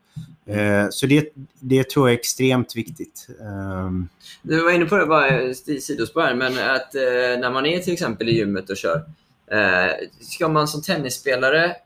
Eh, 0.52 0.86
så 0.90 1.06
det, 1.06 1.32
det 1.60 1.90
tror 1.90 2.08
jag 2.08 2.14
är 2.14 2.18
extremt 2.18 2.76
viktigt. 2.76 3.26
Ehm, 3.40 4.08
Du 4.42 4.64
var 4.64 4.70
inne 4.70 4.84
på 4.84 4.96
det, 4.96 5.06
bara 5.06 5.54
sidospår 5.80 6.34
men 6.34 6.52
att 6.52 6.94
eh, 6.94 7.40
när 7.40 7.50
man 7.50 7.66
är 7.66 7.78
till 7.78 7.92
exempel 7.92 8.28
i 8.28 8.32
gymmet 8.32 8.70
och 8.70 8.76
kör, 8.76 8.96
eh, 9.50 9.92
ska 10.20 10.48
man 10.48 10.68
som 10.68 10.82
tennisspelare 10.82 11.76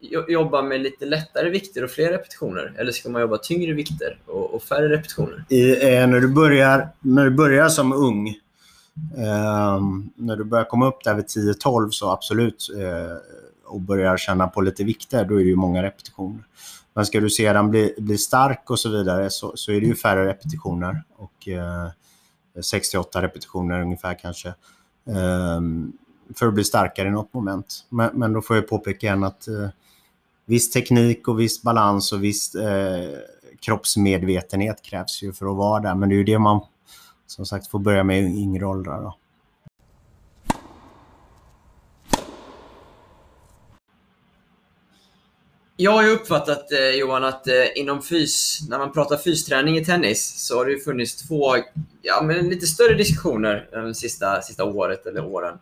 jo- 0.00 0.24
jobba 0.28 0.62
med 0.62 0.80
lite 0.80 1.06
lättare 1.06 1.50
vikter 1.50 1.84
och 1.84 1.90
fler 1.90 2.12
repetitioner? 2.12 2.72
Eller 2.78 2.92
ska 2.92 3.08
man 3.08 3.20
jobba 3.22 3.38
tyngre 3.38 3.72
vikter 3.72 4.18
och, 4.26 4.54
och 4.54 4.62
färre 4.62 4.88
repetitioner? 4.88 5.44
i, 5.48 5.70
eh, 5.94 6.06
när, 6.06 6.20
du 6.20 6.28
börjar, 6.28 6.88
när 7.00 7.24
du 7.24 7.30
börjar 7.30 7.68
som 7.68 7.92
ung, 7.92 8.34
Ehm, 9.16 10.10
när 10.16 10.36
du 10.36 10.44
börjar 10.44 10.64
komma 10.64 10.86
upp 10.86 11.04
där 11.04 11.14
vid 11.14 11.24
10-12 11.26 11.90
så 11.90 12.10
absolut, 12.10 12.68
eh, 12.78 13.16
och 13.66 13.80
börjar 13.80 14.16
känna 14.16 14.48
på 14.48 14.60
lite 14.60 14.84
vikter, 14.84 15.24
då 15.24 15.34
är 15.34 15.44
det 15.44 15.50
ju 15.50 15.56
många 15.56 15.82
repetitioner. 15.82 16.44
Men 16.94 17.06
ska 17.06 17.20
du 17.20 17.30
sedan 17.30 17.70
bli, 17.70 17.94
bli 17.98 18.18
stark 18.18 18.70
och 18.70 18.78
så 18.78 18.88
vidare 18.88 19.30
så, 19.30 19.52
så 19.54 19.72
är 19.72 19.80
det 19.80 19.86
ju 19.86 19.94
färre 19.94 20.26
repetitioner. 20.26 21.02
Och 21.16 21.48
eh, 21.48 21.88
68 22.62 23.22
repetitioner 23.22 23.80
ungefär 23.80 24.14
kanske. 24.14 24.48
eh, 25.06 25.60
för 26.34 26.46
att 26.46 26.54
bli 26.54 26.64
starkare 26.64 27.08
i 27.08 27.10
något 27.10 27.34
moment. 27.34 27.86
Men, 27.88 28.10
men 28.14 28.32
då 28.32 28.42
får 28.42 28.56
jag 28.56 28.68
påpeka 28.68 29.06
igen 29.06 29.24
att 29.24 29.48
eh, 29.48 29.68
viss 30.46 30.70
teknik 30.70 31.28
och 31.28 31.40
viss 31.40 31.62
balans 31.62 32.12
och 32.12 32.24
viss 32.24 32.54
eh, 32.54 33.18
kroppsmedvetenhet 33.60 34.82
krävs 34.82 35.22
ju 35.22 35.32
för 35.32 35.46
att 35.50 35.56
vara 35.56 35.80
där. 35.80 35.94
Men 35.94 36.08
det 36.08 36.14
är 36.14 36.16
ju 36.16 36.24
det 36.24 36.38
man 36.38 36.60
som 37.30 37.46
sagt 37.46 37.66
får 37.66 37.78
börja 37.78 38.04
med 38.04 38.24
yngre 38.24 38.66
åldrar. 38.66 39.00
Då. 39.00 39.16
Jag 45.76 45.90
har 45.90 46.02
ju 46.02 46.10
uppfattat 46.10 46.72
eh, 46.72 46.78
Johan 46.78 47.24
att 47.24 47.48
eh, 47.48 47.54
inom 47.74 48.02
fys, 48.02 48.58
när 48.68 48.78
man 48.78 48.92
pratar 48.92 49.16
fysträning 49.16 49.76
i 49.76 49.84
tennis 49.84 50.46
så 50.46 50.58
har 50.58 50.66
det 50.66 50.78
funnits 50.78 51.16
två 51.16 51.56
ja, 52.02 52.22
men 52.22 52.48
lite 52.48 52.66
större 52.66 52.94
diskussioner 52.94 53.68
de 53.72 53.94
sista, 53.94 54.42
sista 54.42 54.64
året 54.64 55.06
eller 55.06 55.24
åren. 55.24 55.58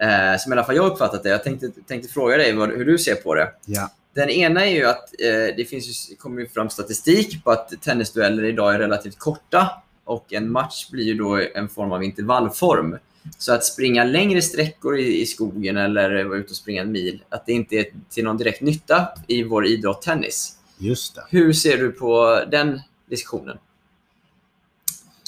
Eh, 0.00 0.38
som 0.38 0.52
i 0.52 0.56
alla 0.56 0.64
fall 0.64 0.76
jag 0.76 0.82
har 0.82 0.90
uppfattat 0.90 1.22
det. 1.22 1.28
Jag 1.28 1.44
tänkte, 1.44 1.70
tänkte 1.86 2.12
fråga 2.12 2.36
dig 2.36 2.52
vad, 2.52 2.70
hur 2.70 2.84
du 2.84 2.98
ser 2.98 3.14
på 3.14 3.34
det. 3.34 3.52
Ja. 3.66 3.90
Den 4.14 4.30
ena 4.30 4.66
är 4.66 4.74
ju 4.74 4.86
att 4.86 5.20
eh, 5.20 5.56
det 5.56 5.68
finns 5.68 6.10
kommer 6.18 6.40
ju 6.40 6.48
fram 6.48 6.70
statistik 6.70 7.44
på 7.44 7.50
att 7.50 7.82
tennisdueller 7.82 8.44
idag 8.44 8.74
är 8.74 8.78
relativt 8.78 9.18
korta 9.18 9.82
och 10.10 10.32
en 10.32 10.52
match 10.52 10.90
blir 10.90 11.04
ju 11.04 11.14
då 11.14 11.40
en 11.54 11.68
form 11.68 11.92
av 11.92 12.02
intervallform. 12.02 12.96
Så 13.38 13.52
att 13.54 13.64
springa 13.64 14.04
längre 14.04 14.42
sträckor 14.42 14.98
i, 14.98 15.20
i 15.20 15.26
skogen 15.26 15.76
eller 15.76 16.24
vara 16.24 16.38
ute 16.38 16.50
och 16.50 16.56
springa 16.56 16.82
en 16.82 16.92
mil, 16.92 17.22
att 17.28 17.46
det 17.46 17.52
inte 17.52 17.76
är 17.76 17.86
till 18.08 18.24
någon 18.24 18.36
direkt 18.36 18.60
nytta 18.60 19.08
i 19.26 19.42
vår 19.42 19.66
idrott 19.66 20.02
tennis. 20.02 20.56
Just 20.78 21.14
det. 21.14 21.22
Hur 21.30 21.52
ser 21.52 21.76
du 21.78 21.92
på 21.92 22.42
den 22.50 22.80
diskussionen? 23.10 23.58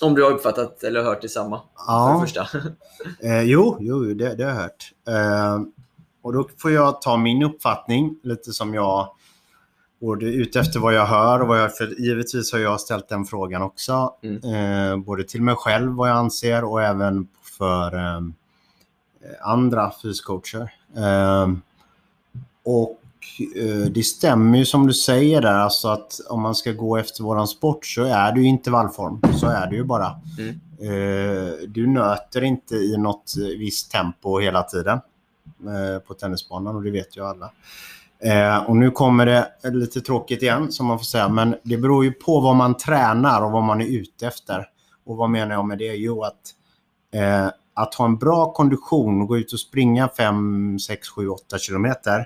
Om 0.02 0.14
du 0.14 0.22
har 0.24 0.30
uppfattat 0.30 0.82
eller 0.82 1.02
hört 1.02 1.22
detsamma, 1.22 1.58
för 1.58 1.92
Ja. 1.92 2.14
det 2.20 2.26
första. 2.26 2.48
Eh, 3.20 3.42
jo, 3.42 3.76
jo 3.80 4.14
det, 4.14 4.34
det 4.34 4.44
har 4.44 4.50
jag 4.50 4.56
hört. 4.56 4.92
Eh, 5.08 5.60
och 6.22 6.32
då 6.32 6.48
får 6.58 6.70
jag 6.70 7.02
ta 7.02 7.16
min 7.16 7.42
uppfattning, 7.42 8.16
lite 8.22 8.52
som 8.52 8.74
jag 8.74 9.08
både 10.02 10.26
ute 10.26 10.60
efter 10.60 10.80
vad 10.80 10.94
jag 10.94 11.06
hör 11.06 11.40
och 11.40 11.48
vad 11.48 11.60
jag 11.60 11.76
för 11.76 12.00
givetvis 12.00 12.52
har 12.52 12.58
jag 12.58 12.80
ställt 12.80 13.08
den 13.08 13.24
frågan 13.24 13.62
också. 13.62 14.14
Mm. 14.22 14.54
Eh, 14.54 14.96
både 14.96 15.24
till 15.24 15.42
mig 15.42 15.54
själv 15.54 15.92
vad 15.92 16.10
jag 16.10 16.16
anser 16.16 16.64
och 16.64 16.82
även 16.82 17.28
för 17.58 17.94
eh, 17.96 18.20
andra 19.42 19.92
fyscoacher. 20.02 20.72
Eh, 20.96 21.52
och 22.64 23.00
eh, 23.56 23.90
det 23.90 24.02
stämmer 24.02 24.58
ju 24.58 24.64
som 24.64 24.86
du 24.86 24.92
säger 24.92 25.42
där, 25.42 25.54
alltså 25.54 25.88
att 25.88 26.20
om 26.28 26.42
man 26.42 26.54
ska 26.54 26.72
gå 26.72 26.96
efter 26.96 27.22
våran 27.24 27.48
sport 27.48 27.86
så 27.86 28.04
är 28.04 28.32
det 28.32 28.40
ju 28.40 28.46
intervallform. 28.46 29.20
Så 29.40 29.46
är 29.46 29.66
det 29.66 29.76
ju 29.76 29.84
bara. 29.84 30.20
Mm. 30.38 30.60
Eh, 30.80 31.52
du 31.68 31.86
nöter 31.86 32.44
inte 32.44 32.74
i 32.74 32.96
något 32.96 33.34
eh, 33.36 33.58
visst 33.58 33.90
tempo 33.90 34.38
hela 34.38 34.62
tiden 34.62 35.00
på 36.06 36.14
tennisbanan 36.14 36.76
och 36.76 36.82
det 36.82 36.90
vet 36.90 37.16
ju 37.16 37.24
alla. 37.24 37.50
Eh, 38.24 38.56
och 38.56 38.76
nu 38.76 38.90
kommer 38.90 39.26
det 39.26 39.70
lite 39.70 40.00
tråkigt 40.00 40.42
igen 40.42 40.72
som 40.72 40.86
man 40.86 40.98
får 40.98 41.04
säga, 41.04 41.28
men 41.28 41.56
det 41.62 41.76
beror 41.76 42.04
ju 42.04 42.12
på 42.12 42.40
vad 42.40 42.56
man 42.56 42.76
tränar 42.76 43.42
och 43.42 43.52
vad 43.52 43.62
man 43.62 43.80
är 43.80 43.86
ute 43.86 44.26
efter. 44.26 44.68
Och 45.04 45.16
vad 45.16 45.30
menar 45.30 45.54
jag 45.54 45.66
med 45.66 45.78
det? 45.78 45.94
Jo, 45.94 46.22
att, 46.22 46.40
eh, 47.14 47.46
att 47.74 47.94
ha 47.94 48.04
en 48.04 48.18
bra 48.18 48.52
kondition 48.52 49.22
och 49.22 49.28
gå 49.28 49.38
ut 49.38 49.52
och 49.52 49.60
springa 49.60 50.08
5, 50.08 50.78
6, 50.78 51.08
7, 51.08 51.28
8 51.28 51.58
kilometer 51.58 52.18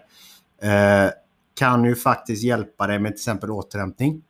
eh, 0.63 1.11
kan 1.55 1.85
ju 1.85 1.95
faktiskt 1.95 2.45
hjälpa 2.45 2.87
dig 2.87 2.99
med 2.99 3.13
till 3.13 3.21
exempel 3.21 3.51
återhämtning. 3.51 4.23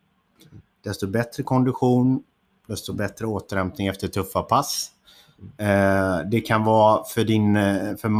Desto 0.84 1.06
bättre 1.06 1.42
kondition, 1.42 2.22
desto 2.68 2.92
bättre 2.92 3.26
återhämtning 3.26 3.86
efter 3.86 4.08
tuffa 4.08 4.42
pass. 4.42 4.90
Eh, 5.58 6.18
det 6.30 6.40
kan 6.40 6.64
vara 6.64 7.04
för, 7.04 7.24
din, 7.24 7.56
eh, 7.56 7.96
för 7.96 8.10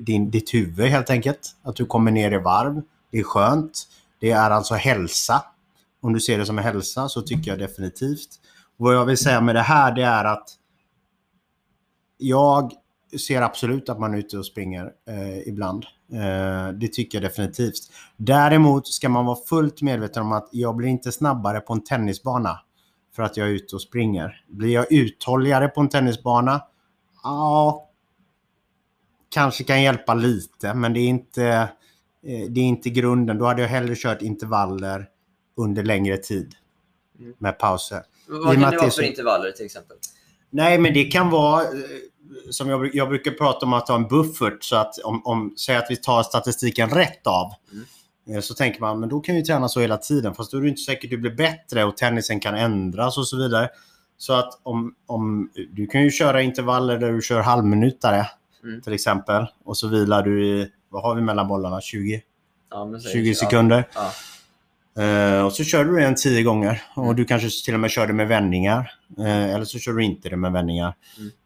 din, 0.00 0.30
ditt 0.30 0.54
huvud 0.54 0.86
helt 0.86 1.10
enkelt. 1.10 1.56
Att 1.62 1.76
du 1.76 1.86
kommer 1.86 2.10
ner 2.10 2.32
i 2.32 2.38
varv. 2.38 2.82
Det 3.10 3.18
är 3.18 3.22
skönt. 3.22 3.88
Det 4.20 4.30
är 4.30 4.50
alltså 4.50 4.74
hälsa. 4.74 5.42
Om 6.00 6.12
du 6.12 6.20
ser 6.20 6.38
det 6.38 6.46
som 6.46 6.58
en 6.58 6.64
hälsa 6.64 7.08
så 7.08 7.22
tycker 7.22 7.50
jag 7.50 7.58
definitivt. 7.58 8.28
Vad 8.76 8.94
jag 8.94 9.04
vill 9.04 9.18
säga 9.18 9.40
med 9.40 9.54
det 9.54 9.62
här 9.62 9.94
det 9.94 10.02
är 10.02 10.24
att 10.24 10.48
jag 12.18 12.72
ser 13.26 13.42
absolut 13.42 13.88
att 13.88 14.00
man 14.00 14.14
är 14.14 14.18
ute 14.18 14.38
och 14.38 14.46
springer 14.46 14.92
eh, 15.08 15.48
ibland. 15.48 15.84
Eh, 16.12 16.72
det 16.72 16.92
tycker 16.92 17.20
jag 17.20 17.30
definitivt. 17.30 17.90
Däremot 18.16 18.88
ska 18.88 19.08
man 19.08 19.26
vara 19.26 19.38
fullt 19.48 19.82
medveten 19.82 20.22
om 20.22 20.32
att 20.32 20.48
jag 20.52 20.76
blir 20.76 20.88
inte 20.88 21.12
snabbare 21.12 21.60
på 21.60 21.72
en 21.72 21.84
tennisbana 21.84 22.60
för 23.18 23.22
att 23.24 23.36
jag 23.36 23.46
är 23.48 23.52
ute 23.52 23.74
och 23.76 23.82
springer. 23.82 24.44
Blir 24.48 24.72
jag 24.74 24.92
uthålligare 24.92 25.68
på 25.68 25.80
en 25.80 25.88
tennisbana? 25.88 26.62
Ja, 27.22 27.88
kanske 29.28 29.64
kan 29.64 29.82
hjälpa 29.82 30.14
lite, 30.14 30.74
men 30.74 30.92
det 30.92 31.00
är 31.00 31.08
inte, 31.08 31.44
eh, 32.26 32.48
det 32.50 32.60
är 32.60 32.64
inte 32.64 32.90
grunden. 32.90 33.38
Då 33.38 33.44
hade 33.46 33.62
jag 33.62 33.68
hellre 33.68 33.94
kört 33.96 34.22
intervaller 34.22 35.08
under 35.56 35.82
längre 35.82 36.16
tid 36.16 36.54
Mm. 37.20 37.34
med 37.38 37.58
pauser. 37.58 38.02
Vad 38.28 38.54
kan 38.54 38.70
det 38.70 38.76
vara 38.76 38.90
för 38.90 39.02
intervaller 39.02 39.50
till 39.50 39.66
exempel? 39.66 39.96
Nej, 40.50 40.78
men 40.78 40.94
det 40.94 41.04
kan 41.04 41.30
vara 41.30 41.62
eh, 41.62 41.68
som 42.50 42.68
jag, 42.68 42.94
jag 42.94 43.08
brukar 43.08 43.30
prata 43.30 43.66
om 43.66 43.72
att 43.72 43.88
ha 43.88 43.96
en 43.96 44.08
buffert. 44.08 44.64
Så 44.64 44.76
att 44.76 44.98
om, 44.98 45.26
om 45.26 45.54
säg 45.58 45.76
att 45.76 45.86
vi 45.90 45.96
tar 45.96 46.22
statistiken 46.22 46.90
rätt 46.90 47.26
av. 47.26 47.46
eh, 47.46 47.78
Så 48.42 48.54
tänker 48.54 48.80
man, 48.80 49.00
men 49.00 49.08
då 49.08 49.20
kan 49.20 49.34
vi 49.34 49.44
träna 49.44 49.68
så 49.68 49.80
hela 49.80 49.96
tiden. 49.96 50.34
Fast 50.34 50.50
då 50.52 50.58
är 50.58 50.62
det 50.62 50.68
inte 50.68 50.80
säkert 50.82 51.04
att 51.04 51.10
du 51.10 51.18
blir 51.18 51.34
bättre 51.34 51.84
och 51.84 51.96
tennisen 51.96 52.40
kan 52.40 52.54
ändras 52.54 53.18
och 53.18 53.28
så 53.28 53.36
vidare. 53.36 53.68
Så 54.16 54.32
att 54.32 54.60
om, 54.62 54.94
om 55.06 55.50
du 55.72 55.86
kan 55.86 56.02
ju 56.02 56.10
köra 56.10 56.42
intervaller 56.42 56.98
där 56.98 57.12
du 57.12 57.22
kör 57.22 57.40
halvminutare 57.40 58.26
Mm. 58.64 58.80
till 58.80 58.92
exempel. 58.92 59.46
Och 59.64 59.76
så 59.76 59.88
vilar 59.88 60.22
du 60.22 60.46
i, 60.46 60.70
vad 60.88 61.02
har 61.02 61.14
vi 61.14 61.22
mellan 61.22 61.48
bollarna? 61.48 61.80
20? 61.80 62.22
Ja, 62.70 62.84
men 62.84 63.00
säg- 63.00 63.12
20 63.12 63.34
sekunder. 63.34 63.88
Ja. 63.94 64.10
Eh, 64.98 65.46
och 65.46 65.52
så 65.52 65.64
kör 65.64 65.84
du 65.84 65.96
den 65.96 66.14
10 66.14 66.42
gånger. 66.42 66.82
Mm. 66.96 67.08
Och 67.08 67.14
du 67.14 67.24
kanske 67.24 67.64
till 67.64 67.74
och 67.74 67.80
med 67.80 67.90
kör 67.90 68.06
det 68.06 68.12
med 68.12 68.28
vändningar. 68.28 68.90
Eh, 69.18 69.54
eller 69.54 69.64
så 69.64 69.78
kör 69.78 69.92
du 69.92 70.04
inte 70.04 70.28
det 70.28 70.36
med 70.36 70.52
vändningar. 70.52 70.94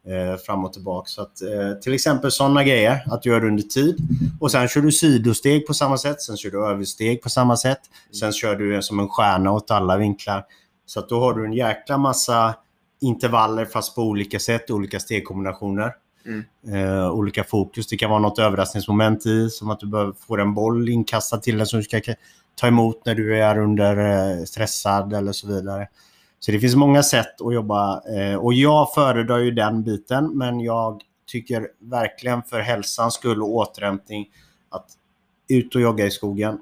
Eh, 0.06 0.36
fram 0.36 0.64
och 0.64 0.72
tillbaka. 0.72 1.08
Så 1.08 1.22
att, 1.22 1.36
till 1.82 1.94
exempel 1.94 2.30
sådana 2.30 2.64
grejer. 2.64 3.02
Att 3.06 3.22
du 3.22 3.30
gör 3.30 3.40
det 3.40 3.46
under 3.46 3.62
tid. 3.62 3.96
Och 4.40 4.50
sen 4.50 4.68
kör 4.68 4.80
du 4.80 4.92
sidosteg 4.92 5.66
på 5.66 5.74
samma 5.74 5.98
sätt. 5.98 6.22
Sen 6.22 6.36
kör 6.36 6.50
du 6.50 6.66
översteg 6.66 7.22
på 7.22 7.28
samma 7.28 7.56
sätt. 7.56 7.80
Sen 8.20 8.32
kör 8.32 8.56
du 8.56 8.82
som 8.82 9.00
en 9.00 9.08
stjärna 9.08 9.52
åt 9.52 9.70
alla 9.70 9.96
vinklar. 9.96 10.44
Så 10.86 11.00
att 11.00 11.08
då 11.08 11.20
har 11.20 11.34
du 11.34 11.44
en 11.44 11.52
jäkla 11.52 11.98
massa 11.98 12.54
intervaller 13.00 13.64
fast 13.64 13.94
på 13.94 14.02
olika 14.02 14.38
sätt. 14.38 14.70
Olika 14.70 15.00
stegkombinationer. 15.00 15.92
Mm. 16.26 16.44
Eh, 16.74 17.10
olika 17.10 17.44
fokus. 17.44 17.86
Det 17.86 17.96
kan 17.96 18.10
vara 18.10 18.20
något 18.20 18.38
överraskningsmoment 18.38 19.26
i. 19.26 19.50
Som 19.50 19.70
att 19.70 19.80
du 19.80 19.86
behöver 19.86 20.12
få 20.12 20.36
en 20.36 20.54
boll 20.54 20.88
inkastad 20.88 21.38
till 21.38 21.58
dig 21.58 21.66
som 21.66 21.78
du 21.78 21.84
ska 21.84 22.00
ta 22.54 22.66
emot 22.66 23.06
när 23.06 23.14
du 23.14 23.38
är 23.42 23.58
under 23.58 23.96
eh, 24.38 24.44
stressad 24.44 25.12
eller 25.12 25.32
så 25.32 25.46
vidare. 25.48 25.88
Så 26.40 26.52
det 26.52 26.60
finns 26.60 26.74
många 26.74 27.02
sätt 27.02 27.40
att 27.40 27.54
jobba 27.54 28.02
eh, 28.16 28.34
och 28.34 28.54
jag 28.54 28.94
föredrar 28.94 29.38
ju 29.38 29.50
den 29.50 29.82
biten 29.82 30.38
men 30.38 30.60
jag 30.60 31.02
tycker 31.26 31.68
verkligen 31.78 32.42
för 32.42 32.60
hälsans 32.60 33.14
skull 33.14 33.42
och 33.42 33.48
återhämtning 33.54 34.28
att 34.70 34.86
ut 35.48 35.74
och 35.74 35.80
jogga 35.80 36.06
i 36.06 36.10
skogen 36.10 36.58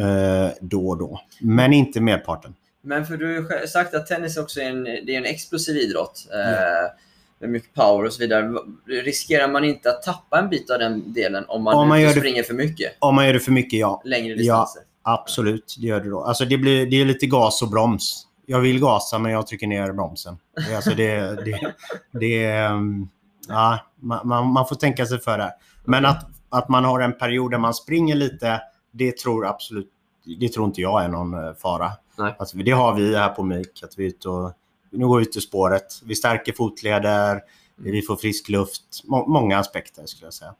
eh, 0.00 0.48
då 0.60 0.88
och 0.88 0.98
då. 0.98 1.20
Men 1.40 1.72
inte 1.72 2.00
merparten. 2.00 2.54
Men 2.82 3.06
för 3.06 3.16
du 3.16 3.36
har 3.42 3.66
sagt 3.66 3.94
att 3.94 4.06
tennis 4.06 4.36
också 4.36 4.60
är 4.60 4.64
en, 4.70 4.84
det 4.84 5.14
är 5.14 5.18
en 5.18 5.24
explosiv 5.24 5.76
idrott. 5.76 6.26
Eh, 6.32 6.90
med 7.38 7.50
mycket 7.50 7.74
power 7.74 8.04
och 8.04 8.12
så 8.12 8.18
vidare. 8.20 8.52
Riskerar 8.86 9.48
man 9.48 9.64
inte 9.64 9.90
att 9.90 10.02
tappa 10.02 10.38
en 10.38 10.48
bit 10.48 10.70
av 10.70 10.78
den 10.78 11.12
delen 11.12 11.44
om 11.48 11.62
man, 11.62 11.74
Om 11.74 11.88
man 11.88 12.00
gör 12.00 12.08
det- 12.14 12.20
springer 12.20 12.42
för 12.42 12.54
mycket? 12.54 12.92
Om 12.98 13.14
man 13.14 13.26
gör 13.26 13.32
det 13.32 13.40
för 13.40 13.52
mycket, 13.52 13.78
ja. 13.80 14.02
Längre 14.04 14.34
Ja. 14.38 14.68
Absolut, 15.02 15.76
det 15.80 15.86
gör 15.86 16.00
det 16.00 16.10
då. 16.10 16.24
Alltså 16.24 16.44
det, 16.44 16.58
blir, 16.58 16.86
det 16.86 17.00
är 17.00 17.04
lite 17.04 17.26
gas 17.26 17.62
och 17.62 17.70
broms. 17.70 18.26
Jag 18.46 18.60
vill 18.60 18.80
gasa 18.80 19.18
men 19.18 19.32
jag 19.32 19.46
trycker 19.46 19.66
ner 19.66 19.92
bromsen. 19.92 20.38
Alltså 20.74 20.90
det, 20.90 21.44
det, 21.44 21.74
det 22.12 22.66
um, 22.66 23.08
Ja, 23.48 23.78
man, 24.00 24.52
man, 24.52 24.66
får 24.66 24.76
tänka 24.76 25.06
sig 25.06 25.18
för 25.18 25.38
där. 25.38 25.50
Men 25.84 26.06
att, 26.06 26.26
att 26.48 26.68
man 26.68 26.84
har 26.84 27.00
en 27.00 27.18
period 27.18 27.50
där 27.50 27.58
man 27.58 27.74
springer 27.74 28.14
lite, 28.14 28.62
det 28.92 29.16
tror 29.16 29.46
absolut 29.46 29.90
det 30.38 30.48
tror 30.48 30.66
inte 30.66 30.80
jag 30.80 31.04
är 31.04 31.08
någon 31.08 31.34
eh, 31.34 31.54
fara. 31.54 31.92
Alltså, 32.38 32.56
det 32.56 32.70
har 32.70 32.94
vi 32.94 33.16
här 33.16 33.28
på 33.28 33.42
MIK. 33.42 33.82
Att 33.82 33.98
vi 33.98 34.04
ute 34.04 34.28
och, 34.28 34.52
nu 34.90 35.06
går 35.06 35.18
vi 35.18 35.22
ut 35.22 35.36
ur 35.36 35.40
spåret. 35.40 36.02
Vi 36.04 36.14
stärker 36.14 36.52
fotleder, 36.52 37.40
vi 37.76 38.02
får 38.02 38.16
frisk 38.16 38.48
luft. 38.48 38.82
Må, 39.04 39.26
många 39.26 39.58
aspekter 39.58 40.06
skulle 40.06 40.26
jag 40.26 40.34
säga. 40.34 40.54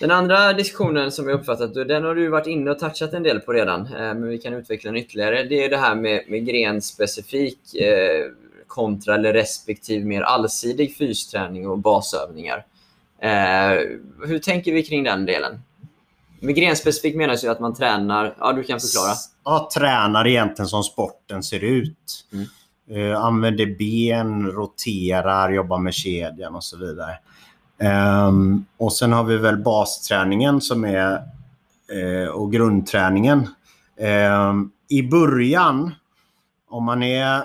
Den 0.00 0.10
andra 0.10 0.52
diskussionen 0.52 1.12
som 1.12 1.28
jag 1.28 1.40
uppfattat, 1.40 1.74
den 1.74 2.04
har 2.04 2.14
du 2.14 2.28
varit 2.28 2.46
inne 2.46 2.70
och 2.70 2.78
touchat 2.78 3.12
en 3.12 3.22
del 3.22 3.40
på 3.40 3.52
redan, 3.52 3.80
eh, 3.80 3.98
men 3.98 4.28
vi 4.28 4.38
kan 4.38 4.54
utveckla 4.54 4.90
den 4.90 5.00
ytterligare. 5.00 5.42
Det 5.42 5.64
är 5.64 5.70
det 5.70 5.76
här 5.76 5.94
med, 5.94 6.24
med 6.28 6.46
grenspecifik 6.46 7.74
eh, 7.74 8.30
kontra 8.66 9.14
eller 9.14 9.32
respektive 9.32 10.04
mer 10.04 10.22
allsidig 10.22 10.96
fysträning 10.96 11.68
och 11.68 11.78
basövningar. 11.78 12.66
Eh, 13.18 13.78
hur 14.26 14.38
tänker 14.38 14.72
vi 14.72 14.82
kring 14.82 15.04
den 15.04 15.26
delen? 15.26 15.62
Med 16.40 16.54
grenspecifik 16.54 17.16
menas 17.16 17.44
ju 17.44 17.48
att 17.48 17.60
man 17.60 17.74
tränar, 17.74 18.34
ja 18.38 18.52
du 18.52 18.62
kan 18.62 18.80
förklara. 18.80 19.14
Ja, 19.44 19.70
tränar 19.74 20.26
egentligen 20.26 20.68
som 20.68 20.82
sporten 20.82 21.42
ser 21.42 21.64
ut. 21.64 22.26
Mm. 22.32 23.16
Använder 23.16 23.66
ben, 23.66 24.46
roterar, 24.46 25.52
jobbar 25.52 25.78
med 25.78 25.94
kedjan 25.94 26.54
och 26.54 26.64
så 26.64 26.76
vidare. 26.76 27.18
Um, 28.28 28.66
och 28.76 28.92
sen 28.92 29.12
har 29.12 29.24
vi 29.24 29.36
väl 29.36 29.56
basträningen 29.56 30.60
som 30.60 30.84
är 30.84 31.22
uh, 31.94 32.28
och 32.28 32.52
grundträningen. 32.52 33.48
Um, 34.48 34.72
I 34.88 35.02
början, 35.02 35.94
om 36.68 36.84
man 36.84 37.02
är, 37.02 37.44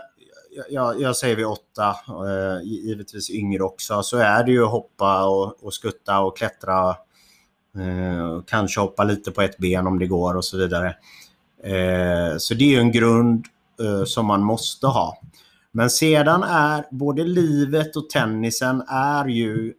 jag, 0.70 1.02
jag 1.02 1.16
säger 1.16 1.36
vid 1.36 1.46
åtta, 1.46 1.96
uh, 2.10 2.64
givetvis 2.64 3.30
yngre 3.30 3.64
också, 3.64 4.04
så 4.04 4.18
är 4.18 4.44
det 4.44 4.52
ju 4.52 4.64
att 4.64 4.72
hoppa 4.72 5.26
och, 5.28 5.64
och 5.64 5.74
skutta 5.74 6.20
och 6.20 6.38
klättra. 6.38 6.96
Uh, 7.78 8.42
kanske 8.48 8.80
hoppa 8.80 9.04
lite 9.04 9.32
på 9.32 9.42
ett 9.42 9.58
ben 9.58 9.88
om 9.88 10.00
det 10.00 10.08
går 10.08 10.36
och 10.36 10.46
så 10.46 10.58
vidare. 10.58 10.96
Så 12.38 12.54
det 12.54 12.64
är 12.64 12.70
ju 12.70 12.80
en 12.80 12.92
grund 12.92 13.46
som 14.06 14.26
man 14.26 14.44
måste 14.44 14.88
ha. 14.88 15.18
Men 15.72 15.90
sedan 15.90 16.44
är 16.44 16.86
både 16.92 17.24
livet 17.24 17.96
och 17.96 18.10
tennisen 18.10 18.84
är 18.88 19.26
ju, 19.26 19.74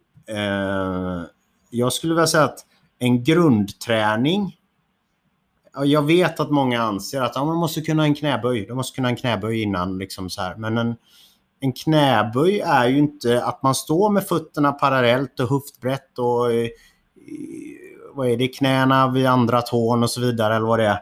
jag 1.69 1.93
skulle 1.93 2.13
vilja 2.13 2.27
säga 2.27 2.43
att 2.43 2.65
en 2.99 3.23
grundträning, 3.23 4.57
ja, 5.73 5.85
jag 5.85 6.01
vet 6.01 6.39
att 6.39 6.51
många 6.51 6.81
anser 6.81 7.21
att 7.21 7.31
ja, 7.35 7.45
man 7.45 7.57
måste 7.57 7.81
kunna 7.81 8.03
en 8.03 8.15
knäböj, 8.15 8.65
de 8.65 8.73
måste 8.73 8.95
kunna 8.95 9.09
en 9.09 9.15
knäböj 9.15 9.61
innan. 9.61 9.97
Liksom 9.97 10.29
så 10.29 10.41
här. 10.41 10.55
Men 10.55 10.77
en, 10.77 10.95
en 11.59 11.73
knäböj 11.73 12.59
är 12.59 12.87
ju 12.87 12.97
inte 12.97 13.43
att 13.43 13.63
man 13.63 13.75
står 13.75 14.09
med 14.09 14.23
fötterna 14.23 14.71
parallellt 14.71 15.39
och 15.39 15.49
höftbrett 15.49 16.19
och 16.19 16.53
eh, 16.53 16.69
vad 18.13 18.29
är 18.29 18.37
det, 18.37 18.47
knäna 18.47 19.11
vid 19.11 19.25
andra 19.25 19.61
tån 19.61 20.03
och 20.03 20.09
så 20.09 20.21
vidare 20.21 20.55
eller 20.55 20.67
vad 20.67 20.79
det 20.79 20.85
är. 20.85 20.99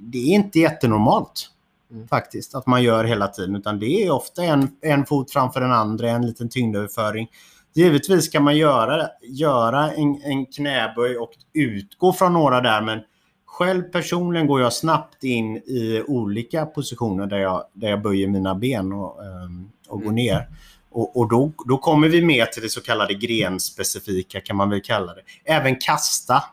Det 0.00 0.18
är 0.18 0.34
inte 0.34 0.58
jättenormalt 0.58 1.50
Mm. 1.90 2.08
faktiskt 2.08 2.54
att 2.54 2.66
man 2.66 2.82
gör 2.82 3.04
hela 3.04 3.28
tiden 3.28 3.56
utan 3.56 3.78
det 3.78 4.06
är 4.06 4.10
ofta 4.10 4.44
en, 4.44 4.68
en 4.80 5.06
fot 5.06 5.32
framför 5.32 5.60
den 5.60 5.72
andra, 5.72 6.10
en 6.10 6.26
liten 6.26 6.48
tyngdöverföring. 6.48 7.28
Givetvis 7.74 8.28
kan 8.28 8.42
man 8.44 8.56
göra, 8.56 9.08
göra 9.22 9.92
en, 9.92 10.22
en 10.22 10.46
knäböj 10.46 11.16
och 11.18 11.30
utgå 11.52 12.12
från 12.12 12.32
några 12.32 12.60
där 12.60 12.82
men 12.82 13.00
själv 13.46 13.82
personligen 13.82 14.46
går 14.46 14.60
jag 14.60 14.72
snabbt 14.72 15.24
in 15.24 15.56
i 15.56 16.02
olika 16.06 16.66
positioner 16.66 17.26
där 17.26 17.38
jag, 17.38 17.64
där 17.72 17.88
jag 17.90 18.02
böjer 18.02 18.28
mina 18.28 18.54
ben 18.54 18.92
och, 18.92 19.24
ehm, 19.24 19.70
och 19.88 19.98
går 19.98 20.10
Mm. 20.10 20.14
ner. 20.14 20.48
Och, 20.90 21.16
och 21.16 21.28
då, 21.28 21.52
då 21.68 21.78
kommer 21.78 22.08
vi 22.08 22.22
med 22.22 22.52
till 22.52 22.62
det 22.62 22.68
så 22.68 22.80
kallade 22.80 23.14
grenspecifika 23.14 24.40
kan 24.40 24.56
man 24.56 24.70
väl 24.70 24.80
kalla 24.82 25.14
det. 25.14 25.22
Även 25.44 25.76
kasta. 25.76 26.44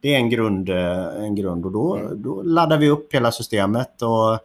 Det 0.00 0.14
är 0.14 0.16
en 0.16 0.30
grund, 0.30 0.68
eh, 0.68 1.24
en 1.24 1.34
grund 1.34 1.66
och 1.66 1.72
då, 1.72 2.10
då 2.14 2.42
laddar 2.42 2.78
vi 2.78 2.88
upp 2.90 3.14
hela 3.14 3.32
systemet 3.32 4.02
och 4.02 4.32
eh, 4.32 4.38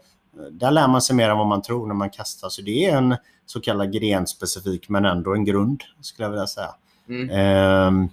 där 0.51 0.71
lär 0.71 0.87
man 0.87 1.01
sig 1.01 1.15
mer 1.15 1.29
än 1.29 1.37
vad 1.37 1.47
man 1.47 1.61
tror 1.61 1.87
när 1.87 1.95
man 1.95 2.09
kastar. 2.09 2.49
Så 2.49 2.61
det 2.61 2.85
är 2.85 2.97
en 2.97 3.15
så 3.47 3.61
kallad 3.61 3.93
grenspecifik 3.93 4.89
men 4.89 5.05
ändå 5.05 5.33
en 5.33 5.45
grund 5.45 5.83
skulle 6.01 6.25
jag 6.25 6.31
vilja 6.31 6.47
säga. 6.47 6.75
Mm. 7.09 7.29
Ehm, 7.29 8.09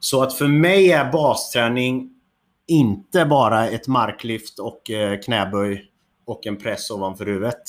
så 0.00 0.22
att 0.22 0.34
för 0.34 0.48
mig 0.48 0.92
är 0.92 1.12
basträning 1.12 2.10
inte 2.66 3.24
bara 3.24 3.68
ett 3.68 3.88
marklyft 3.88 4.58
och 4.58 4.90
eh, 4.90 5.20
knäböj 5.20 5.84
och 6.24 6.46
en 6.46 6.56
press 6.56 6.90
ovanför 6.90 7.26
huvudet. 7.26 7.62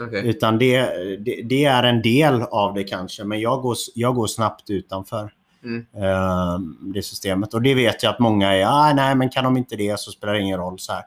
Okej. 0.00 0.28
Utan 0.28 0.58
det, 0.58 0.80
det, 1.16 1.42
det 1.42 1.64
är 1.64 1.82
en 1.82 2.02
del 2.02 2.42
av 2.42 2.74
det 2.74 2.84
kanske, 2.84 3.24
men 3.24 3.40
jag 3.40 3.62
går, 3.62 3.76
jag 3.94 4.14
går 4.14 4.26
snabbt 4.26 4.70
utanför 4.70 5.32
Mm. 5.64 5.86
ehm, 5.94 6.92
det 6.94 7.02
systemet. 7.02 7.54
Och 7.54 7.62
det 7.62 7.74
vet 7.74 8.02
jag 8.02 8.10
att 8.10 8.18
många 8.18 8.54
är, 8.54 8.66
ah, 8.66 8.92
nej 8.92 9.14
men 9.14 9.30
kan 9.30 9.44
de 9.44 9.56
inte 9.56 9.76
det 9.76 10.00
så 10.00 10.10
spelar 10.10 10.34
det 10.34 10.40
ingen 10.40 10.58
roll. 10.58 10.78
så 10.78 10.92
här. 10.92 11.02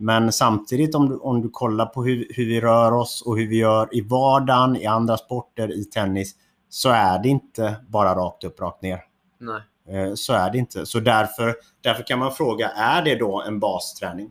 Men 0.00 0.32
samtidigt 0.32 0.94
om 0.94 1.08
du, 1.08 1.16
om 1.16 1.42
du 1.42 1.48
kollar 1.48 1.86
på 1.86 2.04
hur, 2.04 2.26
hur 2.30 2.46
vi 2.46 2.60
rör 2.60 2.92
oss 2.92 3.22
och 3.26 3.38
hur 3.38 3.46
vi 3.46 3.56
gör 3.56 3.88
i 3.92 4.00
vardagen, 4.00 4.76
i 4.76 4.86
andra 4.86 5.16
sporter, 5.16 5.72
i 5.72 5.84
tennis, 5.84 6.34
så 6.68 6.88
är 6.88 7.18
det 7.18 7.28
inte 7.28 7.76
bara 7.88 8.14
rakt 8.14 8.44
upp, 8.44 8.60
rakt 8.60 8.82
ner. 8.82 9.00
Nej. 9.38 9.62
Eh, 9.88 10.14
Så 10.14 10.32
är 10.32 10.50
det 10.50 10.58
inte. 10.58 10.86
Så 10.86 11.00
därför, 11.00 11.54
därför 11.80 12.02
kan 12.02 12.18
man 12.18 12.32
fråga, 12.32 12.68
är 12.68 13.02
det 13.02 13.14
då 13.14 13.42
en 13.42 13.60
basträning? 13.60 14.30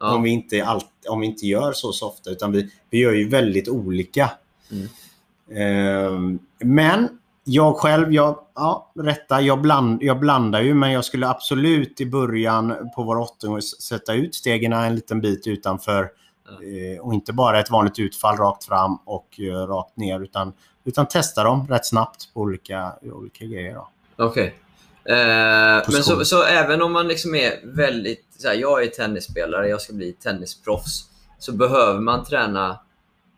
Ja. 0.00 0.14
Om, 0.14 0.22
vi 0.22 0.30
inte 0.30 0.64
allt, 0.64 0.86
om 1.08 1.20
vi 1.20 1.26
inte 1.26 1.46
gör 1.46 1.72
så 1.72 1.92
så 1.92 2.08
ofta, 2.08 2.30
utan 2.30 2.52
vi, 2.52 2.70
vi 2.90 2.98
gör 2.98 3.12
ju 3.12 3.28
väldigt 3.28 3.68
olika. 3.68 4.30
Mm. 4.70 4.88
Ehm, 5.50 6.38
men 6.58 7.08
jag 7.48 7.76
själv, 7.76 8.12
jag, 8.12 8.38
ja, 8.54 8.92
rätta, 8.94 9.40
jag, 9.40 9.60
bland, 9.60 10.02
jag 10.02 10.20
blandar 10.20 10.60
ju, 10.60 10.74
men 10.74 10.92
jag 10.92 11.04
skulle 11.04 11.28
absolut 11.28 12.00
i 12.00 12.06
början 12.06 12.90
på 12.96 13.02
vår 13.02 13.18
åttonde 13.18 13.62
sätta 13.62 14.14
ut 14.14 14.34
stegen 14.34 14.72
en 14.72 14.94
liten 14.94 15.20
bit 15.20 15.46
utanför. 15.46 16.10
Eh, 16.48 17.00
och 17.00 17.14
inte 17.14 17.32
bara 17.32 17.60
ett 17.60 17.70
vanligt 17.70 17.98
utfall 17.98 18.36
rakt 18.36 18.64
fram 18.64 18.98
och 19.04 19.40
eh, 19.40 19.66
rakt 19.66 19.96
ner, 19.96 20.20
utan, 20.20 20.52
utan 20.84 21.08
testa 21.08 21.44
dem 21.44 21.66
rätt 21.68 21.86
snabbt 21.86 22.34
på 22.34 22.40
olika, 22.40 22.92
olika 23.02 23.44
grejer. 23.44 23.80
Okej. 24.16 24.54
Eh, 25.04 25.14
men 25.92 26.02
så, 26.02 26.24
så 26.24 26.42
även 26.42 26.82
om 26.82 26.92
man 26.92 27.08
liksom 27.08 27.34
är 27.34 27.60
väldigt... 27.64 28.24
Så 28.38 28.48
här, 28.48 28.54
jag 28.54 28.82
är 28.82 28.86
tennisspelare, 28.86 29.68
jag 29.68 29.80
ska 29.80 29.92
bli 29.92 30.12
tennisproffs. 30.12 31.04
Så 31.38 31.52
behöver 31.52 32.00
man 32.00 32.24
träna 32.24 32.78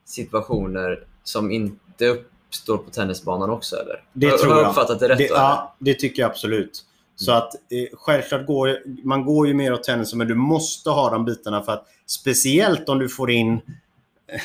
situationer 0.04 1.04
som 1.24 1.50
inte 1.50 2.16
uppstår 2.50 2.78
på 2.78 2.90
tennisbanan 2.90 3.50
också, 3.50 3.76
eller? 3.76 4.02
Det 4.12 4.28
har, 4.28 4.38
tror 4.38 4.50
har 4.50 4.56
jag 4.56 4.64
jag. 4.64 4.70
uppfattat 4.70 5.00
det 5.00 5.08
rätt 5.08 5.18
Det, 5.18 5.28
då, 5.28 5.34
ja, 5.34 5.74
det 5.78 5.94
tycker 5.94 6.22
jag 6.22 6.30
absolut. 6.30 6.84
Så 7.16 7.32
att 7.32 7.54
eh, 7.54 7.98
självklart 7.98 8.46
går 8.46 8.78
man 9.06 9.24
går 9.24 9.48
ju 9.48 9.54
mer 9.54 9.72
åt 9.72 9.84
tennis, 9.84 10.14
men 10.14 10.28
du 10.28 10.34
måste 10.34 10.90
ha 10.90 11.10
de 11.10 11.24
bitarna 11.24 11.62
för 11.62 11.72
att 11.72 11.86
speciellt 12.06 12.88
om 12.88 12.98
du 12.98 13.08
får 13.08 13.30
in 13.30 13.52
eh, 13.52 14.40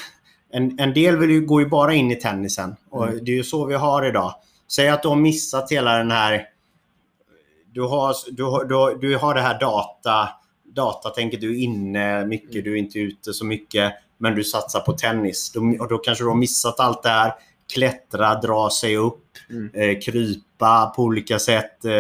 en, 0.52 0.80
en 0.80 0.94
del 0.94 1.18
vill 1.18 1.30
ju, 1.30 1.46
går 1.46 1.62
ju 1.62 1.70
bara 1.70 1.94
in 1.94 2.12
i 2.12 2.16
tennisen 2.16 2.76
och 2.90 3.08
Mm. 3.08 3.26
det 3.26 3.32
är 3.32 3.36
ju 3.36 3.44
så 3.44 3.66
vi 3.66 3.76
har 3.76 4.06
idag. 4.06 4.36
Säg 4.68 4.90
att 4.90 5.02
du 5.02 5.08
har 5.08 5.16
missat 5.16 5.72
hela 5.72 5.98
den 5.98 6.12
här... 6.12 6.48
Du 7.74 7.82
har, 7.82 8.16
du 8.32 8.44
har, 8.44 8.66
du 8.66 8.76
har, 8.76 8.96
du 8.96 9.18
har 9.18 9.36
det 9.36 9.42
här 9.42 9.60
data, 9.60 10.30
datatänket, 10.76 11.42
du 11.42 11.52
är 11.52 11.64
inne 11.64 12.26
mycket, 12.26 12.64
du 12.64 12.74
är 12.74 12.76
inte 12.76 13.00
ute 13.00 13.34
så 13.34 13.46
mycket, 13.46 13.94
men 14.18 14.36
du 14.36 14.44
satsar 14.44 14.80
på 14.80 14.94
tennis. 14.94 15.52
Då, 15.52 15.60
och 15.80 15.88
då 15.88 15.98
kanske 15.98 16.24
du 16.24 16.28
har 16.28 16.36
missat 16.36 16.80
allt 16.80 17.04
det 17.04 17.10
här. 17.10 17.34
Klättra, 17.74 18.42
dra 18.42 18.70
sig 18.70 18.98
upp, 18.98 19.22
Mm. 19.50 19.70
eh, 19.74 20.00
krypa 20.00 20.94
på 20.96 21.04
olika 21.04 21.40
sätt, 21.40 21.86
eh, 21.86 21.94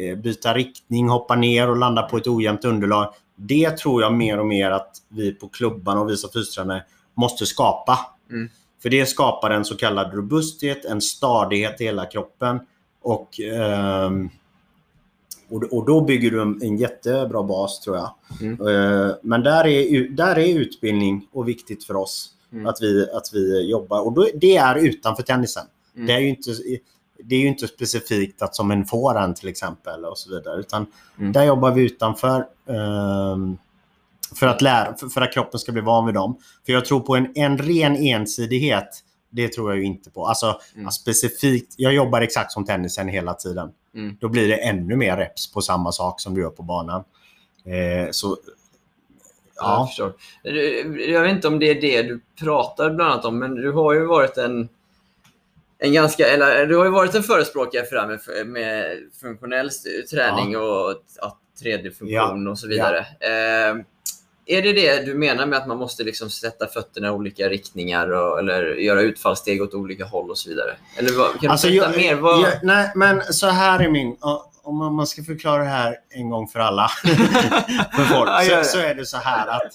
eh, 0.00 0.16
byta 0.16 0.54
riktning, 0.54 1.08
hoppa 1.08 1.36
ner 1.36 1.70
och 1.70 1.76
landa 1.76 2.02
på 2.02 2.16
ett 2.16 2.26
ojämnt 2.26 2.64
underlag. 2.64 3.14
Det 3.36 3.70
tror 3.70 4.02
jag 4.02 4.12
mer 4.12 4.38
och 4.38 4.46
mer 4.46 4.70
att 4.70 4.96
vi 5.08 5.32
på 5.32 5.48
klubban 5.48 5.98
och 5.98 6.08
vi 6.10 6.16
som 6.16 6.30
fystränare 6.30 6.84
måste 7.14 7.46
skapa. 7.46 7.98
Mm. 8.30 8.48
För 8.82 8.90
det 8.90 9.06
skapar 9.06 9.50
en 9.50 9.64
så 9.64 9.76
kallad 9.76 10.14
robusthet, 10.14 10.84
en 10.84 11.00
stadighet 11.00 11.80
i 11.80 11.84
hela 11.84 12.06
kroppen. 12.06 12.60
Och, 13.02 13.40
ehm, 13.40 14.30
och, 15.48 15.62
och 15.62 15.86
då 15.86 16.00
bygger 16.00 16.30
du 16.30 16.42
en, 16.42 16.76
jättebra 16.76 17.42
bas 17.42 17.80
tror 17.80 17.96
jag. 17.96 18.10
Mm. 18.40 18.68
Eh, 18.68 19.14
men 19.22 19.42
där 19.42 19.66
är, 19.66 20.08
där 20.08 20.38
är 20.38 20.58
utbildning 20.58 21.28
och 21.32 21.48
viktigt 21.48 21.84
för 21.84 21.96
oss. 21.96 22.33
Mm. 22.54 22.66
Att, 22.66 22.82
vi, 22.82 23.10
att 23.12 23.30
vi 23.32 23.70
jobbar. 23.70 24.00
Och 24.00 24.12
då, 24.12 24.28
det 24.34 24.56
är 24.56 24.74
utanför 24.76 25.22
tennisen. 25.22 25.64
Mm. 25.94 26.06
Det, 26.06 26.12
är 26.12 26.18
ju 26.18 26.28
inte, 26.28 26.50
det 27.24 27.34
är 27.36 27.40
ju 27.40 27.46
inte 27.48 27.68
specifikt 27.68 28.42
att 28.42 28.54
som 28.56 28.70
en 28.70 28.84
forehand 28.84 29.36
till 29.36 29.48
exempel 29.48 30.04
och 30.04 30.18
så 30.18 30.30
vidare. 30.30 30.60
Utan 30.60 30.86
Mm. 31.18 31.32
där 31.32 31.44
jobbar 31.44 31.70
vi 31.72 31.82
utanför. 31.82 32.46
ehm, 32.68 33.56
för, 34.34 34.46
att 34.46 34.62
lära, 34.62 34.94
för, 34.96 35.06
för 35.08 35.20
att 35.20 35.32
kroppen 35.32 35.60
ska 35.60 35.72
bli 35.72 35.82
van 35.82 36.06
vid 36.06 36.14
dem. 36.14 36.36
För 36.66 36.72
jag 36.72 36.84
tror 36.84 37.00
på 37.00 37.16
en, 37.16 37.32
en 37.34 37.58
ren 37.58 37.96
ensidighet. 37.96 38.88
Det 39.30 39.48
tror 39.48 39.70
jag 39.70 39.78
ju 39.78 39.84
inte 39.84 40.10
på. 40.10 40.26
Alltså 40.26 40.60
Mm. 40.76 40.90
specifikt. 40.90 41.74
Jag 41.76 41.94
jobbar 41.94 42.20
exakt 42.20 42.52
som 42.52 42.64
tennisen 42.64 43.08
hela 43.08 43.34
tiden. 43.34 43.70
Mm. 43.94 44.16
Då 44.20 44.28
blir 44.28 44.48
det 44.48 44.56
ännu 44.56 44.96
mer 44.96 45.16
reps 45.16 45.52
på 45.52 45.60
samma 45.60 45.92
sak 45.92 46.20
som 46.20 46.34
du 46.34 46.40
gör 46.40 46.50
på 46.50 46.62
banan. 46.62 47.04
Eh, 47.64 48.10
så 48.10 48.36
Ja. 49.56 49.62
Jag 49.62 49.80
ja, 49.80 49.86
förstår. 49.86 50.12
Jag 51.10 51.22
vet 51.22 51.32
inte 51.32 51.48
om 51.48 51.58
det 51.58 51.70
är 51.70 51.80
det 51.80 52.02
du 52.02 52.20
pratar 52.40 52.90
bland 52.90 53.12
annat 53.12 53.24
om, 53.24 53.38
men 53.38 53.54
du 53.54 53.72
har 53.72 53.94
ju 53.94 54.06
varit 54.06 54.36
en, 54.36 54.68
en 55.78 55.92
ganska, 55.92 56.28
eller 56.28 56.66
du 56.66 56.76
har 56.76 56.84
ju 56.84 56.90
varit 56.90 57.14
en 57.14 57.22
förespråkare 57.22 57.84
för 57.84 57.96
det 57.96 58.00
här 58.02 58.08
med, 58.08 58.46
med 58.46 58.98
funktionell 59.20 59.70
träning 60.10 60.56
och 60.56 60.90
att 60.90 61.38
3D-funktion 61.62 62.48
och 62.48 62.58
så 62.58 62.68
vidare. 62.68 62.98
Eh, 62.98 63.76
är 64.46 64.62
det 64.62 64.72
det 64.72 65.06
du 65.06 65.14
menar 65.14 65.46
med 65.46 65.58
att 65.58 65.68
man 65.68 65.78
måste 65.78 66.04
liksom 66.04 66.30
sätta 66.30 66.66
fötterna 66.66 67.06
i 67.06 67.10
olika 67.10 67.48
riktningar 67.48 68.10
och, 68.10 68.38
eller 68.38 68.74
göra 68.74 69.00
utfallssteg 69.00 69.62
åt 69.62 69.74
olika 69.74 70.04
håll 70.04 70.30
och 70.30 70.38
så 70.38 70.48
vidare? 70.48 70.76
Eller 70.98 71.12
vad, 71.18 71.30
kan 71.30 71.38
du 71.40 71.48
Alltså, 71.48 71.68
berätta 71.68 71.90
mer? 71.90 72.14
Vad... 72.14 72.40
jag, 72.40 72.52
nej, 72.62 72.92
men 72.94 73.22
så 73.22 73.46
här 73.46 73.80
är 73.80 73.90
min... 73.90 74.16
ja, 74.20 74.50
Om 74.64 74.76
man 74.76 74.94
man 74.94 75.06
ska 75.06 75.22
förklara 75.22 75.62
det 75.62 75.68
här 75.68 75.96
en 76.10 76.30
gång 76.30 76.48
för 76.48 76.60
alla. 76.60 76.88
för 77.94 78.04
folk, 78.04 78.30
så, 78.64 78.70
så 78.70 78.78
är 78.78 78.94
det 78.94 79.06
så 79.06 79.16
här 79.16 79.48
att 79.48 79.72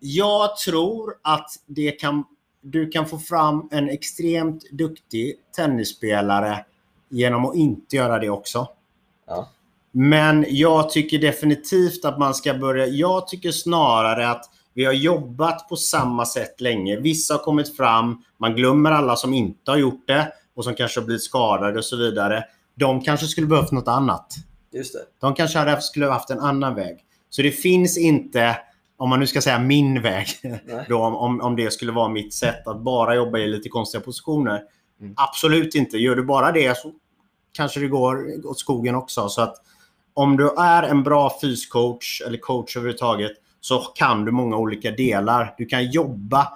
jag 0.00 0.56
tror 0.56 1.14
att 1.22 1.50
det 1.66 1.90
kan, 1.90 2.24
du 2.60 2.88
kan 2.88 3.06
få 3.06 3.18
fram 3.18 3.68
en 3.70 3.88
extremt 3.88 4.70
duktig 4.70 5.34
tennisspelare 5.56 6.64
genom 7.08 7.46
att 7.46 7.56
inte 7.56 7.96
göra 7.96 8.18
det 8.18 8.30
också. 8.30 8.68
Ja. 9.26 9.48
Men 9.90 10.46
jag 10.48 10.90
tycker 10.90 11.18
definitivt 11.18 12.04
att 12.04 12.18
man 12.18 12.34
ska 12.34 12.54
börja... 12.54 12.86
Jag 12.86 13.28
tycker 13.28 13.50
snarare 13.50 14.28
att 14.28 14.44
vi 14.74 14.84
har 14.84 14.92
jobbat 14.92 15.68
på 15.68 15.76
samma 15.76 16.26
sätt 16.26 16.60
länge. 16.60 17.00
Vissa 17.00 17.34
har 17.34 17.38
kommit 17.38 17.76
fram, 17.76 18.22
man 18.38 18.54
glömmer 18.54 18.90
alla 18.90 19.16
som 19.16 19.34
inte 19.34 19.70
har 19.70 19.78
gjort 19.78 20.06
det 20.06 20.32
och 20.54 20.64
som 20.64 20.74
kanske 20.74 21.00
har 21.00 21.06
blivit 21.06 21.22
skadade 21.22 21.78
och 21.78 21.84
så 21.84 21.96
vidare. 21.96 22.44
De 22.74 23.00
kanske 23.00 23.26
skulle 23.26 23.46
behövt 23.46 23.72
något 23.72 23.88
annat. 23.88 24.34
Just 24.72 24.92
det. 24.92 24.98
De 25.20 25.34
kanske 25.34 25.58
hade, 25.58 25.80
skulle 25.80 26.06
ha 26.06 26.12
haft 26.12 26.30
en 26.30 26.40
annan 26.40 26.74
väg. 26.74 26.98
Så 27.30 27.42
det 27.42 27.50
finns 27.50 27.98
inte, 27.98 28.56
om 28.96 29.08
man 29.10 29.20
nu 29.20 29.26
ska 29.26 29.40
säga 29.40 29.58
min 29.58 30.02
väg, 30.02 30.26
Nej. 30.42 30.86
då, 30.88 30.98
om- 31.04 31.16
om, 31.16 31.40
om 31.40 31.56
det 31.56 31.72
skulle 31.72 31.92
vara 31.92 32.08
mitt 32.08 32.34
sätt 32.34 32.66
att 32.66 32.80
bara 32.80 33.14
jobba 33.14 33.38
i 33.38 33.48
lite 33.48 33.68
konstiga 33.68 34.00
positioner. 34.00 34.62
Mm. 35.00 35.14
Absolut 35.16 35.74
inte. 35.74 35.96
Gör 35.98 36.16
du 36.16 36.24
bara 36.24 36.52
det 36.52 36.78
så 36.78 36.92
kanske 37.52 37.80
det 37.80 37.88
går 37.88 38.46
åt 38.46 38.58
skogen 38.58 38.94
också. 38.94 39.28
Så 39.28 39.42
att 39.42 39.54
om 40.14 40.36
du 40.36 40.50
är 40.58 40.82
en 40.82 41.02
bra 41.02 41.38
fyscoach 41.40 42.22
eller 42.26 42.38
coach 42.38 42.76
överhuvudtaget 42.76 43.32
så 43.60 43.78
kan 43.78 44.24
du 44.24 44.32
många 44.32 44.56
olika 44.56 44.90
delar. 44.90 45.54
Du 45.58 45.66
kan 45.66 45.90
jobba. 45.90 46.48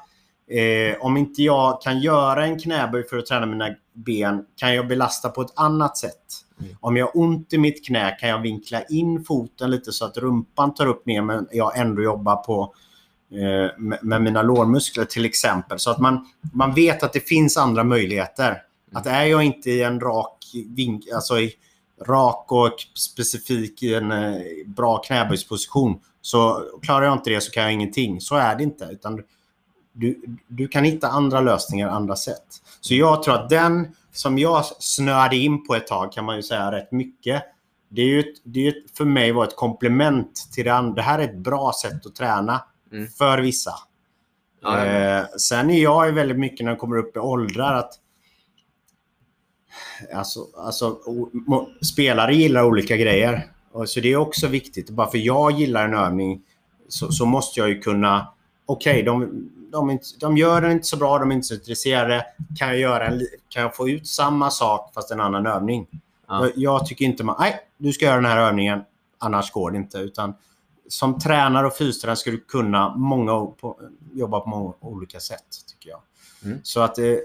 Eh, 0.51 0.97
om 1.01 1.17
inte 1.17 1.43
jag 1.43 1.83
kan 1.83 2.01
göra 2.01 2.47
en 2.47 2.59
knäböj 2.59 3.09
för 3.09 3.19
att 3.19 3.27
träna 3.27 3.47
mina 3.47 3.69
ben 3.93 4.45
kan 4.57 4.75
jag 4.75 4.89
belasta 4.89 5.29
på 5.29 5.43
ett 5.43 5.53
annat 5.55 5.97
sätt. 5.97 6.23
Mm. 6.61 6.77
Om 6.81 6.97
jag 6.97 7.07
har 7.07 7.21
ont 7.21 7.53
i 7.53 7.59
mitt 7.59 7.87
knä 7.87 8.17
kan 8.21 8.29
jag 8.29 8.39
vinkla 8.39 8.83
in 8.83 9.25
foten 9.25 9.71
lite 9.71 9.93
så 9.93 10.05
att 10.05 10.17
rumpan 10.17 10.75
tar 10.75 10.87
upp 10.87 11.07
mer 11.07 11.23
men 11.23 11.49
jag 11.53 11.79
ändå 11.79 12.03
jobbar 12.03 12.37
på 12.37 12.75
eh, 13.33 13.79
med, 13.79 13.99
med 14.03 14.23
mina 14.23 14.43
lårmuskler 14.43 15.05
till 15.05 15.25
exempel. 15.25 15.79
Så 15.79 15.91
att 15.91 15.99
man, 15.99 16.27
man 16.53 16.75
vet 16.75 17.03
att 17.03 17.13
det 17.13 17.29
finns 17.29 17.57
andra 17.57 17.85
möjligheter. 17.85 18.63
Att 18.93 19.07
är 19.07 19.25
jag 19.25 19.43
inte 19.43 19.71
i 19.71 19.83
en 19.83 20.01
rak 20.01 20.45
vink, 20.77 21.05
alltså 21.15 21.39
i 21.39 21.53
rak 22.07 22.53
och 22.53 22.73
specifik 22.95 23.83
i 23.83 23.95
en 23.95 24.13
eh, 24.13 24.41
bra 24.67 24.99
knäböjsposition 24.99 26.01
så 26.21 26.65
klarar 26.83 27.07
jag 27.07 27.15
inte 27.15 27.31
det 27.31 27.41
så 27.41 27.51
kan 27.51 27.63
jag 27.63 27.73
ingenting. 27.73 28.21
Så 28.21 28.37
är 28.37 28.57
det 28.57 28.63
inte. 28.63 28.89
Utan 28.93 29.23
du, 29.97 30.37
du 30.49 30.69
kan 30.69 30.85
hitta 30.85 31.09
andra 31.09 31.41
lösningar, 31.41 31.89
andra 31.89 32.17
sätt. 32.17 32.47
Så 32.81 32.95
jag 32.95 33.23
tror 33.23 33.35
att 33.35 33.51
den 33.51 33.89
som 34.13 34.39
jag 34.39 34.65
snöade 34.79 35.37
in 35.37 35.67
på 35.67 35.75
ett 35.75 35.87
tag 35.87 36.13
kan 36.13 36.25
man 36.25 36.37
ju 36.37 36.43
säga 36.43 36.73
rätt 36.73 36.93
mycket. 36.93 37.43
Det 37.89 38.03
är 38.03 38.07
ju 38.07 38.21
ett, 38.21 38.35
det 38.45 38.67
är 38.67 38.75
för 38.97 39.05
mig 39.05 39.33
var 39.33 39.45
ett 39.45 39.57
komplement 39.57 40.49
till 40.53 40.65
det 40.65 40.75
andra. 40.75 40.95
Det 40.95 41.03
här 41.03 41.19
är 41.19 41.25
ett 41.25 41.37
bra 41.37 41.73
sätt 41.83 42.07
att 42.07 42.15
träna 42.15 42.63
Mm. 42.93 43.09
för 43.09 43.39
vissa. 43.39 43.75
Ja, 44.63 44.87
ja. 44.87 45.19
Eh, 45.21 45.27
sen 45.39 45.71
är 45.71 45.83
jag 45.83 46.07
ju 46.07 46.13
väldigt 46.13 46.39
mycket 46.39 46.65
när 46.65 46.73
jag 46.73 46.79
kommer 46.79 46.97
upp 46.97 47.17
i 47.17 47.19
åldrar 47.19 47.75
att 47.75 47.93
Alltså, 50.15 50.47
alltså 50.57 50.99
spelare 51.83 52.35
gillar 52.35 52.65
olika 52.65 52.97
grejer. 52.97 53.51
Och 53.73 53.89
så 53.89 54.01
det 54.01 54.13
är 54.13 54.17
också 54.17 54.47
viktigt. 54.47 54.91
Bara 54.91 55.11
för 55.11 55.19
jag 55.19 55.53
gillar 55.53 55.85
en 55.85 55.95
övning 55.95 56.43
så, 56.89 57.13
så 57.13 57.27
måste 57.27 57.61
jag 57.61 57.69
ju 57.69 57.81
kunna... 57.81 58.33
Okej, 58.67 59.03
de, 59.03 59.49
de, 59.77 59.91
inte- 59.91 60.07
de 60.21 60.37
gör 60.37 60.61
den 60.61 60.73
inte 60.73 60.87
så 60.87 60.97
bra, 60.97 61.19
de 61.19 61.31
är 61.31 61.35
inte 61.35 61.47
så 61.47 61.55
intresserade. 61.55 62.27
Kan 62.59 62.69
jag, 62.69 62.79
göra 62.79 63.07
en, 63.07 63.27
kan 63.49 63.63
jag 63.63 63.77
få 63.77 63.89
ut 63.89 64.07
samma 64.07 64.51
sak 64.51 64.95
fast 64.95 65.11
en 65.11 65.21
annan 65.21 65.47
övning? 65.47 65.87
Ja. 66.29 66.49
Jag 66.55 66.87
tycker 66.87 67.05
inte 67.05 67.25
man... 67.25 67.37
Nej, 67.39 67.61
du 67.79 67.93
ska 67.93 68.05
göra 68.05 68.17
den 68.17 68.25
här 68.25 68.39
övningen. 68.39 68.85
Annars 69.19 69.51
går 69.51 69.71
det 69.71 69.77
inte. 69.77 69.99
Utan 69.99 70.35
som 70.89 71.19
tränare 71.19 71.67
och 71.67 71.77
fystränare 71.77 72.17
ska 72.17 72.31
du 72.31 72.41
kunna 72.41 72.97
många, 72.97 73.47
på, 73.47 73.81
jobba 74.13 74.41
på 74.41 74.49
många 74.49 74.73
olika 74.81 75.21
sätt, 75.21 75.45
tycker 75.69 75.91
jag. 75.91 76.01
Mm. 76.45 76.61
Så 76.63 76.81
att 76.81 76.95
det... 76.95 77.21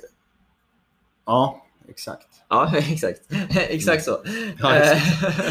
Ja, 1.25 1.65
exakt. 1.89 2.27
Ja, 2.53 2.71
exakt. 2.91 3.19
exakt 3.69 4.03
så. 4.03 4.17
Ja, 4.59 4.75
exakt. 4.75 5.05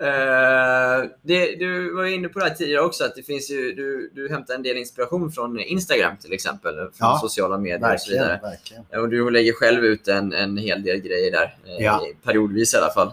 Eh, 0.00 1.08
det, 1.22 1.54
du 1.58 1.94
var 1.94 2.04
inne 2.04 2.28
på 2.28 2.38
det 2.38 2.44
här 2.44 2.54
tidigare 2.54 2.82
också, 2.82 3.04
att 3.04 3.14
det 3.14 3.22
finns 3.22 3.50
ju, 3.50 3.72
du, 3.72 4.10
du 4.14 4.28
hämtar 4.28 4.54
en 4.54 4.62
del 4.62 4.76
inspiration 4.76 5.32
från 5.32 5.60
Instagram 5.60 6.16
till 6.16 6.32
exempel, 6.32 6.74
från 6.76 6.90
Ja, 6.98 7.18
sociala 7.22 7.58
medier 7.58 7.94
och 7.94 8.00
så 8.00 8.10
vidare. 8.12 8.40
verkligen. 8.42 8.84
Och 9.02 9.08
du 9.08 9.30
lägger 9.30 9.52
själv 9.52 9.84
ut 9.84 10.08
en, 10.08 10.32
en 10.32 10.56
hel 10.58 10.82
del 10.82 10.98
grejer 11.00 11.30
där, 11.32 11.56
eh, 11.66 11.84
Ja. 11.84 12.02
periodvis 12.24 12.74
i 12.74 12.76
alla 12.76 12.92
fall. 12.92 13.10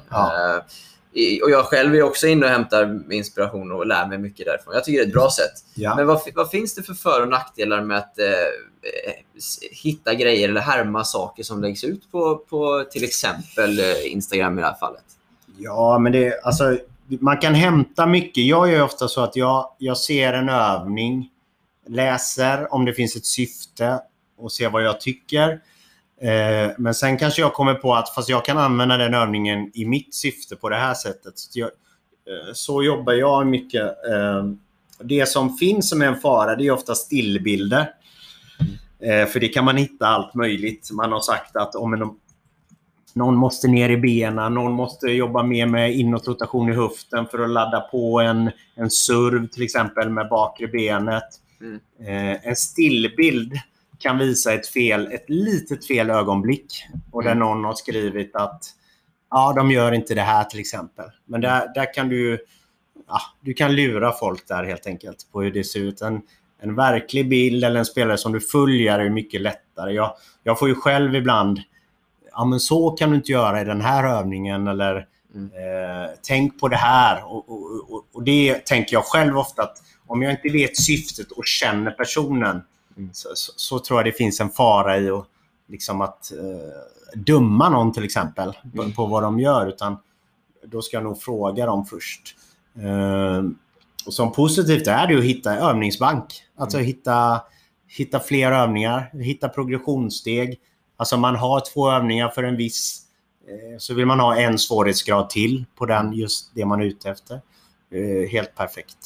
Och 1.43 1.51
jag 1.51 1.65
själv 1.65 1.95
är 1.95 2.01
också 2.01 2.27
inne 2.27 2.45
och 2.45 2.51
hämtar 2.51 3.13
inspiration 3.13 3.71
och 3.71 3.87
lär 3.87 4.07
mig 4.07 4.17
mycket 4.17 4.45
därifrån. 4.45 4.73
Jag 4.73 4.83
tycker 4.83 4.99
det 4.99 5.03
är 5.03 5.07
ett 5.07 5.13
bra 5.13 5.29
sätt. 5.31 5.65
Ja. 5.73 5.95
Men 5.95 6.07
vad, 6.07 6.21
vad 6.35 6.49
finns 6.49 6.75
det 6.75 6.83
för 6.83 6.93
för 6.93 7.21
och 7.21 7.27
nackdelar 7.27 7.81
med 7.81 7.97
att 7.97 8.19
eh, 8.19 8.25
hitta 9.71 10.13
grejer 10.13 10.49
eller 10.49 10.61
härma 10.61 11.03
saker 11.03 11.43
som 11.43 11.61
läggs 11.61 11.83
ut 11.83 12.11
på, 12.11 12.37
på 12.37 12.85
till 12.91 13.03
exempel 13.03 13.79
eh, 13.79 14.11
Instagram 14.11 14.59
i 14.59 14.61
det 14.61 14.67
här 14.67 14.75
fallet? 14.79 15.03
Ja, 15.57 15.99
men 15.99 16.11
det, 16.11 16.41
alltså, 16.43 16.77
man 17.07 17.37
kan 17.37 17.53
hämta 17.53 18.05
mycket. 18.05 18.43
Jag 18.43 18.71
gör 18.71 18.83
ofta 18.83 19.07
så 19.07 19.21
att 19.21 19.35
jag, 19.35 19.71
jag 19.77 19.97
ser 19.97 20.33
en 20.33 20.49
övning, 20.49 21.29
läser 21.87 22.73
om 22.73 22.85
det 22.85 22.93
finns 22.93 23.15
ett 23.15 23.25
syfte 23.25 23.99
och 24.37 24.51
ser 24.51 24.69
vad 24.69 24.83
jag 24.83 25.01
tycker. 25.01 25.61
Eh, 26.21 26.71
men 26.77 26.93
sen 26.93 27.17
kanske 27.17 27.41
jag 27.41 27.53
kommer 27.53 27.73
på 27.73 27.95
att 27.95 28.09
fast 28.09 28.29
jag 28.29 28.45
kan 28.45 28.57
använda 28.57 28.97
den 28.97 29.13
övningen 29.13 29.71
i 29.73 29.85
mitt 29.85 30.15
syfte 30.15 30.55
på 30.55 30.69
det 30.69 30.75
här 30.75 30.93
sättet. 30.93 31.39
Så, 31.39 31.59
jag, 31.59 31.67
eh, 31.67 32.53
så 32.53 32.83
jobbar 32.83 33.13
jag 33.13 33.47
mycket. 33.47 33.83
Eh, 33.83 34.45
det 35.03 35.29
som 35.29 35.57
finns 35.57 35.89
som 35.89 36.01
är 36.01 36.05
en 36.05 36.19
fara 36.19 36.55
det 36.55 36.67
är 36.67 36.71
ofta 36.71 36.95
stillbilder. 36.95 37.93
För 39.01 39.39
det 39.39 39.47
kan 39.47 39.65
man 39.65 39.77
hitta 39.77 40.07
allt 40.07 40.33
möjligt. 40.33 40.89
Man 40.91 41.11
har 41.11 41.21
sagt 41.21 41.55
att 41.55 41.75
om 41.75 41.93
en, 41.93 42.09
någon 43.13 43.35
måste 43.35 43.67
ner 43.67 43.89
i 43.89 43.97
benen, 43.97 44.53
någon 44.53 44.71
måste 44.71 45.07
jobba 45.07 45.43
mer 45.43 45.65
med 45.65 45.95
inåtrotation 45.95 46.69
i 46.69 46.75
höften 46.75 47.25
för 47.25 47.39
att 47.39 47.49
ladda 47.49 47.79
på 47.79 48.19
en, 48.19 48.51
en 48.75 48.89
surv 48.89 49.47
till 49.47 49.63
exempel 49.63 50.09
med 50.09 50.29
bakre 50.29 50.67
benet. 50.67 51.23
Mm. 51.61 52.39
En 52.43 52.55
stillbild 52.55 53.53
kan 53.99 54.17
visa 54.17 54.53
ett 54.53 54.67
fel, 54.67 55.11
ett 55.11 55.29
litet 55.29 55.87
fel 55.87 56.09
ögonblick 56.09 56.83
och 57.11 57.23
där 57.23 57.31
Mm. 57.31 57.39
någon 57.39 57.63
har 57.63 57.73
skrivit 57.73 58.35
att 58.35 58.63
ja, 59.31 59.53
de 59.55 59.71
gör 59.71 59.91
inte 59.91 60.15
det 60.15 60.21
här 60.21 60.43
till 60.43 60.59
exempel. 60.59 61.05
Men 61.25 61.41
där, 61.41 61.73
där 61.75 61.93
kan 61.93 62.09
du 62.09 62.39
ja, 63.07 63.21
du 63.41 63.53
kan 63.53 63.75
lura 63.75 64.11
folk 64.11 64.47
där 64.47 64.63
helt 64.63 64.87
enkelt 64.87 65.17
på 65.31 65.41
hur 65.41 65.51
det 65.51 65.63
ser 65.63 65.79
ut. 65.79 66.01
En, 66.01 66.21
en 66.61 66.75
verklig 66.75 67.29
bild 67.29 67.63
eller 67.63 67.79
en 67.79 67.85
spelare 67.85 68.17
som 68.17 68.31
du 68.31 68.39
följer 68.41 68.99
är 68.99 69.09
mycket 69.09 69.41
lättare. 69.41 69.91
Jag, 69.91 70.13
jag 70.43 70.59
får 70.59 70.67
ju 70.69 70.75
själv 70.75 71.15
ibland 71.15 71.59
ja 72.31 72.45
men 72.45 72.59
så 72.59 72.91
kan 72.91 73.09
du 73.09 73.15
inte 73.15 73.31
göra 73.31 73.61
i 73.61 73.65
den 73.65 73.81
här 73.81 74.17
övningen 74.19 74.67
eller 74.67 75.07
Mm. 75.35 75.45
eh, 75.45 76.09
tänk 76.23 76.59
på 76.59 76.67
det 76.67 76.75
här. 76.75 77.23
Och, 77.25 77.49
och, 77.49 77.91
och, 77.93 78.05
och 78.13 78.23
det 78.23 78.65
tänker 78.65 78.93
jag 78.95 79.03
själv 79.03 79.37
ofta 79.37 79.63
att 79.63 79.77
om 80.07 80.21
jag 80.21 80.31
inte 80.31 80.49
vet 80.49 80.77
syftet 80.77 81.31
och 81.31 81.45
känner 81.45 81.91
personen. 81.91 82.61
Så, 83.13 83.29
så, 83.35 83.51
så 83.55 83.79
tror 83.79 83.99
jag 83.99 84.05
det 84.05 84.11
finns 84.11 84.39
en 84.39 84.49
fara 84.49 84.97
i 84.99 85.09
att, 85.09 85.25
liksom 85.67 86.01
att 86.01 86.31
eh, 86.31 87.19
döma 87.19 87.69
någon 87.69 87.93
till 87.93 88.03
exempel 88.03 88.53
på, 88.75 88.81
Mm. 88.81 88.93
på 88.93 89.05
vad 89.05 89.23
de 89.23 89.39
gör. 89.39 89.67
Utan 89.67 89.97
då 90.65 90.81
ska 90.81 90.97
jag 90.97 91.03
nog 91.03 91.21
fråga 91.21 91.65
dem 91.65 91.85
först. 91.85 92.35
Eh, 92.75 93.43
och 94.05 94.13
som 94.13 94.31
positivt 94.31 94.87
är 94.87 95.07
det 95.07 95.17
att 95.17 95.23
hitta 95.23 95.55
övningsbank. 95.55 96.25
Alltså 96.57 96.77
Mm. 96.77 96.87
hitta, 96.87 97.41
hitta 97.87 98.19
fler 98.19 98.51
övningar, 98.51 99.09
hitta 99.13 99.49
progressionssteg. 99.49 100.59
Alltså 100.97 101.17
man 101.17 101.35
har 101.35 101.61
två 101.73 101.91
övningar 101.91 102.29
för 102.29 102.43
en 102.43 102.57
viss 102.57 103.01
eh, 103.47 103.77
så 103.77 103.93
vill 103.93 104.05
man 104.05 104.19
ha 104.19 104.37
en 104.37 104.57
svårighetsgrad 104.59 105.29
till 105.29 105.65
på 105.75 105.85
den, 105.85 106.13
just 106.13 106.51
det 106.55 106.65
man 106.65 106.81
är 106.81 106.85
ute 106.85 107.09
efter. 107.09 107.41
Eh, 107.91 108.29
helt 108.29 108.55
perfekt. 108.55 108.97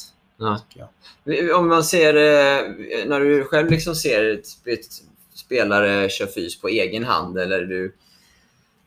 Jag. 0.74 1.58
Om 1.58 1.68
man 1.68 1.84
ser, 1.84 2.14
eh, 2.14 3.06
när 3.06 3.20
du 3.20 3.44
själv 3.44 3.70
liksom 3.70 3.94
ser 3.94 4.24
ett, 4.32 4.46
spelare 5.34 6.08
köra 6.08 6.28
fys 6.28 6.60
på 6.60 6.68
egen 6.68 7.04
hand 7.04 7.38
eller 7.38 7.60
du, 7.60 7.94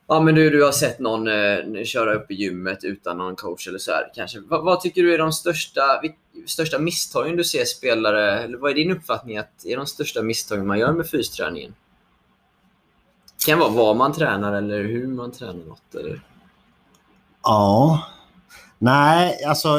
ja, 0.08 0.22
men 0.22 0.36
du, 0.36 0.49
du 0.49 0.64
har 0.64 0.72
sett 0.72 0.99
någon 0.99 1.28
eh, 1.28 1.84
köra 1.84 2.14
upp 2.14 2.32
i 2.32 2.34
gymmet 2.34 2.84
utan 2.84 3.18
någon 3.18 3.36
coach 3.36 3.68
eller 3.68 3.80
så 3.80 3.91
här, 3.91 4.12
kanske. 4.16 4.39
Vad, 4.39 4.64
vad 4.64 4.82
tycker 4.82 5.03
du 5.03 5.14
är 5.14 5.18
de 5.18 5.34
största, 5.34 6.01
största 6.45 6.80
misstagen 6.80 7.36
du 7.36 7.43
ser 7.43 7.66
spelare, 7.66 8.39
eller 8.39 8.58
vad 8.58 8.72
är 8.72 8.76
din 8.76 8.91
uppfattning 8.91 9.38
att 9.38 9.66
är 9.66 9.78
de 9.78 9.88
största 9.88 10.22
misstagen 10.22 10.68
man 10.68 10.80
gör 10.80 10.91
med 10.91 11.10
fysträningen? 11.10 11.76
Det 13.38 13.51
kan 13.51 13.60
vara 13.60 13.70
vad 13.70 13.95
man 13.95 14.14
tränar 14.14 14.53
eller 14.53 14.84
hur 14.84 15.08
man 15.08 15.32
tränar 15.32 15.66
något. 15.66 15.95
Eller? 15.95 16.22
Ja. 17.43 18.08
Nej, 18.78 19.43
alltså 19.45 19.70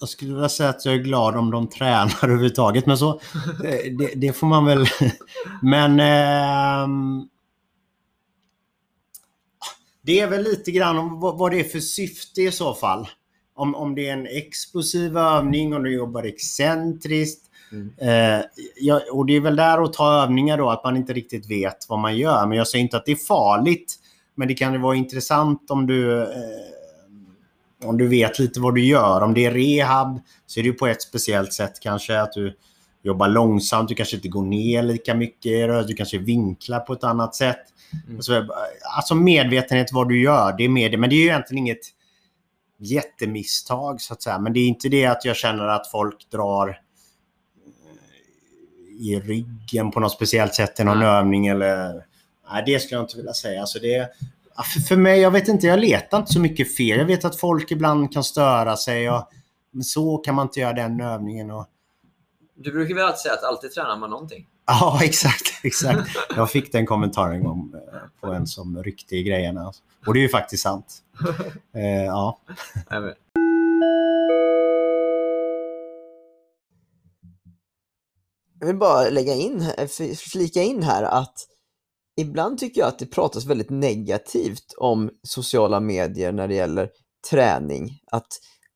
jag 0.00 0.08
skulle 0.08 0.34
vilja 0.34 0.48
säga 0.48 0.68
att 0.68 0.84
jag 0.84 0.94
är 0.94 0.98
glad 0.98 1.36
om 1.36 1.50
de 1.50 1.68
tränar 1.68 2.16
överhuvudtaget. 2.24 2.86
Men 2.86 2.98
så, 2.98 3.20
eh, 3.64 3.92
det, 3.98 4.12
det 4.14 4.32
får 4.32 4.46
man 4.46 4.64
väl... 4.64 4.86
Men... 5.62 6.00
ehm, 6.00 7.28
det 10.02 10.20
är 10.20 10.26
väl 10.26 10.42
lite 10.42 10.70
grann 10.70 10.98
om 10.98 11.20
vad, 11.20 11.50
det 11.50 11.60
är 11.60 11.64
för 11.64 11.80
syfte 11.80 12.42
i 12.42 12.52
så 12.52 12.74
fall. 12.74 13.08
Om, 13.54 13.74
om 13.74 13.94
det 13.94 14.08
är 14.08 14.12
en 14.12 14.26
explosiv 14.26 15.16
övning, 15.16 15.74
om 15.74 15.82
du 15.82 15.94
jobbar 15.94 16.22
excentriskt. 16.22 17.46
Mm. 17.72 17.92
Eh, 17.98 18.44
ja, 18.76 19.00
och 19.12 19.26
det 19.26 19.36
är 19.36 19.40
väl 19.40 19.56
där 19.56 19.84
att 19.84 19.92
ta 19.92 20.22
övningar 20.22 20.58
då, 20.58 20.70
att 20.70 20.84
man 20.84 20.96
inte 20.96 21.12
riktigt 21.12 21.50
vet 21.50 21.86
vad 21.88 21.98
man 21.98 22.16
gör. 22.16 22.46
Men 22.46 22.58
jag 22.58 22.68
säger 22.68 22.82
inte 22.82 22.96
att 22.96 23.06
det 23.06 23.12
är 23.12 23.16
farligt. 23.16 23.96
Men 24.34 24.48
det 24.48 24.54
kan 24.54 24.72
ju 24.72 24.78
vara 24.78 24.96
intressant 24.96 25.70
om 25.70 25.86
du, 25.86 26.22
eh, 26.22 26.28
om 27.84 27.98
du 27.98 28.08
vet 28.08 28.38
lite 28.38 28.60
vad 28.60 28.74
du 28.74 28.84
gör. 28.84 29.20
Om 29.20 29.34
det 29.34 29.46
är 29.46 29.50
rehab 29.50 30.20
så 30.46 30.60
är 30.60 30.62
det 30.62 30.68
ju 30.68 30.74
på 30.74 30.86
ett 30.86 31.02
speciellt 31.02 31.52
sätt 31.52 31.80
kanske. 31.80 32.20
Att 32.20 32.32
du 32.32 32.56
jobbar 33.02 33.28
långsamt, 33.28 33.88
du 33.88 33.94
kanske 33.94 34.16
inte 34.16 34.28
går 34.28 34.44
ner 34.44 34.82
lika 34.82 35.14
mycket. 35.14 35.88
Du 35.88 35.94
kanske 35.94 36.18
vinklar 36.18 36.80
på 36.80 36.92
ett 36.92 37.04
annat 37.04 37.34
sätt. 37.34 37.60
Mm. 38.04 38.16
Alltså, 38.16 38.46
alltså 38.96 39.14
medvetenhet 39.14 39.92
vad 39.92 40.08
du 40.08 40.22
gör, 40.22 40.54
det 40.58 40.64
är 40.64 40.68
med 40.68 40.90
det. 40.90 40.96
Men 40.96 41.10
det 41.10 41.16
är 41.16 41.20
ju 41.20 41.26
egentligen 41.26 41.58
inget 41.58 41.86
jättemisstag 42.78 44.00
så 44.00 44.12
att 44.12 44.22
säga. 44.22 44.38
Men 44.38 44.52
det 44.52 44.60
är 44.60 44.66
inte 44.66 44.88
det 44.88 45.06
att 45.06 45.24
jag 45.24 45.36
känner 45.36 45.68
att 45.68 45.90
folk 45.90 46.30
drar 46.30 46.68
eh, 46.68 46.74
i 49.06 49.20
ryggen 49.20 49.90
på 49.90 50.00
något 50.00 50.12
speciellt 50.12 50.54
sätt 50.54 50.80
i 50.80 50.84
någon 50.84 50.98
Nej. 50.98 51.08
övning 51.08 51.46
eller... 51.46 52.04
Nej, 52.52 52.62
det 52.66 52.80
skulle 52.80 52.98
jag 52.98 53.04
inte 53.04 53.16
vilja 53.16 53.32
säga. 53.32 53.60
Alltså 53.60 53.78
det, 53.78 54.10
för, 54.62 54.80
för 54.80 54.96
mig, 54.96 55.20
jag 55.20 55.30
vet 55.30 55.48
inte, 55.48 55.66
jag 55.66 55.78
letar 55.78 56.18
inte 56.18 56.32
så 56.32 56.40
mycket 56.40 56.76
fel. 56.76 56.98
Jag 56.98 57.06
vet 57.06 57.24
att 57.24 57.36
folk 57.40 57.70
ibland 57.70 58.12
kan 58.12 58.24
störa 58.24 58.76
sig 58.76 59.10
och 59.10 59.28
men 59.72 59.84
så 59.84 60.16
kan 60.18 60.34
man 60.34 60.46
inte 60.46 60.60
göra 60.60 60.72
den 60.72 61.00
övningen. 61.00 61.50
Och, 61.50 61.66
Du 62.54 62.72
brukar 62.72 62.94
väl 62.94 63.04
alltid 63.04 63.18
säga 63.18 63.34
att 63.34 63.44
alltid 63.44 63.72
tränar 63.72 63.96
man 63.96 64.10
någonting? 64.10 64.46
ja, 64.66 65.00
exakt, 65.04 65.60
exakt. 65.64 66.10
Jag 66.36 66.50
fick 66.50 66.72
den 66.72 66.86
kommentaren 66.86 67.32
en 67.34 67.44
gång 67.44 67.72
eh, 67.74 67.98
på 68.20 68.32
en 68.32 68.46
som 68.46 68.82
ryckte 68.82 69.16
i 69.16 69.22
grejerna. 69.22 69.72
Och 70.06 70.14
det 70.14 70.20
är 70.20 70.22
ju 70.22 70.28
faktiskt 70.28 70.62
sant. 70.62 71.02
Eh, 71.74 72.04
ja. 72.04 72.38
Jag 78.60 78.66
vill 78.66 78.76
bara 78.76 79.08
lägga 79.10 79.34
in, 79.34 79.66
f- 79.78 80.18
flika 80.32 80.62
in 80.62 80.82
här 80.82 81.02
att 81.02 81.34
ibland 82.20 82.58
tycker 82.58 82.80
jag 82.80 82.88
att 82.88 82.98
det 82.98 83.06
pratas 83.06 83.46
väldigt 83.46 83.70
negativt 83.70 84.74
om 84.76 85.10
sociala 85.22 85.80
medier 85.80 86.32
när 86.32 86.48
det 86.48 86.54
gäller 86.54 86.88
träning. 87.30 88.00
Att 88.10 88.26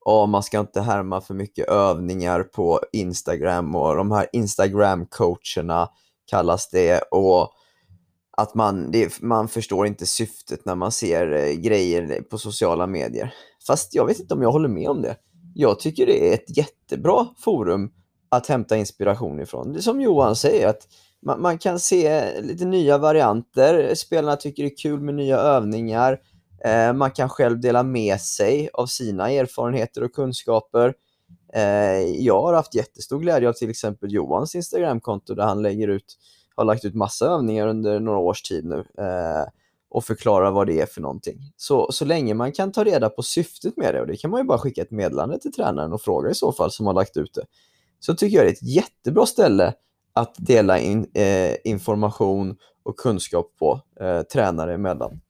ja, 0.04 0.26
man 0.26 0.42
ska 0.42 0.60
inte 0.60 0.80
härma 0.80 1.20
för 1.20 1.34
mycket 1.34 1.68
övningar 1.68 2.42
på 2.42 2.80
Instagram 2.92 3.74
och 3.74 3.96
de 3.96 4.10
här 4.10 4.26
Instagram-coacherna 4.32 5.88
kallas 6.26 6.70
det. 6.70 6.98
Och 7.00 7.52
att 8.36 8.54
man, 8.54 8.90
det, 8.90 9.22
man 9.22 9.48
förstår 9.48 9.86
inte 9.86 10.06
syftet 10.06 10.64
när 10.64 10.74
man 10.74 10.92
ser 10.92 11.32
eh, 11.32 11.52
grejer 11.52 12.22
på 12.22 12.38
sociala 12.38 12.86
medier. 12.86 13.34
Fast 13.66 13.94
jag 13.94 14.06
vet 14.06 14.20
inte 14.20 14.34
om 14.34 14.42
jag 14.42 14.52
håller 14.52 14.68
med 14.68 14.88
om 14.88 15.02
det. 15.02 15.16
Jag 15.54 15.80
tycker 15.80 16.06
det 16.06 16.30
är 16.30 16.34
ett 16.34 16.56
jättebra 16.56 17.26
forum 17.38 17.92
att 18.28 18.46
hämta 18.46 18.76
inspiration 18.76 19.40
ifrån. 19.40 19.72
Det 19.72 19.78
är 19.78 19.82
som 19.82 20.00
Johan 20.00 20.36
säger, 20.36 20.68
att 20.68 20.88
man, 21.24 21.42
man 21.42 21.58
kan 21.58 21.78
se 21.78 22.40
lite 22.40 22.64
nya 22.64 22.98
varianter. 22.98 23.94
Spelarna 23.94 24.36
tycker 24.36 24.62
det 24.62 24.68
är 24.68 24.76
kul 24.76 25.00
med 25.00 25.14
nya 25.14 25.38
övningar. 25.38 26.20
Eh, 26.64 26.92
man 26.92 27.10
kan 27.10 27.28
själv 27.28 27.60
dela 27.60 27.82
med 27.82 28.20
sig 28.20 28.68
av 28.72 28.86
sina 28.86 29.30
erfarenheter 29.30 30.02
och 30.02 30.12
kunskaper. 30.12 30.94
Eh, 31.54 32.00
jag 32.00 32.42
har 32.42 32.54
haft 32.54 32.74
jättestor 32.74 33.20
glädje 33.20 33.48
av 33.48 33.52
till 33.52 33.70
exempel 33.70 34.12
Johans 34.12 34.54
Instagramkonto 34.54 35.34
där 35.34 35.44
han 35.44 35.62
lägger 35.62 35.88
ut, 35.88 36.18
har 36.56 36.64
lagt 36.64 36.84
ut 36.84 36.94
massa 36.94 37.26
övningar 37.26 37.68
under 37.68 38.00
några 38.00 38.18
års 38.18 38.42
tid 38.42 38.64
nu 38.64 38.78
eh, 38.78 39.44
och 39.90 40.04
förklarar 40.04 40.50
vad 40.50 40.66
det 40.66 40.80
är 40.80 40.86
för 40.86 41.00
någonting. 41.00 41.52
Så, 41.56 41.92
så 41.92 42.04
länge 42.04 42.34
man 42.34 42.52
kan 42.52 42.72
ta 42.72 42.84
reda 42.84 43.08
på 43.08 43.22
syftet 43.22 43.76
med 43.76 43.94
det, 43.94 44.00
och 44.00 44.06
det 44.06 44.16
kan 44.16 44.30
man 44.30 44.40
ju 44.40 44.44
bara 44.44 44.58
skicka 44.58 44.82
ett 44.82 44.90
meddelande 44.90 45.38
till 45.38 45.52
tränaren 45.52 45.92
och 45.92 46.02
fråga 46.02 46.30
i 46.30 46.34
så 46.34 46.52
fall 46.52 46.70
som 46.70 46.86
har 46.86 46.94
lagt 46.94 47.16
ut 47.16 47.34
det, 47.34 47.44
så 48.00 48.14
tycker 48.14 48.36
jag 48.36 48.46
det 48.46 48.50
är 48.50 48.52
ett 48.52 48.74
jättebra 48.74 49.26
ställe 49.26 49.74
att 50.14 50.34
dela 50.38 50.78
in, 50.78 51.06
eh, 51.14 51.56
information 51.64 52.56
och 52.82 52.96
kunskap 52.96 53.52
på 53.58 53.80
eh, 54.00 54.22
tränare 54.22 54.74
emellan. 54.74 55.20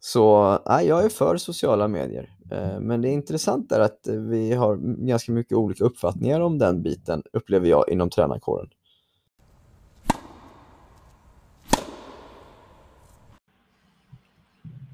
Så 0.00 0.58
ja, 0.64 0.82
jag 0.82 1.04
är 1.04 1.08
för 1.08 1.36
sociala 1.36 1.88
medier. 1.88 2.30
Eh, 2.52 2.80
men 2.80 3.02
det 3.02 3.08
är 3.08 3.12
intressant 3.12 3.72
är 3.72 3.80
att 3.80 4.00
vi 4.06 4.54
har 4.54 4.76
ganska 5.06 5.32
mycket 5.32 5.52
olika 5.52 5.84
uppfattningar 5.84 6.40
om 6.40 6.58
den 6.58 6.82
biten, 6.82 7.22
upplever 7.32 7.68
jag, 7.68 7.88
inom 7.88 8.10
tränarkåren. 8.10 8.68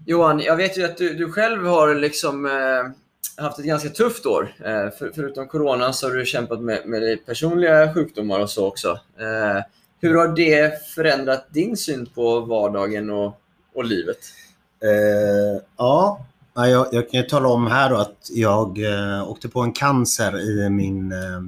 Johan, 0.06 0.40
jag 0.40 0.56
vet 0.56 0.78
ju 0.78 0.84
att 0.84 0.96
du, 0.96 1.14
du 1.14 1.32
själv 1.32 1.66
har 1.66 1.94
liksom 1.94 2.46
eh, 2.46 2.52
haft 3.36 3.58
ett 3.58 3.64
ganska 3.64 3.88
tufft 3.88 4.26
år. 4.26 4.54
Eh, 4.58 4.90
för, 4.98 5.12
förutom 5.14 5.48
corona 5.48 5.92
så 5.92 6.08
har 6.08 6.14
du 6.14 6.26
kämpat 6.26 6.60
med, 6.60 6.86
med 6.86 7.26
personliga 7.26 7.94
sjukdomar 7.94 8.40
och 8.40 8.50
så 8.50 8.66
också. 8.66 8.88
Eh, 9.18 9.62
hur 10.00 10.14
har 10.14 10.28
det 10.28 10.86
förändrat 10.94 11.46
din 11.50 11.76
syn 11.76 12.06
på 12.06 12.40
vardagen 12.40 13.10
och, 13.10 13.40
och 13.74 13.84
livet? 13.84 14.18
Eh, 14.82 15.62
ja, 15.76 16.26
jag, 16.54 16.88
jag 16.92 17.10
kan 17.10 17.20
ju 17.20 17.26
tala 17.26 17.48
om 17.48 17.66
här 17.66 17.90
då 17.90 17.96
att 17.96 18.30
jag 18.30 18.78
eh, 18.84 19.30
åkte 19.30 19.48
på 19.48 19.60
en 19.60 19.72
cancer 19.72 20.40
i 20.40 20.70
min 20.70 21.12
eh, 21.12 21.42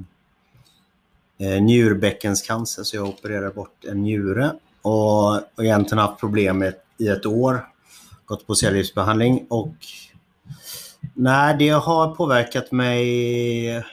eh 1.47 1.61
njurbäckenscancer. 1.61 2.83
Så 2.83 2.95
jag 2.95 3.07
opererade 3.07 3.49
bort 3.49 3.85
en 3.85 4.01
njure 4.01 4.51
och, 4.81 5.35
och 5.35 5.63
egentligen 5.63 5.99
haft 5.99 6.19
problem 6.19 6.57
med, 6.57 6.73
i 6.97 7.07
ett 7.07 7.25
år. 7.25 7.67
Gått 8.25 8.47
på 8.47 8.55
cellgiftsbehandling 8.55 9.45
och 9.49 9.75
nej, 11.13 11.55
det 11.59 11.69
har 11.69 12.15
påverkat 12.15 12.71
mig 12.71 13.83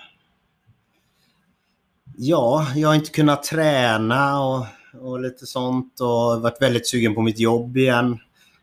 Ja, 2.19 2.67
jag 2.77 2.89
har 2.89 2.95
inte 2.95 3.11
kunnat 3.11 3.43
träna 3.43 4.41
och, 4.41 4.67
och 5.01 5.21
lite 5.21 5.47
sånt 5.47 6.01
och 6.01 6.41
varit 6.43 6.63
väldigt 6.63 6.89
sugen 6.89 7.15
på 7.15 7.23
mitt 7.23 7.39
jobb 7.39 7.77
igen. 7.77 8.19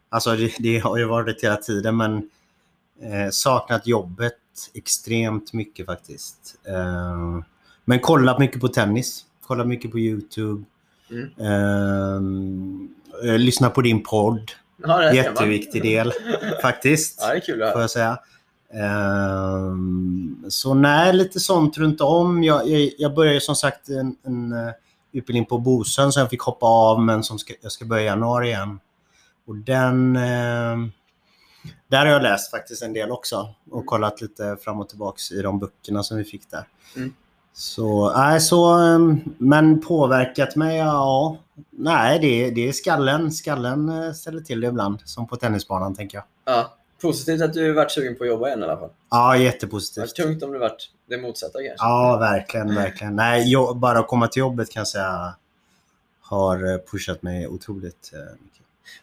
Alltså 0.10 0.36
det, 0.36 0.54
det 0.60 0.80
har 0.80 0.98
ju 0.98 1.06
varit 1.06 1.44
hela 1.44 1.56
tiden 1.56 1.98
men 1.98 2.30
eh, 3.02 3.30
saknat 3.32 3.88
jobbet 3.88 4.34
extremt 4.74 5.54
mycket 5.54 5.86
faktiskt. 5.86 6.56
Eh, 6.68 7.39
men 7.86 8.00
kollat 8.00 8.39
mycket 8.39 8.62
på 8.62 8.68
tennis. 8.68 9.26
Kollat 9.48 9.68
mycket 9.68 9.91
på 9.91 10.00
YouTube. 10.00 10.64
Mm. 11.39 12.89
Eh, 13.24 13.38
lyssnat 13.38 13.74
på 13.74 13.82
din 13.82 14.04
podd. 14.04 14.52
Ja, 14.84 15.14
Jätteviktig 15.14 15.82
del 15.82 16.14
faktiskt. 16.62 17.18
Ja, 17.22 17.28
det 17.28 17.36
är 17.36 17.39
kul 17.39 17.60
Får 17.72 17.82
jag 17.82 17.89
säga. 17.89 18.20
Um, 18.74 20.45
så 20.49 20.74
nej, 20.74 21.13
lite 21.13 21.39
sånt 21.39 21.78
runt 21.78 22.01
om. 22.01 22.43
Jag, 22.43 22.67
jag, 22.69 22.91
jag 22.97 23.13
började 23.15 23.41
som 23.41 23.55
sagt 23.55 23.89
en, 23.89 24.15
en 24.24 24.53
uh, 24.53 24.71
utbildning 25.11 25.45
på 25.45 25.57
Bosön 25.57 26.11
som 26.11 26.19
jag 26.19 26.30
fick 26.30 26.41
hoppa 26.41 26.65
av 26.65 27.01
men 27.01 27.24
som 27.24 27.39
ska, 27.39 27.53
jag 27.61 27.71
ska 27.71 27.86
börja 27.86 28.01
i 28.01 28.05
januari 28.05 28.47
igen. 28.47 28.80
Och 29.47 29.55
den... 29.55 30.15
Uh, 30.15 30.88
där 31.88 32.05
har 32.05 32.13
jag 32.13 32.24
läst 32.24 32.51
faktiskt 32.51 32.84
en 32.84 32.93
del 32.93 33.11
också 33.11 33.53
och 33.71 33.86
kollat 33.86 34.21
lite 34.21 34.57
fram 34.61 34.80
och 34.80 34.89
tillbaks 34.89 35.32
i 35.32 35.41
de 35.41 35.59
böckerna 35.59 36.03
som 36.03 36.17
vi 36.17 36.24
fick 36.24 36.51
där. 36.51 36.67
Mm. 36.95 37.13
Så, 37.53 38.13
nej, 38.17 38.41
så, 38.41 38.78
um, 38.78 39.36
men 39.38 39.82
påverkat 39.82 40.55
mig? 40.55 40.78
Ja, 40.78 41.38
nej, 41.71 42.19
det, 42.19 42.49
det 42.49 42.67
är 42.67 42.71
skallen. 42.71 43.32
Skallen 43.32 43.89
uh, 43.89 44.13
ställer 44.13 44.41
till 44.41 44.61
det 44.61 44.67
ibland, 44.67 44.99
som 45.05 45.28
på 45.28 45.36
tennisbanan 45.36 45.95
tänker 45.95 46.17
jag. 46.17 46.26
Ja, 46.45 46.74
Positivt 47.04 47.41
att 47.41 47.54
du 47.54 47.72
varit 47.72 47.91
sugen 47.91 48.16
på 48.16 48.24
att 48.24 48.30
jobba 48.30 48.47
igen 48.47 48.60
i 48.60 48.64
alla 48.64 48.78
fall. 48.78 48.89
Ja, 49.10 49.38
jättepositivt. 49.38 50.16
Det 50.16 50.24
tungt 50.24 50.43
om 50.43 50.51
du 50.51 50.60
varit 50.60 50.89
det 51.06 51.18
motsatta 51.18 51.60
kanske. 51.60 51.86
Ja, 51.86 52.18
verkligen, 52.20 52.76
verkligen. 52.76 53.16
Nej, 53.16 53.51
jag, 53.51 53.78
bara 53.78 53.99
att 53.99 54.08
komma 54.08 54.28
till 54.28 54.39
jobbet 54.39 54.72
kan 54.72 54.80
jag 54.80 54.88
säga 54.88 55.36
har 56.22 56.74
eh, 56.74 56.78
pushat 56.91 57.22
mig 57.22 57.47
otroligt 57.47 58.12
eh, 58.14 58.20
mycket. 58.20 58.62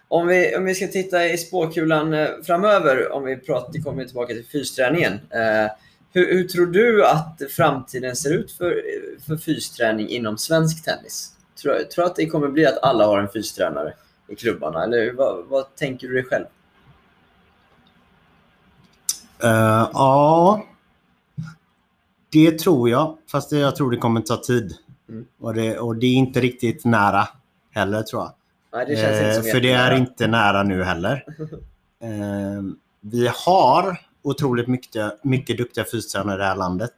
Om 0.08 0.26
vi, 0.26 0.56
om 0.56 0.64
vi 0.64 0.74
ska 0.74 0.86
titta 0.86 1.26
i 1.26 1.38
spåkulan 1.38 2.14
eh, 2.14 2.28
framöver, 2.42 3.12
om 3.12 3.24
vi 3.24 3.36
pratar, 3.36 3.82
kommer 3.82 4.04
tillbaka 4.04 4.34
till 4.34 4.46
fysträningen. 4.46 5.12
Eh, 5.12 5.70
hur, 6.12 6.34
hur, 6.34 6.48
tror 6.48 6.66
du 6.66 7.06
att 7.06 7.42
framtiden 7.50 8.16
ser 8.16 8.34
ut 8.34 8.52
för, 8.52 8.82
för 9.26 9.36
fysträning 9.36 10.08
inom 10.08 10.38
svensk 10.38 10.84
tennis? 10.84 11.32
Tror 11.62 11.74
du 11.96 12.02
att 12.02 12.16
det 12.16 12.26
kommer 12.26 12.48
bli 12.48 12.66
att 12.66 12.78
alla 12.82 13.06
har 13.06 13.18
en 13.18 13.28
fystränare 13.28 13.94
i 14.28 14.34
klubbarna? 14.34 14.84
Eller 14.84 15.12
vad, 15.12 15.44
vad 15.48 15.74
tänker 15.74 16.08
du 16.08 16.14
dig 16.14 16.24
själv? 16.24 16.46
Uh, 19.44 19.90
ja, 19.92 20.64
det 22.30 22.58
tror 22.58 22.90
jag. 22.90 23.16
Fast 23.30 23.52
jag 23.52 23.76
tror 23.76 23.90
det 23.90 23.96
kommer 23.96 24.20
ta 24.20 24.36
tid. 24.36 24.74
Mm. 25.08 25.24
Och, 25.40 25.54
det, 25.54 25.78
och 25.78 25.96
det 25.96 26.06
är 26.06 26.14
inte 26.14 26.40
riktigt 26.40 26.84
nära 26.84 27.28
heller 27.70 28.02
tror 28.02 28.22
jag. 28.22 28.32
Nej, 28.72 28.86
det 28.86 28.96
känns 28.96 29.20
inte 29.20 29.34
som 29.34 29.52
För 29.52 29.60
det 29.60 29.72
är 29.72 29.96
inte 29.96 30.26
nära 30.26 30.62
nu 30.62 30.84
heller. 30.84 31.24
uh, 31.38 32.72
vi 33.00 33.30
har 33.46 34.00
otroligt 34.22 34.68
mycket, 34.68 35.24
mycket 35.24 35.58
duktiga 35.58 35.84
fystränare 35.84 36.34
i 36.34 36.38
det 36.38 36.44
här 36.44 36.56
landet. 36.56 36.94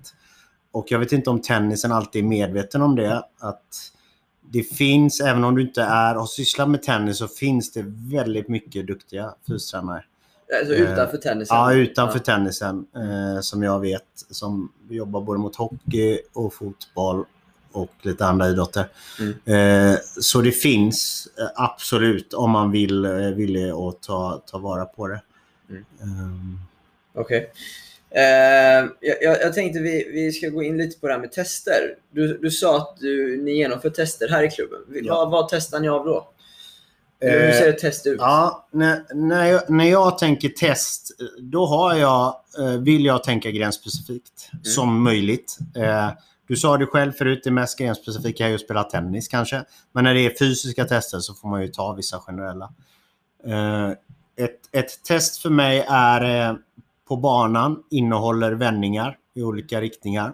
Och 0.72 0.86
jag 0.90 0.98
vet 0.98 1.12
inte 1.12 1.30
om 1.30 1.40
tennisen 1.40 1.92
alltid 1.92 2.24
är 2.24 2.28
medveten 2.28 2.82
om 2.82 2.96
det. 2.96 3.24
Att 3.38 3.92
det 4.50 4.62
finns, 4.62 5.20
även 5.20 5.44
om 5.44 5.54
du 5.54 5.62
inte 5.62 5.82
är 5.82 6.16
och 6.16 6.28
sysslar 6.28 6.66
med 6.66 6.82
tennis, 6.82 7.18
så 7.18 7.28
finns 7.28 7.72
det 7.72 7.84
väldigt 7.86 8.48
mycket 8.48 8.86
duktiga 8.86 9.34
fystränare. 9.48 10.04
Alltså 10.58 10.74
utanför 10.74 11.16
tennisen? 11.16 11.56
Ja, 11.56 11.74
utanför 11.74 12.18
ja. 12.18 12.24
tennisen. 12.24 12.86
Eh, 12.96 13.40
som 13.40 13.62
jag 13.62 13.80
vet. 13.80 14.02
Som 14.14 14.72
jobbar 14.88 15.20
både 15.20 15.40
mot 15.40 15.56
hockey 15.56 16.18
och 16.32 16.54
fotboll 16.54 17.24
och 17.72 17.90
lite 18.02 18.26
andra 18.26 18.48
idrotter. 18.48 18.84
Mm. 19.20 19.92
Eh, 19.92 19.98
så 20.20 20.40
det 20.40 20.52
finns 20.52 21.28
eh, 21.38 21.46
absolut 21.54 22.34
om 22.34 22.50
man 22.50 22.70
vill, 22.70 23.04
eh, 23.04 23.12
vill 23.12 23.72
och 23.72 24.00
ta, 24.00 24.42
ta 24.46 24.58
vara 24.58 24.84
på 24.84 25.08
det. 25.08 25.20
Mm. 25.70 25.84
Um. 26.02 26.60
Okej. 27.14 27.38
Okay. 27.38 27.50
Uh, 28.14 28.90
jag, 29.00 29.40
jag, 29.42 29.54
tänkte 29.54 29.80
vi, 29.80 30.10
vi 30.12 30.32
ska 30.32 30.48
gå 30.48 30.62
in 30.62 30.76
lite 30.76 31.00
på 31.00 31.06
det 31.06 31.12
här 31.12 31.20
med 31.20 31.32
tester. 31.32 31.96
Du, 32.10 32.38
du 32.38 32.50
sa 32.50 32.76
att 32.76 32.96
du, 33.00 33.42
ni 33.42 33.56
genomför 33.56 33.90
tester 33.90 34.28
här 34.28 34.42
i 34.42 34.50
klubben. 34.50 34.78
Ja. 34.88 35.14
Vad, 35.14 35.30
vad 35.30 35.48
testar 35.48 35.80
ni 35.80 35.88
av 35.88 36.04
då? 36.04 36.31
Hur 37.22 37.52
ser 37.52 37.68
ett 37.68 37.78
test 37.78 38.06
ut? 38.06 38.16
Ja, 38.20 38.68
när, 38.70 39.14
när, 39.14 39.46
jag, 39.46 39.70
när 39.70 39.84
jag 39.84 40.18
tänker 40.18 40.48
test, 40.48 41.10
då 41.38 41.66
har 41.66 41.94
jag, 41.94 42.34
eh, 42.58 42.80
vill 42.80 43.04
jag 43.04 43.24
tänka 43.24 43.50
gränsspecifikt 43.50 44.50
mm. 44.52 44.64
som 44.64 45.02
möjligt. 45.02 45.58
Eh, 45.76 46.10
du 46.48 46.56
sa 46.56 46.76
det 46.76 46.86
själv 46.86 47.12
förut, 47.12 47.40
det 47.44 47.50
mest 47.50 47.78
gränsspecifika 47.78 48.44
är 48.44 48.48
ju 48.48 48.54
att 48.54 48.60
spela 48.60 48.84
tennis 48.84 49.28
kanske. 49.28 49.64
Men 49.92 50.04
när 50.04 50.14
det 50.14 50.20
är 50.20 50.38
fysiska 50.38 50.84
tester 50.84 51.18
så 51.18 51.34
får 51.34 51.48
man 51.48 51.62
ju 51.62 51.68
ta 51.68 51.92
vissa 51.92 52.18
generella. 52.20 52.72
Eh, 53.46 53.90
ett, 54.44 54.60
ett 54.72 55.04
test 55.04 55.42
för 55.42 55.50
mig 55.50 55.86
är 55.88 56.56
på 57.08 57.16
banan, 57.16 57.82
innehåller 57.90 58.52
vändningar 58.52 59.16
i 59.34 59.42
olika 59.42 59.80
riktningar. 59.80 60.32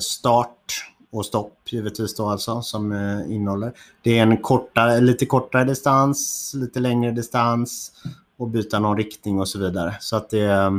Start, 0.00 0.84
och 1.14 1.26
stopp 1.26 1.58
givetvis 1.66 2.14
då 2.14 2.28
alltså 2.28 2.62
som 2.62 2.92
eh, 2.92 3.32
innehåller. 3.32 3.72
Det 4.02 4.18
är 4.18 4.22
en 4.22 4.36
kortare, 4.36 5.00
lite 5.00 5.26
kortare 5.26 5.64
distans, 5.64 6.52
lite 6.54 6.80
längre 6.80 7.10
distans 7.10 7.92
och 8.36 8.48
byta 8.48 8.78
någon 8.78 8.96
riktning 8.96 9.40
och 9.40 9.48
så 9.48 9.58
vidare. 9.58 9.96
Så 10.00 10.16
att 10.16 10.30
det, 10.30 10.44
eh, 10.44 10.70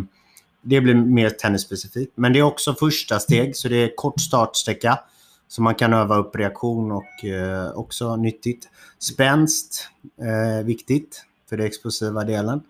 det 0.62 0.82
blir 0.82 0.96
mer 0.96 1.30
tennisspecifikt. 1.30 2.12
Men 2.16 2.34
det 2.34 2.40
är 2.40 2.44
också 2.44 2.74
första 2.74 3.20
steg 3.20 3.56
så 3.56 3.68
det 3.68 3.76
är 3.76 3.96
kort 3.96 4.20
startsträcka. 4.20 5.00
Så 5.48 5.62
man 5.62 5.76
kan 5.76 5.94
öva 5.94 6.18
upp 6.18 6.36
reaktion 6.36 6.92
och 6.92 7.26
eh, 7.26 7.72
också 7.72 8.16
nyttigt. 8.16 8.70
Spänst, 9.00 9.90
eh, 10.22 10.60
viktigt 10.66 11.24
för 11.50 11.58
den 11.58 11.66
explosiva 11.66 12.24
delen. 12.24 12.62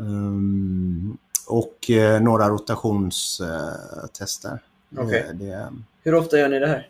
Um, 0.00 1.18
och 1.46 1.90
eh, 1.90 2.22
några 2.22 2.48
rotationstester. 2.48 4.62
Okay. 4.96 5.32
Det, 5.32 5.72
Hur 6.02 6.14
ofta 6.14 6.38
gör 6.38 6.48
ni 6.48 6.58
det 6.58 6.66
här? 6.66 6.88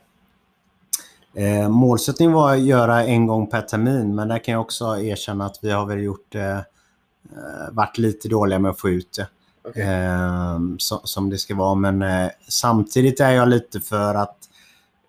Eh, 1.35 1.69
målsättningen 1.69 2.33
var 2.33 2.55
att 2.55 2.61
göra 2.61 3.05
en 3.05 3.27
gång 3.27 3.47
per 3.47 3.63
termin, 3.63 4.15
men 4.15 4.29
där 4.29 4.45
kan 4.45 4.53
jag 4.53 4.61
också 4.61 4.99
erkänna 4.99 5.47
att 5.47 5.59
vi 5.63 5.71
har 5.71 5.87
väl 5.87 6.03
gjort 6.03 6.35
eh, 6.35 6.59
eh 6.59 6.65
varit 7.73 7.99
lite 7.99 8.29
dåliga 8.29 8.59
med 8.59 8.71
att 8.71 8.81
få 8.81 8.91
ut 8.91 9.13
det. 9.17 9.29
Okay. 9.69 9.83
Eh, 9.83 10.59
så, 10.79 11.01
som 11.05 11.31
det 11.31 11.39
ska 11.39 11.55
vara. 11.55 11.75
Men 11.75 12.03
eh, 12.03 12.31
samtidigt 12.49 13.21
är 13.21 13.31
jag 13.31 13.49
lite 13.49 13.81
för 13.81 14.15
att 14.15 14.37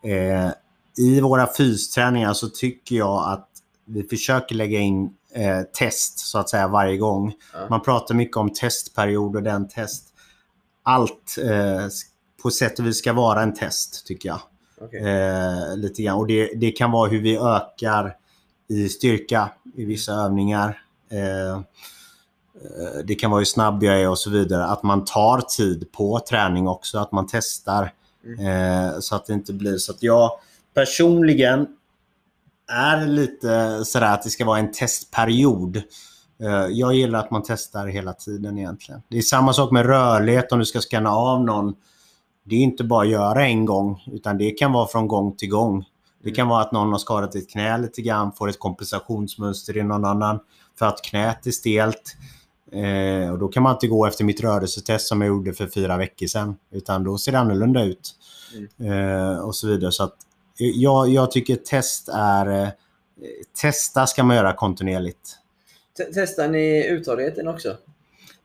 eh, 0.04 0.52
i 0.98 1.22
våra 1.22 1.48
fysträningar 1.48 2.34
så 2.34 2.50
tycker 2.50 2.96
jag 2.96 3.32
att 3.34 3.48
vi 3.86 4.04
försöker 4.04 4.56
lägga 4.56 4.80
in 4.80 5.14
eh, 5.34 5.62
test 5.62 6.20
så 6.20 6.40
att 6.40 6.50
säga 6.50 6.68
varje 6.68 6.98
gång. 6.98 7.34
Ja. 7.54 7.60
Man 7.70 7.82
pratar 7.82 8.16
mycket 8.16 8.38
om 8.38 8.54
testperiod 8.54 9.36
och 9.36 9.44
den 9.44 9.68
test. 9.68 10.08
Allt 10.84 11.36
på 12.44 12.52
sätt 12.52 12.80
och 12.80 12.86
vis 12.86 12.98
ska 12.98 13.14
vara 13.14 13.42
en 13.42 13.54
test, 13.54 14.06
tycker 14.06 14.30
jag. 14.30 14.40
Okay. 14.82 15.00
Eh, 15.00 15.78
lite 15.78 16.04
grann. 16.04 16.18
Och 16.18 16.28
det, 16.28 16.52
det, 16.56 16.72
kan 16.72 16.92
vara 16.92 17.10
hur 17.10 17.22
vi 17.22 17.38
ökar 17.38 18.16
i 18.70 18.90
styrka 18.90 19.50
i 19.76 19.86
vissa 19.86 20.14
övningar. 20.14 20.82
Eh, 21.12 21.52
eh, 21.52 21.62
det 23.06 23.16
kan 23.16 23.32
vara 23.32 23.40
hur 23.40 23.46
snabb 23.46 23.84
jag 23.84 24.02
är 24.02 24.10
och 24.10 24.18
så 24.18 24.30
vidare. 24.30 24.66
Att 24.66 24.84
man 24.84 25.06
tar 25.06 25.42
tid 25.42 25.92
på 25.92 26.20
träning 26.30 26.68
också. 26.68 27.00
Att 27.00 27.12
man 27.12 27.28
testar 27.32 27.92
Eh, 28.26 29.00
så 29.00 29.16
att 29.16 29.26
det 29.26 29.34
inte 29.34 29.54
blir 29.54 29.78
så 29.78 29.92
att 29.92 30.04
jag 30.04 30.32
personligen 30.74 31.68
är 32.68 33.08
lite 33.08 33.86
sådär 33.86 34.14
att 34.14 34.24
det 34.24 34.30
ska 34.30 34.46
vara 34.46 34.60
en 34.60 34.72
testperiod. 34.72 35.78
Eh, 36.40 36.66
jag 36.70 36.94
gillar 36.94 37.20
att 37.20 37.32
man 37.32 37.44
testar 37.46 37.88
hela 37.88 38.14
tiden 38.14 38.58
egentligen. 38.58 39.02
Det 39.08 39.18
är 39.18 39.22
samma 39.22 39.54
sak 39.54 39.72
med 39.72 39.86
rörlighet 39.86 40.52
om 40.52 40.60
du 40.60 40.66
ska 40.66 40.82
scanna 40.82 41.12
av 41.12 41.44
någon. 41.44 41.76
Det 42.44 42.56
är 42.56 42.60
inte 42.60 42.84
bara 42.84 43.02
att 43.02 43.10
göra 43.12 43.46
en 43.48 43.66
gång 43.66 44.04
utan 44.12 44.38
det 44.38 44.52
kan 44.52 44.72
vara 44.72 44.88
från 44.88 45.08
gång 45.08 45.36
till 45.36 45.50
gång. 45.50 45.86
Det 46.24 46.32
kan 46.32 46.48
vara 46.48 46.62
att 46.62 46.72
någon 46.72 46.92
har 46.92 47.00
skadat 47.00 47.36
ett 47.36 47.50
knä 47.50 47.78
lite 47.78 48.02
grann, 48.02 48.32
får 48.32 48.50
ett 48.50 48.60
kompensationsmönster 48.60 49.78
i 49.78 49.84
någon 49.84 50.06
annan 50.06 50.40
för 50.80 50.86
att 50.86 51.02
knät 51.02 51.48
är 51.48 51.52
stelt. 51.52 52.16
Eh, 52.72 53.32
och 53.32 53.40
då 53.40 53.48
kan 53.48 53.64
man 53.64 53.74
inte 53.74 53.88
gå 53.88 54.06
efter 54.06 54.24
mitt 54.24 54.42
rörelsetest 54.42 55.08
som 55.08 55.22
jag 55.22 55.28
gjorde 55.28 55.54
för 55.54 55.68
fyra 55.68 55.98
veckor 55.98 56.28
sedan. 56.28 56.56
Utan 56.72 57.04
då 57.04 57.18
ser 57.18 57.32
det 57.32 57.40
annorlunda 57.40 57.84
ut. 57.84 58.16
Eh, 58.80 59.40
och 59.40 59.56
så 59.56 59.68
vidare. 59.68 59.92
Så 59.92 60.04
att, 60.04 60.16
eh, 60.60 60.68
jag, 60.68 61.10
jag 61.10 61.32
tycker 61.32 61.56
test 61.56 62.10
är... 62.14 62.64
Eh, 62.64 62.70
testa 63.62 64.08
ska 64.08 64.24
man 64.24 64.36
göra 64.36 64.54
kontinuerligt. 64.54 65.38
T- 65.98 66.04
Testar 66.14 66.48
ni 66.48 66.88
uthålligheten 66.88 67.48
också? 67.48 67.78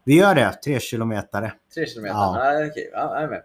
Vi 0.05 0.14
gör 0.14 0.34
det, 0.34 0.53
tre 0.64 0.80
kilometer. 0.80 1.55
3 1.74 1.86
km? 1.86 2.05
Ja. 2.07 2.53
Ja. 2.55 2.66
okej. 2.70 2.90
Är 2.94 3.28
med. 3.28 3.42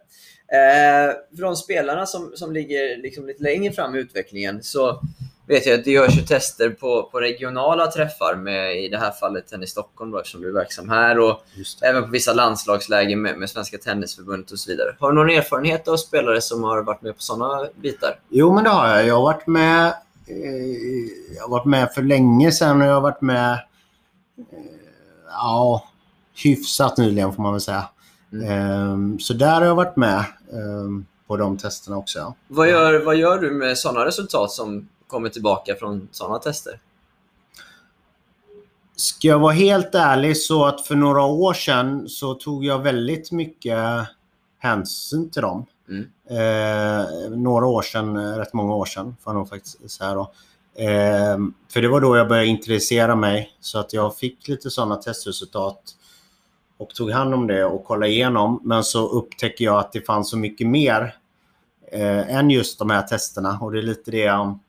Eh, 0.51 1.13
för 1.35 1.41
de 1.41 1.55
spelarna 1.55 2.05
som, 2.05 2.31
som 2.35 2.51
ligger 2.51 2.97
liksom 2.97 3.27
lite 3.27 3.43
längre 3.43 3.73
fram 3.73 3.95
i 3.95 3.99
utvecklingen 3.99 4.63
så 4.63 5.01
vet 5.47 5.65
jag 5.65 5.79
att 5.79 5.85
det 5.85 5.91
görs 5.91 6.17
ju 6.17 6.21
tester 6.21 6.69
på, 6.69 7.09
på 7.11 7.19
regionala 7.19 7.91
träffar 7.91 8.35
med 8.35 8.83
i 8.83 8.89
det 8.89 8.97
här 8.97 9.11
fallet 9.11 9.47
Tennis 9.47 9.69
Stockholm 9.69 10.11
då, 10.11 10.19
eftersom 10.19 10.41
du 10.41 10.47
är 10.47 10.53
verksam 10.53 10.89
här 10.89 11.19
och 11.19 11.43
även 11.81 12.03
på 12.03 12.09
vissa 12.09 12.33
landslagslägen 12.33 13.21
med, 13.21 13.37
med 13.37 13.49
Svenska 13.49 13.77
Tennisförbundet 13.77 14.51
och 14.51 14.59
så 14.59 14.71
vidare. 14.71 14.95
Har 14.99 15.11
du 15.11 15.15
någon 15.15 15.29
erfarenhet 15.29 15.87
av 15.87 15.97
spelare 15.97 16.41
som 16.41 16.63
har 16.63 16.83
varit 16.83 17.01
med 17.01 17.15
på 17.15 17.21
sådana 17.21 17.67
bitar? 17.75 18.19
Jo, 18.29 18.53
men 18.53 18.63
det 18.63 18.69
har 18.69 18.87
jag. 18.87 19.07
Jag 19.07 19.15
har 19.15 19.21
varit 19.21 19.47
med, 19.47 19.87
eh, 20.27 21.35
jag 21.35 21.41
har 21.41 21.49
varit 21.49 21.65
med 21.65 21.93
för 21.93 22.01
länge 22.01 22.51
sedan 22.51 22.81
och 22.81 22.87
jag 22.87 22.93
har 22.93 23.01
varit 23.01 23.21
med 23.21 23.53
eh, 23.53 24.59
ja, 25.27 25.87
hyfsat 26.43 26.97
nyligen 26.97 27.33
får 27.33 27.43
man 27.43 27.53
väl 27.53 27.61
säga. 27.61 27.89
Ehm, 28.33 29.19
så 29.19 29.33
där 29.33 29.55
har 29.59 29.65
jag 29.65 29.75
varit 29.75 29.95
med 29.95 30.25
ehm, 30.53 31.05
på 31.27 31.37
de 31.37 31.57
testerna 31.57 31.97
också. 31.97 32.33
Vad 32.47 32.69
gör, 32.69 33.05
vad 33.05 33.15
gör 33.15 33.39
du 33.39 33.51
med 33.51 33.77
sådana 33.77 34.05
resultat 34.05 34.51
som 34.51 34.89
kommer 35.07 35.29
tillbaka 35.29 35.75
från 35.75 36.07
sådana 36.11 36.39
tester? 36.39 36.79
Ska 38.95 39.27
jag 39.27 39.39
vara 39.39 39.53
helt 39.53 39.95
ärlig 39.95 40.37
så 40.37 40.65
att 40.65 40.87
för 40.87 40.95
några 40.95 41.23
år 41.23 41.53
sedan 41.53 42.09
så 42.09 42.33
tog 42.33 42.65
jag 42.65 42.79
väldigt 42.79 43.31
mycket 43.31 43.77
hänsyn 44.59 45.29
till 45.29 45.41
dem. 45.41 45.65
Mm. 45.89 46.07
Eh, 46.29 47.29
några 47.37 47.65
år 47.65 47.81
sedan, 47.81 48.37
rätt 48.37 48.53
många 48.53 48.75
år 48.75 48.85
sedan, 48.85 49.15
får 49.23 49.35
jag 49.35 49.49
faktiskt 49.49 49.91
säga 49.91 50.13
då. 50.13 50.31
Eh, 50.75 51.37
för 51.69 51.81
det 51.81 51.87
var 51.87 52.01
då 52.01 52.17
jag 52.17 52.27
började 52.27 52.47
intressera 52.47 53.15
mig 53.15 53.57
så 53.59 53.79
att 53.79 53.93
jag 53.93 54.17
fick 54.17 54.47
lite 54.47 54.69
sådana 54.69 54.95
testresultat 54.95 55.81
och 56.81 56.89
tog 56.89 57.11
hand 57.11 57.33
om 57.33 57.47
det 57.47 57.65
och 57.65 57.85
kollade 57.85 58.11
igenom. 58.11 58.59
Men 58.63 58.83
så 58.83 59.07
upptäcker 59.07 59.65
jag 59.65 59.79
att 59.79 59.91
det 59.91 60.01
fanns 60.01 60.29
så 60.29 60.37
mycket 60.37 60.67
mer 60.67 61.15
eh, 61.91 62.35
än 62.35 62.49
just 62.49 62.79
de 62.79 62.89
här 62.89 63.01
testerna 63.01 63.59
och 63.61 63.71
det 63.71 63.79
är 63.79 63.83
lite 63.83 64.11
det 64.11 64.17
jag 64.17 64.59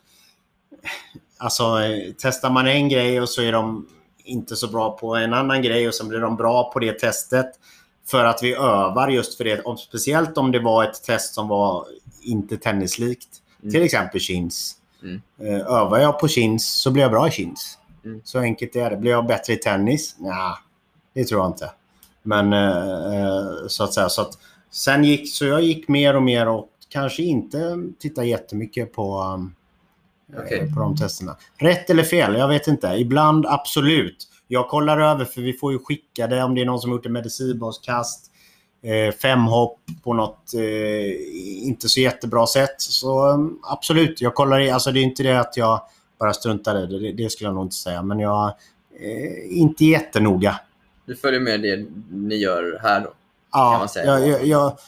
Alltså 1.39 1.81
eh, 1.81 2.13
testar 2.19 2.51
man 2.51 2.67
en 2.67 2.89
grej 2.89 3.21
och 3.21 3.29
så 3.29 3.43
är 3.43 3.53
de 3.53 3.89
inte 4.25 4.57
så 4.57 4.69
bra 4.69 4.97
på 4.97 5.17
en 5.17 5.35
annan 5.35 5.63
grej 5.63 5.89
och 5.89 5.95
så 5.95 6.07
blir 6.07 6.21
de 6.21 6.37
bra 6.37 6.73
på 6.73 6.79
det 6.79 6.93
testet. 6.93 7.47
För 8.07 8.25
att 8.25 8.43
vi 8.43 8.55
övar 8.55 9.09
just 9.09 9.37
för 9.37 9.45
det. 9.45 9.63
Om, 9.63 9.77
speciellt 9.77 10.39
om 10.39 10.53
det 10.53 10.61
var 10.61 10.85
ett 10.85 11.03
test 11.05 11.35
som 11.35 11.49
var 11.49 11.87
inte 12.23 12.57
tennislikt. 12.57 13.29
Mm. 13.63 13.73
Till 13.73 13.83
exempel 13.83 14.21
chins. 14.21 14.77
Mm. 15.03 15.23
Eh, 15.39 15.67
Övar 15.67 15.99
jag 15.99 16.21
på 16.21 16.29
chins 16.29 16.81
så 16.83 16.91
blir 16.91 17.03
jag 17.03 17.11
bra 17.11 17.29
i 17.29 17.31
chins. 17.31 17.79
Mm. 18.05 18.21
Så 18.25 18.39
enkelt 18.39 18.77
är 18.77 18.91
det. 18.91 18.97
Blir 18.97 19.11
jag 19.11 19.27
bättre 19.27 19.53
i 19.53 19.57
tennis? 19.57 20.17
Nej, 20.19 20.55
det 21.15 21.25
tror 21.25 21.41
jag 21.41 21.51
inte. 21.51 21.71
Men 22.23 22.53
eh, 22.53 23.21
eh, 23.21 23.67
så 23.69 23.85
att 23.85 23.93
säga. 23.95 24.09
Så 24.09 24.23
att, 24.23 24.39
sen 24.71 25.05
gick, 25.05 25.35
så 25.35 25.45
jag 25.45 25.63
gick 25.63 25.89
mer 25.89 26.17
och 26.17 26.23
mer 26.23 26.49
och 26.49 26.69
kanske 26.89 27.23
inte 27.23 27.77
tittade 27.99 28.27
jättemycket 28.27 28.93
på 28.93 29.23
um, 29.23 29.55
eh, 30.51 30.75
på 30.75 30.81
de 30.81 30.97
testerna. 30.97 31.37
Rätt 31.57 31.91
eller 31.91 32.05
fel? 32.05 32.35
Jag 32.35 32.49
vet 32.49 32.67
inte. 32.67 32.87
Ibland 32.87 33.47
absolut. 33.47 34.29
Jag 34.49 34.69
kollar 34.69 34.99
över 34.99 35.25
för 35.25 35.41
vi 35.41 35.53
får 35.53 35.73
ju 35.73 35.79
skicka 35.79 36.27
det 36.27 36.43
om 36.43 36.55
det 36.55 36.61
är 36.61 36.65
någon 36.65 36.81
som 36.81 36.91
har 36.91 36.97
gjort 36.97 37.07
en 37.07 37.13
medicinbaskast. 37.13 38.29
Eh, 38.83 39.15
femhopp 39.15 39.79
på 40.03 40.15
något 40.15 40.55
eh, 40.55 41.67
inte 41.67 41.89
så 41.89 42.01
jättebra 42.01 42.47
sätt. 42.47 42.81
Så 42.81 43.29
um, 43.29 43.59
absolut, 43.63 44.21
jag 44.21 44.35
kollar 44.35 44.61
i. 44.61 44.71
Alltså 44.71 44.93
det 44.93 45.01
är 45.01 45.05
inte 45.05 45.23
det 45.23 45.41
att 45.41 45.57
jag 45.57 45.81
bara 46.19 46.33
struntar 46.33 46.85
i 46.85 46.87
det. 46.87 46.99
Det, 46.99 47.13
det 47.13 47.31
skulle 47.31 47.49
jag 47.49 47.55
nog 47.55 47.65
inte 47.65 47.77
säga. 47.77 48.03
Men 48.03 48.21
jag 48.21 48.47
eh, 49.01 49.59
inte 49.61 49.85
jättenoga. 49.85 50.61
Du 51.07 51.17
följer 51.17 51.41
med 51.41 51.61
det 51.63 51.87
ni 52.11 52.35
gör 52.37 52.79
här 52.83 53.01
då? 53.01 53.07
Kan 53.07 53.15
Ja, 53.53 53.79
man 53.79 53.89
säga. 53.89 54.07
jag, 54.07 54.29
jag, 54.29 54.47
jag, 54.47 54.79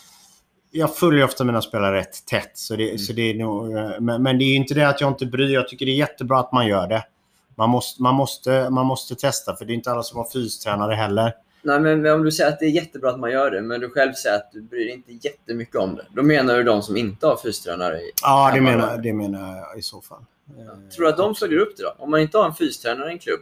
jag 0.71 0.97
följer 0.97 1.25
ofta 1.25 1.45
mina 1.45 1.63
spelare 1.63 1.97
rätt 1.97 2.27
tätt. 2.27 2.51
Så 2.55 2.77
det, 2.77 2.85
Mm. 2.85 2.99
så 2.99 3.13
det 3.13 3.23
är 3.31 3.35
nog, 3.35 3.77
eh, 3.77 3.91
men, 4.01 4.23
men 4.23 4.39
det 4.39 4.45
är 4.45 4.57
inte 4.57 4.75
det 4.75 4.89
att 4.89 5.01
jag 5.01 5.11
inte 5.11 5.27
bryr 5.27 5.55
Jag 5.55 5.69
tycker 5.69 5.87
det 5.87 5.93
är 5.93 5.97
jättebra 5.97 6.39
att 6.41 6.53
man 6.53 6.67
gör 6.67 6.87
det. 6.89 7.05
Man 7.57 7.71
måste, 7.71 8.03
man 8.03 8.15
måste, 8.15 8.71
man 8.71 8.87
måste 8.87 9.15
testa, 9.15 9.57
för 9.57 9.65
det 9.65 9.73
är 9.73 9.75
inte 9.75 9.91
alla 9.91 10.03
som 10.03 10.19
har 10.19 10.29
fystränare 10.33 10.95
heller. 10.95 11.33
Nej, 11.63 11.81
men 11.81 12.07
om 12.07 12.23
du 12.23 12.33
säger 12.33 12.51
att 12.53 12.59
det 12.59 12.65
är 12.67 12.71
jättebra 12.71 13.11
att 13.11 13.21
man 13.21 13.31
gör 13.31 13.51
det, 13.51 13.63
men 13.63 13.81
du 13.81 13.91
själv 13.91 14.13
säger 14.13 14.37
att 14.37 14.53
du 14.53 14.63
bryr 14.63 14.85
dig 14.85 14.95
inte 14.95 15.13
jättemycket 15.29 15.77
om 15.77 15.95
det. 15.95 16.05
Då 16.15 16.23
menar 16.23 16.55
du 16.57 16.63
de 16.63 16.83
som 16.83 16.97
inte 16.97 17.27
har 17.27 17.37
fystränare? 17.37 18.01
I, 18.01 18.11
Ja, 18.23 18.51
det 18.55 18.61
menar, 18.61 18.99
det 18.99 19.13
menar 19.13 19.57
jag 19.57 19.79
i 19.79 19.83
så 19.83 20.01
fall. 20.01 20.19
Eh, 20.59 20.91
Tror 20.95 21.05
du 21.05 21.09
att 21.09 21.17
de 21.17 21.35
följer 21.35 21.59
upp 21.59 21.77
det 21.77 21.83
då? 21.83 21.95
Om 21.99 22.11
man 22.11 22.21
inte 22.21 22.39
har 22.39 22.45
en 22.47 22.55
fystränare 22.55 23.09
i 23.09 23.13
en 23.13 23.19
klubb, 23.19 23.41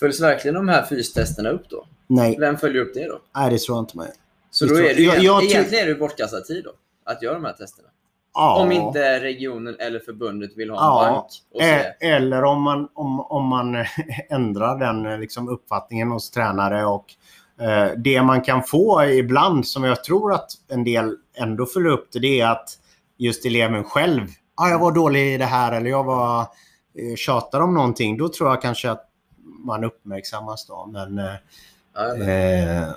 följs 0.00 0.20
verkligen 0.20 0.54
de 0.54 0.68
här 0.68 0.82
fystesterna 0.86 1.48
upp 1.50 1.68
då? 1.70 1.84
Nej, 2.06 2.36
Vem 2.40 2.56
följer 2.56 2.82
upp 2.82 2.94
det 2.94 3.08
då? 3.08 3.18
nej, 3.36 3.50
det 3.50 3.58
tror 3.58 3.76
jag 3.76 3.82
inte 3.82 3.96
med. 3.96 4.12
Så 4.50 4.64
Det 4.64 4.70
då 4.74 4.78
är 4.78 4.82
det 4.82 5.00
ju, 5.02 5.06
jag- 5.06 5.18
jag 5.22 5.44
egentligen 5.44 5.84
är 5.84 5.88
det 5.88 5.94
bortkastad 5.94 6.40
tid 6.40 6.64
då, 6.64 6.70
att 7.12 7.22
göra 7.22 7.34
de 7.34 7.44
här 7.44 7.52
testerna. 7.52 7.88
Ja. 8.34 8.62
Om 8.62 8.72
inte 8.72 9.20
regionen 9.20 9.76
eller 9.78 9.98
förbundet 9.98 10.50
vill 10.56 10.70
ha 10.70 10.76
en 10.78 10.84
Ja, 10.84 11.12
bank 11.12 11.24
och 11.54 11.60
se. 11.60 11.70
Eh, 12.06 12.14
Eller 12.16 12.44
om 12.44 12.62
man, 12.62 12.88
om, 12.94 13.20
om 13.20 13.44
man 13.46 13.76
ändrar 14.30 14.78
den 14.78 15.06
eh, 15.06 15.18
liksom, 15.18 15.48
uppfattningen 15.48 16.10
hos 16.10 16.30
tränare. 16.30 16.84
och 16.86 17.04
eh, 17.60 17.90
Det 17.96 18.22
man 18.22 18.40
kan 18.42 18.62
få 18.62 19.04
ibland, 19.04 19.66
som 19.66 19.84
jag 19.84 20.04
tror 20.04 20.32
att 20.32 20.50
en 20.68 20.84
del 20.84 21.16
ändå 21.36 21.66
följer 21.66 21.90
upp 21.92 22.08
det, 22.12 22.18
det 22.18 22.40
är 22.40 22.46
att 22.50 22.68
just 23.18 23.46
eleven 23.46 23.84
själv, 23.84 24.26
ah, 24.54 24.68
jag 24.68 24.78
var 24.78 24.92
dålig 24.92 25.34
i 25.34 25.38
det 25.38 25.44
här 25.44 25.72
eller 25.72 25.90
jag 25.90 26.04
var 26.04 26.40
eh, 26.40 27.16
tjatar 27.16 27.60
om 27.60 27.74
någonting. 27.74 28.16
Då 28.18 28.28
tror 28.28 28.48
jag 28.50 28.62
kanske 28.62 28.90
att 28.90 29.06
man 29.64 29.84
uppmärksammas 29.84 30.66
då. 30.66 30.88
Men, 30.92 31.18
eh, 31.18 31.34
Ja, 31.94 32.14
vet. 32.18 32.68
Eh, 32.68 32.88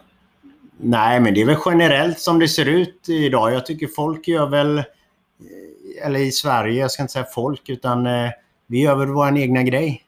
nej, 0.78 1.20
men 1.20 1.34
det 1.34 1.42
är 1.42 1.46
väl 1.46 1.58
generellt 1.66 2.20
som 2.20 2.40
det 2.40 2.48
ser 2.48 2.66
ut 2.66 3.10
idag. 3.10 3.54
Jag 3.54 3.66
tycker 3.66 3.88
folk 3.88 4.28
gör 4.28 4.48
väl, 4.48 4.78
eh, 4.78 6.06
eller 6.06 6.20
i 6.20 6.32
Sverige, 6.32 6.82
jag 6.82 6.92
ska 6.92 7.04
inte 7.04 7.14
säga 7.14 7.26
folk, 7.26 7.70
utan 7.70 8.08
eh, 8.08 8.30
vi 8.68 8.82
gör 8.82 8.96
väl 8.96 9.08
vår 9.08 9.38
egna 9.38 9.64
grej. 9.64 10.04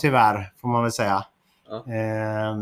Tyvärr, 0.00 0.52
får 0.60 0.68
man 0.68 0.82
väl 0.82 0.92
säga. 0.92 1.24
Ja. 1.68 1.76
Eh, 1.76 2.56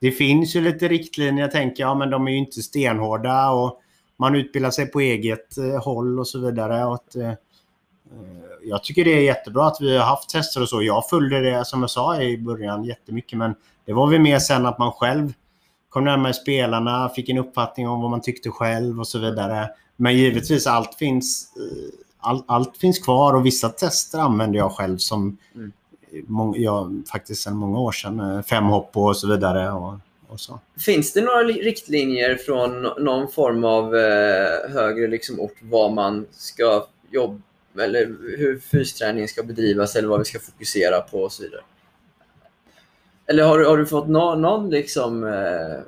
det 0.00 0.10
finns 0.10 0.56
ju 0.56 0.60
lite 0.60 0.88
riktlinjer, 0.88 1.44
jag 1.44 1.52
tänker, 1.52 1.82
ja 1.82 1.94
men 1.94 2.10
de 2.10 2.26
är 2.26 2.32
ju 2.32 2.38
inte 2.38 2.62
stenhårda 2.62 3.50
och 3.50 3.80
man 4.16 4.34
utbildar 4.34 4.70
sig 4.70 4.86
på 4.86 5.00
eget 5.00 5.58
eh, 5.58 5.82
håll 5.84 6.20
och 6.20 6.28
så 6.28 6.38
vidare. 6.38 6.84
Och 6.84 6.94
att, 6.94 7.16
jag 8.62 8.84
tycker 8.84 9.04
det 9.04 9.10
är 9.14 9.20
jättebra 9.20 9.66
att 9.66 9.76
vi 9.80 9.96
har 9.96 10.04
haft 10.04 10.28
tester 10.28 10.62
och 10.62 10.68
så. 10.68 10.82
Jag 10.82 11.08
följde 11.08 11.40
det, 11.40 11.64
som 11.64 11.80
jag 11.80 11.90
sa 11.90 12.20
i 12.22 12.38
början, 12.38 12.84
jättemycket. 12.84 13.38
Men 13.38 13.54
det 13.84 13.92
var 13.92 14.06
väl 14.06 14.20
mer 14.20 14.38
sen 14.38 14.66
att 14.66 14.78
man 14.78 14.92
själv 14.92 15.32
kom 15.88 16.04
närmare 16.04 16.34
spelarna, 16.34 17.08
fick 17.08 17.28
en 17.28 17.38
uppfattning 17.38 17.88
om 17.88 18.00
vad 18.00 18.10
man 18.10 18.20
tyckte 18.20 18.50
själv 18.50 19.00
och 19.00 19.08
så 19.08 19.18
vidare. 19.18 19.68
Men 19.96 20.16
givetvis, 20.16 20.66
allt 20.66 20.94
finns, 20.94 21.52
eh, 21.56 21.94
all, 22.18 22.42
allt 22.46 22.76
finns 22.76 22.98
kvar 22.98 23.34
och 23.34 23.46
vissa 23.46 23.68
tester 23.68 24.18
använder 24.18 24.58
jag 24.58 24.72
själv 24.72 24.96
som 24.98 25.36
Mm. 25.54 25.72
mång, 26.26 26.54
jag, 26.56 27.02
faktiskt 27.12 27.42
sedan 27.42 27.56
många 27.56 27.78
år 27.78 27.92
sedan. 27.92 28.20
eh, 28.20 28.42
Femhopp 28.42 28.96
och 28.96 29.16
så 29.16 29.28
vidare. 29.28 29.72
Och. 29.72 29.94
Finns 30.78 31.12
det 31.12 31.20
några 31.20 31.42
li- 31.42 31.62
riktlinjer 31.62 32.34
från 32.36 32.82
någon 32.82 33.28
form 33.28 33.64
av 33.64 33.96
eh, 33.96 34.70
högre 34.72 35.06
liksom, 35.08 35.40
ort 35.40 35.54
vad 35.62 35.92
man 35.92 36.26
ska 36.30 36.86
jobba 37.10 37.40
eller 37.78 38.06
hur 38.38 38.58
fysträning 38.60 39.28
ska 39.28 39.42
bedrivas 39.42 39.96
eller 39.96 40.08
vad 40.08 40.18
vi 40.18 40.24
ska 40.24 40.38
fokusera 40.38 41.00
på 41.00 41.18
och 41.22 41.32
så 41.32 41.42
vidare? 41.42 41.60
Eller 43.26 43.44
har 43.44 43.58
du, 43.58 43.66
har 43.66 43.76
du 43.76 43.86
fått 43.86 44.08
nå- 44.08 44.34
någon 44.34 44.70
liksom... 44.70 45.24
Eh, 45.24 45.80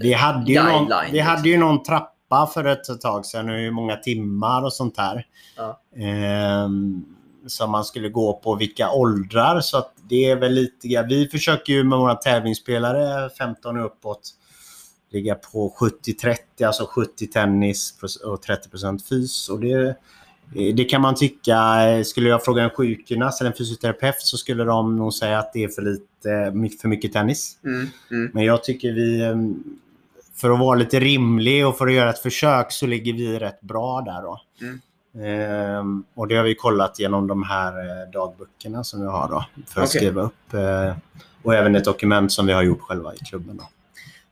Vi 0.00 0.12
hade, 0.12 0.52
ju 0.52 0.62
någon, 0.62 0.88
vi 1.12 1.20
hade 1.20 1.36
liksom. 1.42 1.50
ju 1.50 1.58
någon 1.58 1.82
trappa 1.82 2.50
för 2.54 2.64
ett 2.64 3.00
tag 3.00 3.26
sedan, 3.26 3.48
hur 3.48 3.70
många 3.70 3.96
timmar 3.96 4.62
och 4.64 4.72
sånt 4.72 4.96
där. 4.96 5.26
Ja. 5.56 5.80
Ehm, 5.96 7.04
som 7.46 7.70
man 7.70 7.84
skulle 7.84 8.08
gå 8.08 8.32
på 8.40 8.54
vilka 8.54 8.90
åldrar. 8.90 9.60
Så 9.60 9.78
att 9.78 9.92
det 10.08 10.30
är 10.30 10.36
väl 10.36 10.52
lite... 10.52 10.88
ja, 10.88 11.02
Vi 11.08 11.28
försöker 11.28 11.72
ju 11.72 11.84
med 11.84 11.98
våra 11.98 12.14
tävlingsspelare 12.14 13.30
15 13.38 13.76
och 13.80 13.86
uppåt. 13.86 14.30
ligga 15.12 15.34
på 15.34 15.74
70-30, 15.80 16.36
alltså 16.66 16.86
70 16.86 17.26
tennis 17.26 17.94
och 18.24 18.44
30% 18.44 19.08
fys. 19.08 19.48
Och 19.48 19.60
det, 19.60 19.96
det 20.74 20.84
kan 20.84 21.00
man 21.00 21.14
tycka, 21.14 21.54
skulle 22.04 22.28
jag 22.28 22.44
fråga 22.44 22.62
en 22.62 22.70
sjukgymnast 22.70 23.40
eller 23.40 23.50
en 23.50 23.56
fysioterapeut 23.56 24.14
så 24.18 24.36
skulle 24.36 24.64
de 24.64 24.96
nog 24.96 25.14
säga 25.14 25.38
att 25.38 25.52
det 25.52 25.64
är 25.64 25.68
för, 25.68 25.82
lite, 25.82 26.78
för 26.80 26.88
mycket 26.88 27.12
tennis. 27.12 27.58
Mm, 27.64 27.88
mm. 28.10 28.30
Men 28.34 28.44
jag 28.44 28.64
tycker 28.64 28.92
vi, 28.92 29.34
för 30.34 30.50
att 30.50 30.58
vara 30.58 30.74
lite 30.74 31.00
rimlig 31.00 31.66
och 31.66 31.78
för 31.78 31.86
att 31.86 31.92
göra 31.92 32.10
ett 32.10 32.18
försök 32.18 32.72
så 32.72 32.86
ligger 32.86 33.12
vi 33.12 33.38
rätt 33.38 33.60
bra 33.60 34.00
där. 34.00 34.22
Då. 34.22 34.40
Mm. 34.60 34.80
Ehm, 35.26 36.04
och 36.14 36.28
det 36.28 36.36
har 36.36 36.44
vi 36.44 36.54
kollat 36.54 36.98
genom 36.98 37.26
de 37.26 37.42
här 37.42 37.72
eh, 37.72 38.10
dagböckerna 38.12 38.84
som 38.84 39.00
vi 39.00 39.06
har 39.06 39.28
då, 39.28 39.44
för 39.68 39.80
att 39.80 39.88
Okej. 39.88 40.00
skriva 40.00 40.22
upp. 40.22 40.54
Eh, 40.54 40.96
och 41.42 41.54
även 41.54 41.76
ett 41.76 41.84
dokument 41.84 42.32
som 42.32 42.46
vi 42.46 42.52
har 42.52 42.62
gjort 42.62 42.80
själva 42.80 43.14
i 43.14 43.18
klubben. 43.18 43.56
Då. 43.56 43.68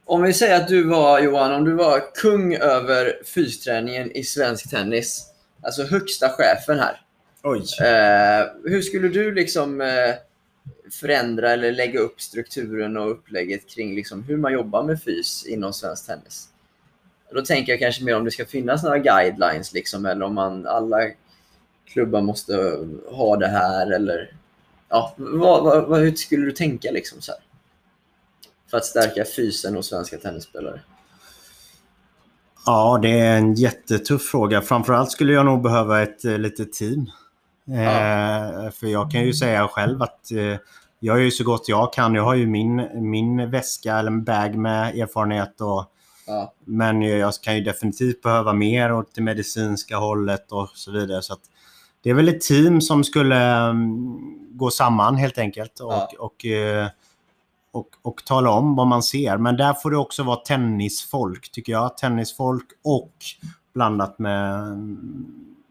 Om 0.05 0.23
vi 0.23 0.33
säger 0.33 0.57
att 0.57 0.69
du 0.69 0.89
var, 0.89 1.21
Johan, 1.21 1.53
om 1.53 1.65
du 1.65 1.73
var 1.73 2.15
kung 2.15 2.55
över 2.55 3.13
fysträningen 3.35 4.13
i 4.13 4.25
svensk 4.25 4.71
tennis, 4.71 5.32
alltså 5.63 5.83
högsta 5.83 6.29
chefen 6.29 6.79
här. 6.79 7.01
Oj! 7.43 7.59
Eh, 7.81 8.47
hur 8.65 8.83
skulle 8.83 9.09
du 9.09 9.35
liksom 9.35 9.81
eh, 9.81 10.15
förändra 10.91 11.51
eller 11.51 11.73
lägga 11.73 12.01
upp 12.01 12.21
strukturen 12.21 12.97
och 12.97 13.11
upplägget 13.11 13.69
kring 13.69 13.95
liksom 13.95 14.23
hur 14.23 14.37
man 14.37 14.53
jobbar 14.53 14.83
med 14.83 15.03
fys 15.03 15.47
inom 15.47 15.73
svensk 15.73 16.07
tennis? 16.07 16.49
Då 17.31 17.43
tänker 17.43 17.73
jag 17.73 17.81
kanske 17.81 18.05
mer 18.05 18.17
om 18.17 18.25
det 18.25 18.31
ska 18.31 18.47
finnas 18.47 18.83
några 18.83 18.99
guidelines 18.99 19.73
liksom, 19.73 20.07
eller 20.07 20.25
om 20.25 20.35
man, 20.35 20.67
alla 20.67 20.99
klubbar 21.85 22.21
måste 22.21 22.79
ha 23.11 23.37
det 23.37 23.49
här 23.49 23.91
eller 23.93 24.37
ja, 24.89 25.15
vad, 25.17 25.65
vad, 25.65 25.89
vad, 25.89 26.01
hur 26.01 26.15
skulle 26.15 26.45
du 26.45 26.53
tänka 26.53 26.91
liksom 26.91 27.21
så 27.21 27.33
här? 27.33 27.41
För 28.71 28.77
att 28.77 28.85
stärka 28.85 29.25
fysen 29.37 29.75
hos 29.75 29.87
svenska 29.87 30.17
tennisspelare? 30.19 30.81
Ja, 32.67 32.99
det 33.03 33.21
är 33.21 33.37
en 33.39 33.55
jättetuff 33.55 34.23
fråga. 34.23 34.61
Framförallt 34.61 35.11
skulle 35.11 35.33
jag 35.33 35.47
nog 35.47 35.63
behöva 35.63 36.03
ett 36.03 36.25
eh, 36.25 36.39
litet 36.39 36.73
team. 36.73 37.07
Eh, 37.69 38.71
för 38.71 38.87
jag 38.87 39.11
kan 39.11 39.23
ju 39.23 39.33
säga 39.33 39.69
själv 39.69 40.03
att 40.03 40.33
eh, 40.33 40.57
jag 41.01 41.17
är 41.17 41.23
ju 41.23 41.31
så 41.31 41.45
gott 41.45 41.69
jag 41.69 41.93
kan. 41.93 42.15
Jag 42.15 42.23
har 42.25 42.35
ju 42.35 42.47
min, 42.47 42.89
min 43.11 43.51
väska 43.51 43.99
eller 43.99 44.11
bag 44.11 44.55
med 44.55 44.99
erfarenhet. 44.99 45.61
Och, 45.61 45.85
Ja. 46.27 46.53
men 46.65 47.03
jag 47.03 47.33
kan 47.43 47.57
ju 47.57 47.65
definitivt 47.65 48.23
behöva 48.23 48.53
mer 48.53 48.93
åt 48.93 49.15
det 49.15 49.23
medicinska 49.23 49.97
hållet 49.97 50.53
och 50.53 50.69
så 50.75 50.91
vidare. 50.93 51.23
Så 51.23 51.35
det 52.03 52.11
är 52.11 52.15
väl 52.15 52.29
ett 52.29 52.41
team 52.41 52.81
som 52.81 53.05
skulle 53.05 53.37
mm, 53.47 54.17
gå 54.51 54.71
samman 54.71 55.17
helt 55.17 55.39
enkelt 55.39 55.81
och, 55.81 55.93
Ja. 55.93 56.09
och, 56.19 56.45
eh, 56.47 56.87
och, 57.73 57.89
och 58.03 58.25
tala 58.25 58.51
om 58.51 58.75
vad 58.77 58.87
man 58.87 59.03
ser. 59.03 59.37
Men 59.37 59.57
där 59.57 59.75
får 59.75 59.91
det 59.91 59.97
också 59.97 60.23
vara 60.23 60.37
tennisfolk 60.37 61.51
tycker 61.53 61.73
jag. 61.73 61.97
Tennisfolk 61.97 62.67
och 62.85 63.13
blandat 63.75 64.19
med, 64.19 64.79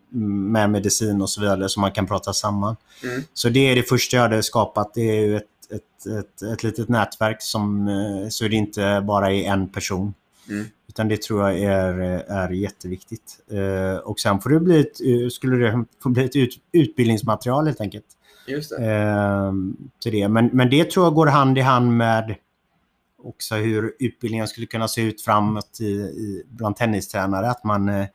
med 0.09 0.69
medicin 0.69 1.21
och 1.21 1.29
så 1.29 1.41
vidare 1.41 1.69
så 1.69 1.79
man 1.79 1.91
kan 1.91 2.07
prata 2.07 2.33
samman. 2.33 2.75
Mm. 3.03 3.21
Så 3.33 3.49
det 3.49 3.59
är 3.59 3.75
det 3.75 3.83
första 3.83 4.17
jag 4.17 4.23
hade 4.23 4.43
skapat. 4.43 4.93
Det 4.93 5.01
är 5.01 5.21
ju 5.21 5.37
ett, 5.37 5.43
ett, 5.71 6.05
ett, 6.19 6.41
ett 6.41 6.63
litet 6.63 6.89
nätverk 6.89 7.41
som 7.41 7.87
eh, 7.87 8.29
så 8.29 8.45
är 8.45 8.49
det 8.49 8.55
inte 8.55 9.03
bara 9.07 9.31
är 9.31 9.43
en 9.43 9.69
person. 9.69 10.13
Mm. 10.49 10.65
Utan 10.87 11.07
det 11.07 11.21
tror 11.21 11.49
jag 11.49 11.59
är, 11.59 11.99
är 12.27 12.49
jätteviktigt. 12.49 13.39
Eh, 13.51 13.97
och 13.97 14.19
sen 14.19 14.41
får 14.41 14.49
det 14.49 14.59
bli 14.59 14.79
ett, 14.79 15.01
eh, 15.01 15.29
skulle 15.29 15.55
det 15.55 15.85
få 16.03 16.09
bli 16.09 16.25
ett 16.25 16.35
ut, 16.35 16.59
utbildningsmaterial 16.71 17.65
helt 17.65 17.81
enkelt. 17.81 18.05
Just 18.47 18.69
det. 18.69 18.91
Eh, 18.91 19.53
till 19.99 20.11
det. 20.11 20.27
Men, 20.27 20.49
men 20.53 20.69
det 20.69 20.91
tror 20.91 21.05
jag 21.05 21.13
går 21.13 21.27
hand 21.27 21.57
i 21.57 21.61
hand 21.61 21.97
med 21.97 22.35
också 23.23 23.55
hur 23.55 23.95
utbildningen 23.99 24.47
skulle 24.47 24.67
kunna 24.67 24.87
se 24.87 25.01
ut 25.01 25.21
framåt 25.21 25.77
i, 25.81 25.85
i, 25.85 26.43
bland 26.49 26.75
tennistränare. 26.75 27.49
Att 27.49 27.63
man, 27.63 27.89
eh, 27.89 28.05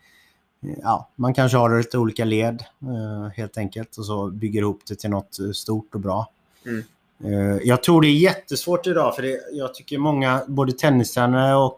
ja, 0.83 1.11
man 1.17 1.35
kanske 1.35 1.59
har 1.59 1.79
lite 1.79 1.99
olika 1.99 2.25
led 2.25 2.65
eh, 2.83 3.31
helt 3.37 3.59
enkelt 3.59 3.97
och 3.97 4.07
så 4.07 4.31
bygger 4.31 4.61
ihop 4.61 4.81
det 4.89 4.95
till 4.95 5.11
något 5.11 5.39
eh, 5.39 5.51
stort 5.51 5.95
och 5.95 6.01
bra. 6.01 6.31
Mm. 6.67 6.85
Eh, 7.25 7.59
jag 7.65 7.83
tror 7.83 8.03
det 8.03 8.09
är 8.09 8.19
jättesvårt 8.19 8.87
idag 8.87 9.15
för 9.15 9.23
det, 9.23 9.41
jag 9.53 9.75
tycker 9.75 9.99
många, 9.99 10.43
både 10.49 10.73
tennistränare 10.73 11.55
och 11.55 11.77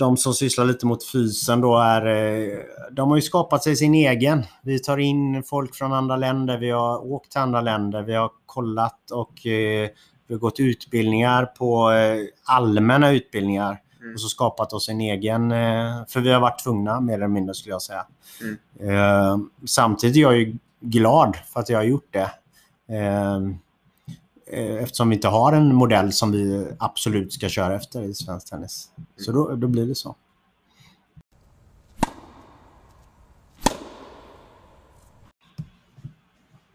de 0.00 0.16
som 0.16 0.34
sysslar 0.34 0.64
lite 0.64 0.86
mot 0.86 1.10
fysen 1.12 1.60
då 1.60 1.78
är, 1.78 2.06
eh, 2.06 2.58
de 2.92 3.08
har 3.08 3.16
ju 3.16 3.22
skapat 3.22 3.62
sig 3.64 3.76
sin 3.76 3.94
egen. 3.94 4.44
Vi 4.62 4.78
tar 4.78 4.98
in 4.98 5.42
folk 5.42 5.74
från 5.74 5.92
andra 5.92 6.16
länder, 6.16 6.58
vi 6.58 6.70
har 6.70 7.12
åkt 7.12 7.30
till 7.32 7.40
andra 7.40 7.60
länder, 7.60 8.02
vi 8.02 8.14
har 8.14 8.30
kollat 8.46 9.10
och 9.12 9.46
eh, 9.46 9.88
vi 10.26 10.34
har 10.34 10.38
gått 10.38 10.60
utbildningar 10.60 11.46
på 11.46 11.90
eh, 11.90 12.18
allmänna 12.44 13.10
utbildningar. 13.10 13.80
Mm. 14.00 14.14
Och 14.14 14.20
så 14.20 14.28
skapat 14.28 14.72
oss 14.72 14.88
en 14.88 15.00
egen, 15.00 15.50
för 16.08 16.20
vi 16.20 16.32
har 16.32 16.40
varit 16.40 16.62
tvungna 16.64 17.00
mer 17.00 17.14
eller 17.14 17.28
mindre 17.28 17.54
skulle 17.54 17.74
jag 17.74 17.82
säga. 17.82 18.06
Mm. 18.80 19.50
Samtidigt 19.66 20.16
är 20.16 20.20
jag 20.20 20.38
ju 20.38 20.56
glad 20.80 21.36
för 21.52 21.60
att 21.60 21.68
jag 21.68 21.78
har 21.78 21.84
gjort 21.84 22.12
det. 22.12 22.30
Eh, 24.52 24.82
eftersom 24.82 25.08
vi 25.08 25.14
inte 25.14 25.28
har 25.28 25.52
en 25.52 25.74
modell 25.74 26.12
som 26.12 26.32
vi 26.32 26.66
absolut 26.78 27.32
ska 27.32 27.48
köra 27.48 27.74
efter 27.74 28.02
i 28.02 28.14
svensk 28.14 28.50
tennis. 28.50 28.88
Så 29.16 29.32
då, 29.32 29.54
då 29.56 29.66
blir 29.68 29.86
det 29.86 29.94
så. 29.94 30.16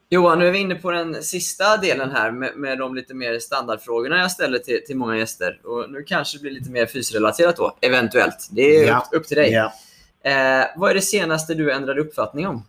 Johan, 0.10 0.40
nu 0.40 0.48
är 0.48 0.52
vi 0.52 0.60
inne 0.60 0.76
på 0.76 0.92
den 0.92 1.24
sista 1.24 1.78
delen 1.78 2.12
här 2.12 2.32
med, 2.32 2.52
med 2.56 2.78
de 2.78 2.96
lite 2.96 3.14
mer 3.14 3.40
standardfrågorna 3.40 4.18
jag 4.18 4.32
ställer 4.32 4.60
till, 4.60 4.80
till 4.86 4.98
många 4.98 5.18
gäster. 5.18 5.60
Och 5.64 5.92
nu 5.92 6.04
kanske 6.04 6.38
det 6.38 6.42
blir 6.42 6.52
lite 6.52 6.72
mer 6.72 6.86
fysrelaterat 6.86 7.56
då, 7.58 7.78
eventuellt. 7.82 8.48
Det 8.52 8.62
är 8.78 8.88
Ja. 8.88 8.98
upp, 9.12 9.20
upp 9.22 9.28
till 9.28 9.38
dig. 9.38 9.52
Ja. 9.52 9.74
Eh, 10.32 10.66
vad 10.76 10.90
är 10.90 10.94
det 10.94 11.02
senaste 11.02 11.54
du 11.54 11.72
ändrade 11.72 12.02
uppfattning 12.02 12.48
om? 12.48 12.64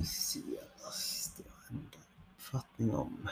Det 0.00 0.06
senaste 0.06 1.42
jag 1.42 1.76
ändrat 1.76 1.98
uppfattning 2.36 2.94
om. 2.94 3.28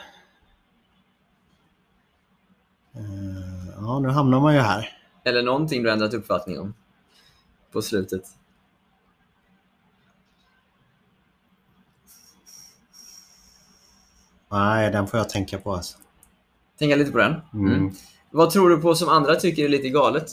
Eh, 2.94 3.68
ja, 3.76 3.98
nu 3.98 4.08
hamnar 4.08 4.40
man 4.40 4.54
ju 4.54 4.60
här. 4.60 4.98
Eller 5.24 5.42
någonting 5.42 5.82
du 5.82 5.90
ändrat 5.90 6.14
uppfattning 6.14 6.58
om? 6.60 6.74
På 7.72 7.82
slutet. 7.82 8.22
Nej, 14.50 14.90
den 14.90 15.06
får 15.06 15.18
jag 15.18 15.28
tänka 15.28 15.58
på 15.58 15.74
alltså. 15.74 15.98
Tänka 16.78 16.96
lite 16.96 17.12
på 17.12 17.18
den. 17.18 17.40
Mm. 17.54 17.74
Mm. 17.74 17.94
Vad 18.30 18.50
tror 18.50 18.70
du 18.70 18.80
på 18.80 18.94
som 18.94 19.08
andra 19.08 19.34
tycker 19.34 19.64
är 19.64 19.68
lite 19.68 19.88
galet? 19.88 20.30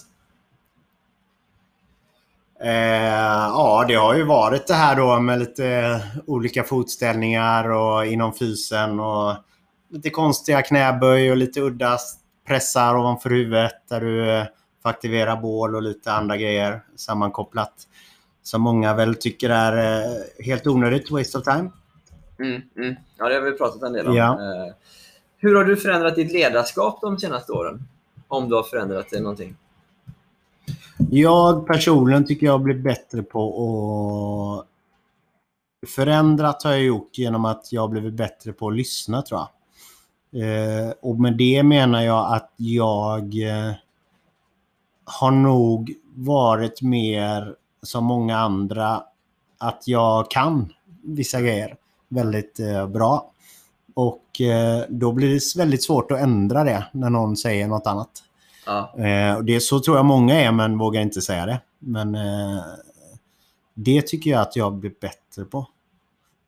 Eh, 2.59 3.47
ja, 3.49 3.85
det 3.87 3.95
har 3.95 4.15
ju 4.15 4.23
varit 4.23 4.67
det 4.67 4.73
här 4.73 4.95
då 4.95 5.19
med 5.19 5.39
lite 5.39 5.99
olika 6.25 6.63
fotställningar 6.63 7.69
och 7.69 8.05
inom 8.05 8.33
fysen 8.33 8.99
och 8.99 9.35
lite 9.89 10.09
konstiga 10.09 10.61
knäböj 10.61 11.31
och 11.31 11.37
lite 11.37 11.61
udda 11.61 11.97
pressar 12.47 12.95
ovanför 12.95 13.29
huvudet 13.29 13.73
där 13.89 14.01
du 14.01 14.31
eh, 14.31 14.45
får 14.83 14.89
aktivera 14.89 15.35
bål 15.35 15.75
och 15.75 15.81
lite 15.81 16.11
andra 16.11 16.37
grejer 16.37 16.81
sammankopplat. 16.95 17.73
Som 18.43 18.61
många 18.61 18.93
väl 18.93 19.15
tycker 19.15 19.49
är 19.49 20.01
eh, 20.01 20.45
helt 20.45 20.67
onödigt, 20.67 21.11
waste 21.11 21.37
of 21.37 21.43
time. 21.43 21.71
Mm, 22.39 22.61
mm. 22.77 22.95
Ja, 23.17 23.29
det 23.29 23.35
har 23.35 23.41
vi 23.41 23.51
pratat 23.51 23.83
en 23.83 23.93
del 23.93 24.07
om. 24.07 24.15
Ja. 24.15 24.31
Eh, 24.33 24.73
hur 25.37 25.55
har 25.55 25.63
du 25.63 25.77
förändrat 25.77 26.15
ditt 26.15 26.31
ledarskap 26.31 27.01
de 27.01 27.19
senaste 27.19 27.51
åren? 27.51 27.87
Om 28.27 28.49
du 28.49 28.55
har 28.55 28.63
förändrat 28.63 29.07
det 29.11 29.19
någonting? 29.19 29.57
Jag 30.97 31.67
personligen 31.67 32.25
tycker 32.25 32.45
jag 32.45 32.61
blir 32.61 32.75
bättre 32.75 33.23
på 33.23 34.63
att 34.63 34.67
förändrat 35.89 36.63
har 36.63 36.71
jag 36.71 36.83
gjort 36.83 37.17
genom 37.17 37.45
att 37.45 37.71
jag 37.71 37.81
har 37.81 37.87
blivit 37.87 38.13
bättre 38.13 38.53
på 38.53 38.67
att 38.67 38.75
lyssna 38.75 39.21
tror 39.21 39.39
jag. 39.39 39.49
Eh, 40.43 40.93
och 41.01 41.19
med 41.19 41.37
det 41.37 41.63
menar 41.63 42.01
jag 42.01 42.35
att 42.35 42.53
jag 42.55 43.23
eh, 43.23 43.73
har 45.05 45.31
nog 45.31 45.93
varit 46.15 46.81
mer 46.81 47.55
som 47.83 48.05
många 48.05 48.37
andra 48.37 49.03
att 49.57 49.87
jag 49.87 50.31
kan 50.31 50.73
vissa 51.03 51.41
grejer 51.41 51.75
väldigt 52.09 52.59
eh, 52.59 52.87
bra. 52.87 53.31
Och 53.93 54.41
eh, 54.41 54.83
då 54.89 55.11
blir 55.11 55.33
det 55.33 55.61
väldigt 55.61 55.83
svårt 55.83 56.11
att 56.11 56.19
ändra 56.19 56.63
det 56.63 56.85
när 56.91 57.09
någon 57.09 57.37
säger 57.37 57.67
något 57.67 57.87
annat. 57.87 58.24
Ja. 58.65 58.93
Eh, 58.97 59.35
och 59.35 59.45
det 59.45 59.59
så 59.59 59.79
tror 59.79 59.97
jag 59.97 60.05
många 60.05 60.41
är, 60.41 60.51
men 60.51 60.77
vågar 60.77 61.01
inte 61.01 61.21
säga 61.21 61.45
det. 61.45 61.61
Men 61.79 62.15
eh, 62.15 62.63
det 63.73 64.07
tycker 64.07 64.29
jag 64.29 64.41
att 64.41 64.55
jag 64.55 64.73
blir 64.73 64.93
bättre 65.01 65.45
på. 65.45 65.67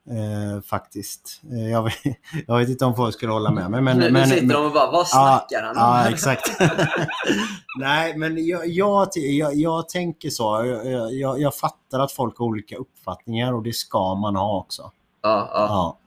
Eh, 0.10 0.62
faktiskt. 0.62 1.42
Eh, 1.52 1.72
jag, 1.72 1.84
vet, 1.84 1.94
jag 2.48 2.58
vet 2.58 2.70
inte 2.70 2.86
om 2.86 2.96
folk 2.96 3.14
skulle 3.14 3.32
hålla 3.32 3.52
med 3.52 3.72
mig. 3.72 3.82
Men, 3.82 3.98
nu 3.98 4.12
men, 4.12 4.28
sitter 4.28 4.42
men, 4.42 4.56
de 4.56 4.66
och 4.66 4.72
bara, 4.72 4.92
vad 4.92 5.08
snackar 5.08 5.64
han 5.64 5.78
om? 5.78 5.84
Ja, 5.84 6.10
exakt. 6.10 6.52
Nej, 7.80 8.18
men 8.18 8.46
jag, 8.46 8.68
jag, 8.68 9.08
jag, 9.16 9.56
jag 9.56 9.90
tänker 9.90 10.30
så. 10.30 10.66
Jag, 11.12 11.40
jag, 11.40 11.56
fattar 11.56 12.00
att 12.00 12.12
folk 12.12 12.38
har 12.38 12.46
olika 12.46 12.76
uppfattningar 12.76 13.54
och 13.54 13.64
det 13.64 13.74
ska 13.74 14.16
man 14.16 14.36
ha 14.36 14.60
också. 14.60 14.92
ja, 15.22 15.50
ja. 15.54 15.66
Ja. 15.70 15.98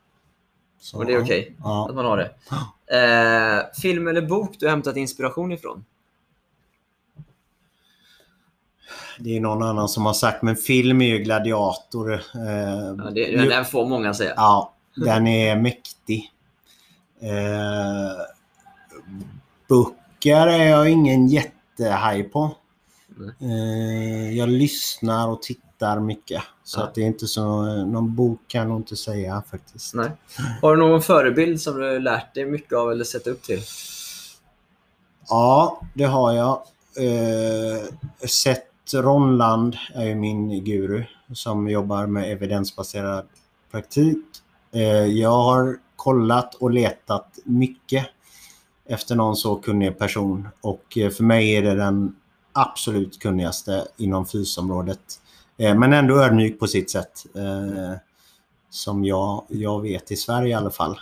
Så, 0.80 0.98
Och 0.98 1.06
det 1.06 1.12
är 1.12 1.22
okej 1.22 1.56
Ja. 1.58 1.86
att 1.88 1.94
man 1.94 2.04
har 2.04 2.16
det. 2.16 2.30
Eh, 2.96 3.80
film 3.82 4.08
eller 4.08 4.22
bok 4.22 4.56
du 4.58 4.66
har 4.66 4.70
hämtat 4.70 4.96
inspiration 4.96 5.52
ifrån? 5.52 5.84
Det 9.22 9.36
är 9.36 9.40
någon 9.40 9.62
annan 9.62 9.88
som 9.88 10.06
har 10.06 10.12
sagt, 10.12 10.42
men 10.42 10.56
film 10.56 11.02
är 11.02 11.06
ju 11.06 11.18
Gladiator. 11.18 12.12
Eh, 12.12 12.20
Ja, 12.98 13.10
det, 13.14 13.36
den 13.48 13.64
får 13.64 13.86
många 13.86 14.14
säga. 14.14 14.32
Ja, 14.36 14.74
den 14.96 15.26
är 15.26 15.56
mäktig. 15.56 16.30
Eh, 17.20 18.26
böcker 19.68 20.46
är 20.46 20.64
jag 20.70 20.88
ingen 20.90 21.26
jättehaj 21.28 22.22
på. 22.22 22.50
Eh, 23.40 24.36
jag 24.38 24.48
lyssnar 24.48 25.28
och 25.28 25.42
tittar 25.42 26.00
mycket. 26.00 26.42
Så 26.64 26.80
Ja. 26.80 26.84
att 26.84 26.94
det 26.94 27.00
är 27.02 27.06
inte 27.06 27.26
så... 27.26 27.62
Någon 27.84 28.14
bok 28.14 28.40
kan 28.46 28.58
jag 28.60 28.68
nog 28.68 28.78
inte 28.80 28.96
säga 28.96 29.42
faktiskt. 29.50 29.94
Nej. 29.94 30.10
Har 30.62 30.76
du 30.76 30.82
någon 30.82 31.02
förebild 31.02 31.60
som 31.60 31.80
du 31.80 31.98
lärt 31.98 32.34
dig 32.34 32.44
mycket 32.46 32.72
av 32.78 32.90
eller 32.92 33.04
sett 33.04 33.26
upp 33.26 33.42
till? 33.42 33.60
Ja, 35.28 35.80
det 35.94 36.04
har 36.04 36.32
jag. 36.32 36.62
Eh, 36.96 37.82
sett 38.28 38.66
Ronland 38.94 39.76
är 39.94 40.14
min 40.14 40.64
guru 40.64 41.04
som 41.32 41.68
jobbar 41.68 42.06
med 42.06 42.32
evidensbaserad 42.32 43.26
praktik. 43.70 44.24
Eh, 44.72 45.06
jag 45.06 45.42
har 45.42 45.76
kollat 45.96 46.54
och 46.54 46.70
letat 46.70 47.38
mycket 47.44 48.06
efter 48.88 49.16
någon 49.16 49.36
så 49.36 49.56
kunnig 49.56 49.98
person 49.98 50.48
och 50.60 50.98
eh, 50.98 51.10
för 51.10 51.24
mig 51.24 51.56
är 51.56 51.62
det 51.62 51.74
den 51.74 52.16
absolut 52.52 53.18
kunnigaste 53.18 53.86
inom 53.96 54.26
fysområdet. 54.26 55.20
Eh, 55.58 55.74
men 55.74 55.92
ändå 55.92 56.22
ödmjuk 56.22 56.58
på 56.58 56.66
sitt 56.66 56.90
sätt. 56.90 57.26
Som 58.70 59.04
jag, 59.04 59.44
jag 59.48 59.82
vet 59.82 60.10
i 60.10 60.16
Sverige 60.16 60.48
i 60.48 60.54
alla 60.54 60.70
fall. 60.70 61.00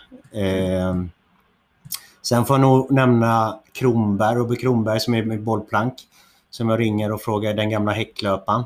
Sen 2.22 2.44
får 2.44 2.54
jag 2.54 2.60
nog 2.60 2.92
nämna 2.92 3.60
Kronberg, 3.72 4.36
Robert 4.36 4.60
Kronberg 4.60 5.00
som 5.00 5.14
är 5.14 5.24
med 5.24 5.42
bollplank. 5.42 5.94
Som 6.50 6.68
jag 6.68 6.80
ringer 6.80 7.12
och 7.12 7.22
frågar 7.22 7.54
den 7.54 7.70
gamla 7.70 7.92
häcklöparen 7.92 8.64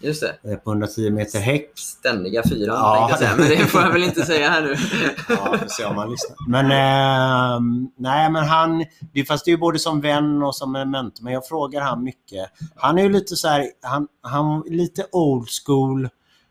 Just 0.00 0.22
det. 0.42 0.50
eh, 0.52 0.56
på 0.58 0.70
110 0.70 1.10
meter 1.10 1.38
häck. 1.38 1.70
Ständiga 1.78 2.42
fyran, 2.48 2.76
Ja. 2.76 3.16
säga. 3.18 3.30
Men 3.38 3.48
det 3.48 3.56
får 3.58 3.80
jag 3.80 3.92
väl 3.92 4.02
inte 4.04 4.22
säga 4.26 4.50
här 4.50 4.62
nu. 4.62 4.68
Ja, 5.28 5.58
får 5.58 5.66
se 5.68 5.84
om 5.84 5.96
han 5.96 6.10
lyssnar. 6.10 6.36
Men, 6.48 6.64
eh, 6.66 7.60
nej, 7.96 8.30
men 8.30 8.44
han, 8.44 8.84
det 9.12 9.24
fast 9.24 9.44
det 9.44 9.48
är 9.48 9.52
ju 9.52 9.58
både 9.58 9.78
som 9.78 10.00
vän 10.00 10.42
och 10.42 10.54
som 10.56 10.76
en 10.76 10.90
mentor, 10.90 11.24
men 11.24 11.32
jag 11.32 11.46
frågar 11.46 11.80
han 11.80 12.04
mycket. 12.04 12.50
Han 12.76 12.98
är 12.98 13.02
ju 13.02 13.08
lite 13.08 13.36
så 13.36 13.48
här, 13.48 13.66
han, 13.82 14.08
han 14.22 14.62
lite 14.66 15.06
old 15.12 15.48
school, 15.66 16.08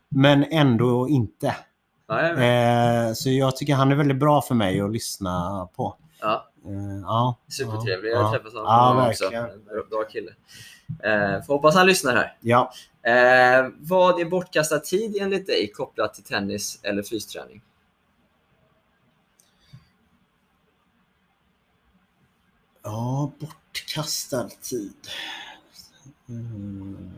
men 0.08 0.44
ändå 0.44 1.08
inte. 1.08 1.56
Ja, 2.08 2.22
jag. 2.22 3.08
Eh, 3.08 3.12
så 3.14 3.30
jag 3.30 3.56
tycker 3.56 3.74
han 3.74 3.92
är 3.92 3.96
väldigt 3.96 4.18
bra 4.18 4.42
för 4.42 4.54
mig 4.54 4.80
att 4.80 4.92
lyssna 4.92 5.68
på. 5.76 5.96
ja, 6.20 6.50
Eh, 6.66 7.00
ja, 7.02 7.38
supertrevlig. 7.48 8.10
ja, 8.10 8.14
Jag 8.16 8.22
har 8.24 8.32
träffat 8.32 8.52
honom 8.52 8.66
Ja, 8.68 9.08
också. 9.08 9.24
verkligen. 9.24 9.44
En 9.44 9.88
Bra 9.90 10.04
kille. 10.12 10.30
Eh, 11.04 11.42
får 11.46 11.54
hoppas 11.54 11.74
han 11.74 11.86
lyssnar 11.86 12.16
här. 12.16 12.36
Ja. 12.40 12.72
Eh, 13.02 13.68
vad 13.78 14.20
är 14.20 14.24
bortkastad 14.24 14.78
tid 14.78 15.16
enligt 15.20 15.46
dig 15.46 15.70
kopplat 15.74 16.14
till 16.14 16.24
tennis 16.24 16.78
eller 16.82 17.02
fysträning? 17.02 17.62
Ja, 22.82 23.32
bortkastad 23.40 24.48
tid. 24.62 24.92
Mm. 26.28 27.10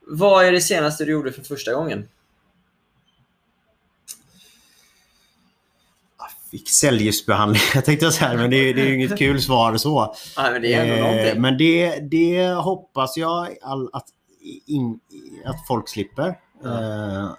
Vad 0.07 0.45
är 0.45 0.53
det 0.53 0.61
senaste 0.61 1.05
du 1.05 1.13
gjorde 1.13 1.33
för 1.33 1.43
första 1.43 1.75
gången? 1.75 2.09
fick 6.51 6.69
cellgiftsbehandling. 6.69 7.63
Jag 7.75 7.85
tänkte 7.85 8.11
så 8.13 8.25
här, 8.25 8.37
men 8.37 8.51
det, 8.51 8.57
är- 8.57 8.75
det 8.75 8.81
är 8.83 8.87
ju 8.87 8.95
inget 8.95 9.19
kul 9.19 9.43
svar 9.43 9.77
så. 9.77 10.15
Ja, 10.37 10.51
men 10.53 10.63
det 10.63 10.75
är 10.75 10.83
ändå 10.83 10.95
Eh, 10.95 11.01
någonting. 11.13 11.41
men 11.43 11.59
det, 11.59 11.99
det 12.11 12.49
hoppas 12.49 13.17
jag 13.17 13.57
all, 13.63 13.91
att, 13.93 14.05
in, 14.67 15.01
att 15.45 15.67
folk 15.67 15.89
slipper. 15.89 16.29
Eh, 16.65 17.31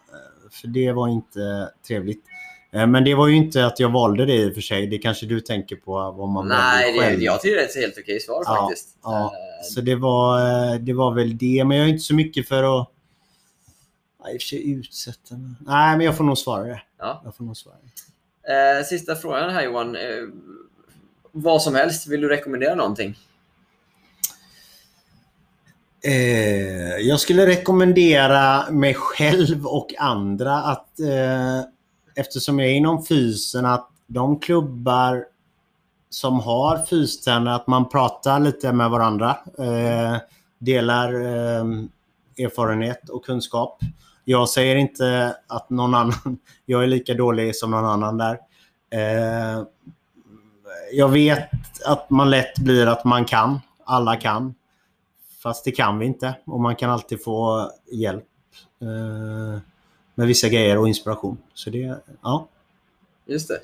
för 0.52 0.68
det 0.68 0.92
var 0.92 1.08
inte 1.08 1.72
trevligt. 1.88 2.24
Eh, 2.72 2.88
men 2.88 3.04
det 3.04 3.16
var 3.16 3.28
ju 3.28 3.36
inte 3.36 3.66
att 3.66 3.80
jag 3.80 3.90
valde 3.92 4.26
det 4.26 4.36
i 4.36 4.50
och 4.50 4.54
för 4.54 4.62
sig. 4.62 4.88
Det 4.88 4.98
kanske 4.98 5.26
du 5.26 5.40
tänker 5.40 5.76
på 5.76 5.92
vad 6.12 6.30
man 6.30 6.48
Nej, 6.48 6.86
väljer 6.86 7.02
det, 7.02 7.08
själv. 7.10 7.22
jag 7.24 7.42
tycker 7.42 7.56
det 7.56 7.62
är 7.62 7.68
ett 7.68 7.76
helt 7.76 7.98
okej 8.00 8.20
svar 8.20 8.44
Ja, 8.46 8.56
faktiskt. 8.68 8.98
ja. 9.04 9.24
Eh, 9.26 9.64
Så 9.64 9.82
det 9.82 9.96
var, 9.96 10.80
det 10.80 10.94
var 10.94 11.14
väl 11.14 11.38
det. 11.38 11.64
Men 11.66 11.78
jag 11.78 11.86
är 11.86 11.90
inte 11.90 12.04
så 12.04 12.16
mycket 12.16 12.48
för 12.48 12.82
att 12.82 12.90
i 14.34 14.38
och 14.38 14.42
för 14.42 14.48
sig 14.48 14.72
utsätta 14.72 15.36
mig. 15.38 15.52
Nej, 15.60 15.98
men 15.98 16.06
jag 16.06 16.18
får 16.18 16.24
nog 16.24 16.38
svara 16.38 16.64
det. 16.64 16.82
Ja. 17.00 17.22
Jag 17.26 17.36
får 17.36 17.44
nog 17.44 17.58
svara 17.58 17.76
det. 17.84 18.78
Eh, 18.78 18.84
sista 18.84 19.16
frågan 19.16 19.50
här 19.50 19.64
Johan. 19.64 19.96
Eh, 19.96 20.02
vad 21.32 21.62
som 21.62 21.76
helst, 21.76 22.08
vill 22.08 22.22
du 22.22 22.30
rekommendera 22.30 22.76
någonting? 22.76 23.16
Eh, 26.08 26.98
jag 26.98 27.20
skulle 27.20 27.46
rekommendera 27.46 28.72
mig 28.72 28.94
själv 28.94 29.66
och 29.66 29.94
andra 29.98 30.58
att 30.58 31.00
eh, 31.00 31.60
eftersom 32.16 32.60
jag 32.60 32.70
är 32.70 32.74
inom 32.74 33.06
fysen 33.06 33.66
att 33.66 33.90
de 34.08 34.40
klubbar 34.40 35.26
som 36.10 36.40
har 36.40 36.86
fystränare 36.86 37.56
att 37.56 37.68
man 37.68 37.90
pratar 37.90 38.40
lite 38.40 38.72
med 38.72 38.90
varandra. 38.90 39.38
Eh, 39.58 40.18
delar 40.60 41.14
eh, 41.14 41.66
erfarenhet 42.46 43.10
och 43.10 43.26
kunskap. 43.26 43.80
Jag 44.26 44.50
säger 44.50 44.76
inte 44.76 45.36
att 45.48 45.70
någon 45.70 45.94
annan, 45.94 46.14
jag 46.66 46.84
är 46.84 46.88
lika 46.88 47.14
dålig 47.14 47.56
som 47.56 47.72
någon 47.72 47.86
annan 47.86 48.18
där. 48.18 48.40
Eh, 48.92 49.64
jag 50.92 51.10
vet 51.10 51.50
att 51.86 52.10
man 52.10 52.30
lätt 52.30 52.60
blir 52.60 52.88
att 52.88 53.04
man 53.04 53.26
kan. 53.26 53.60
Alla 53.86 54.16
kan. 54.16 54.56
Fast 55.44 55.66
det 55.66 55.72
kan 55.72 56.00
vi 56.00 56.06
inte. 56.06 56.36
Och 56.46 56.60
man 56.60 56.76
kan 56.76 56.90
alltid 56.90 57.24
få 57.24 57.72
hjälp 57.92 58.26
eh, 58.82 59.60
med 60.16 60.28
vissa 60.28 60.48
grejer 60.50 60.78
och 60.78 60.88
inspiration. 60.88 61.38
Så 61.54 61.70
det, 61.70 61.96
ja. 62.22 62.48
Just 63.26 63.48
det. 63.48 63.60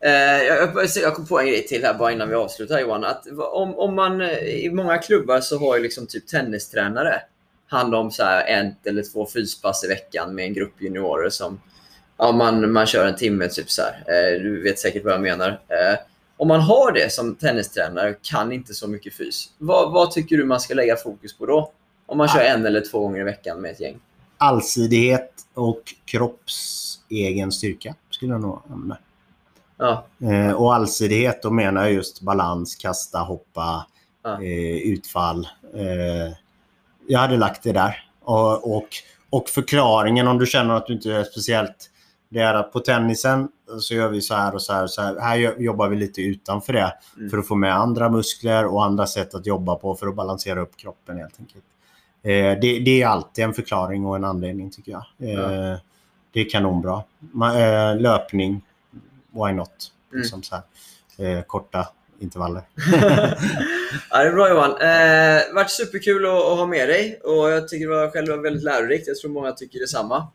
Eh, 0.00 0.42
jag, 0.42 0.86
jag- 0.96 1.14
kom 1.14 1.26
på 1.26 1.40
en 1.40 1.46
grej 1.46 1.66
till 1.66 1.84
här 1.84 1.94
bara 1.94 2.12
innan 2.12 2.28
vi 2.28 2.34
avslutar 2.34 2.80
Johan. 2.80 3.04
Att 3.04 3.26
om, 3.52 3.74
om 3.78 3.94
man, 3.94 4.20
eh, 4.20 4.38
I 4.38 4.70
många 4.72 4.98
klubbar 4.98 5.40
så 5.40 5.58
har 5.58 5.76
ju 5.76 5.82
liksom 5.82 6.06
typ 6.06 6.26
tennistränare 6.26 7.22
hand 7.66 7.94
om 7.94 8.10
så 8.10 8.22
här 8.22 8.44
en 8.46 8.74
eller 8.84 9.02
två 9.02 9.26
fyspass 9.26 9.84
i 9.84 9.88
veckan 9.88 10.34
med 10.34 10.44
en 10.44 10.54
grupp 10.54 10.74
juniorer 10.82 11.30
som 11.30 11.60
ja, 12.16 12.32
man, 12.32 12.72
man 12.72 12.86
kör 12.86 13.06
en 13.06 13.16
timme. 13.16 13.48
Typ 13.48 13.70
så 13.70 13.82
här. 13.82 14.04
Eh, 14.06 14.42
du 14.42 14.62
vet 14.62 14.78
säkert 14.78 15.04
vad 15.04 15.12
jag 15.14 15.20
menar. 15.20 15.48
Eh, 15.48 15.98
om 16.40 16.48
man 16.48 16.60
har 16.60 16.92
det 16.92 17.12
som 17.12 17.34
tennistränare 17.34 18.14
kan 18.22 18.52
inte 18.52 18.74
så 18.74 18.88
mycket 18.88 19.14
fys. 19.14 19.50
Vad, 19.58 19.92
vad 19.92 20.10
tycker 20.10 20.36
du 20.36 20.44
man 20.44 20.60
ska 20.60 20.74
lägga 20.74 20.96
fokus 20.96 21.38
på 21.38 21.46
då? 21.46 21.72
Om 22.06 22.18
man 22.18 22.28
kör 22.28 22.40
en 22.40 22.66
eller 22.66 22.80
två 22.90 23.00
gånger 23.00 23.20
i 23.20 23.24
veckan 23.24 23.60
med 23.60 23.70
ett 23.70 23.80
gäng. 23.80 23.98
Allsidighet 24.38 25.32
och 25.54 25.82
kroppsegen 26.04 27.52
styrka 27.52 27.94
skulle 28.10 28.32
jag 28.32 28.40
nog 28.40 28.62
använda. 28.72 28.98
Ja, 29.76 30.06
Eh, 30.18 30.52
och 30.52 30.74
allsidighet, 30.74 31.42
då 31.42 31.50
menar 31.50 31.82
jag 31.82 31.92
just 31.92 32.20
balans, 32.20 32.74
kasta, 32.74 33.18
hoppa, 33.18 33.86
Ja. 34.22 34.42
eh, 34.42 34.76
utfall. 34.92 35.48
Eh, 35.74 36.36
jag 37.06 37.18
hade 37.18 37.36
lagt 37.36 37.62
det 37.62 37.72
där. 37.72 38.08
Och, 38.20 38.76
och, 38.76 38.88
och 39.30 39.48
förklaringen 39.48 40.28
om 40.28 40.38
du 40.38 40.46
känner 40.46 40.74
att 40.74 40.86
du 40.86 40.92
inte 40.92 41.12
är 41.12 41.24
speciellt 41.24 41.90
det 42.28 42.40
är 42.40 42.54
att 42.54 42.72
på 42.72 42.80
tennisen 42.80 43.48
så 43.80 43.94
gör 43.94 44.08
vi 44.08 44.20
så 44.20 44.34
här 44.34 44.54
och 44.54 44.62
så 44.62 44.72
här. 44.72 44.82
Och 44.82 44.90
så 44.90 45.02
här. 45.02 45.20
här 45.20 45.60
jobbar 45.60 45.88
vi 45.88 45.96
lite 45.96 46.22
utanför 46.22 46.72
det 46.72 46.92
Mm. 47.16 47.30
för 47.30 47.38
att 47.38 47.48
få 47.48 47.54
med 47.54 47.74
andra 47.76 48.08
muskler 48.10 48.66
och 48.66 48.84
andra 48.84 49.06
sätt 49.06 49.34
att 49.34 49.46
jobba 49.46 49.74
på 49.74 49.94
för 49.94 50.06
att 50.06 50.14
balansera 50.14 50.60
upp 50.60 50.76
kroppen 50.76 51.16
helt 51.16 51.34
enkelt. 51.40 51.64
Eh, 52.22 52.60
det, 52.60 52.78
det 52.84 53.02
är 53.02 53.06
alltid 53.06 53.44
en 53.44 53.54
förklaring 53.54 54.06
och 54.06 54.16
en 54.16 54.24
anledning 54.24 54.70
tycker 54.70 54.92
jag. 54.92 55.04
Eh, 55.30 55.78
Det 56.32 56.40
är 56.40 56.50
kanonbra. 56.50 57.02
Ma- 57.34 57.90
eh, 57.92 58.00
löpning, 58.00 58.60
why 59.30 59.52
not? 59.52 59.92
Mm. 60.12 60.20
Liksom 60.22 60.42
så 60.42 60.54
här. 60.54 61.36
Eh, 61.36 61.42
korta 61.42 61.88
intervaller. 62.20 62.62
ja, 64.10 64.18
det 64.18 64.28
är 64.28 64.32
bra 64.32 64.48
Johan. 64.48 64.70
Eh, 64.70 65.54
varit 65.54 65.70
superkul 65.70 66.26
att, 66.26 66.32
att 66.32 66.58
ha 66.58 66.66
med 66.66 66.88
dig 66.88 67.20
och 67.24 67.50
jag 67.50 67.68
tycker 67.68 67.88
det 67.88 67.94
var 67.96 68.10
själv 68.10 68.42
väldigt 68.42 68.62
lärorikt. 68.64 69.08
Jag 69.08 69.16
tror 69.16 69.30
många 69.30 69.52
tycker 69.52 69.78
detsamma. 69.80 70.26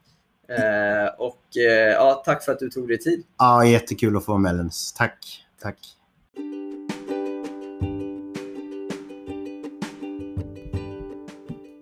Eh, 0.49 1.13
och 1.17 1.57
eh, 1.57 1.91
ja, 1.93 2.23
tack 2.25 2.43
för 2.43 2.51
att 2.51 2.59
du 2.59 2.69
tog 2.69 2.87
dig 2.87 2.99
tid. 2.99 3.23
Ja, 3.37 3.65
jättekul 3.65 4.17
att 4.17 4.25
få 4.25 4.31
vara 4.31 4.41
med 4.41 4.55
Lens. 4.55 4.93
Tack. 4.93 5.45
Tack. 5.61 5.77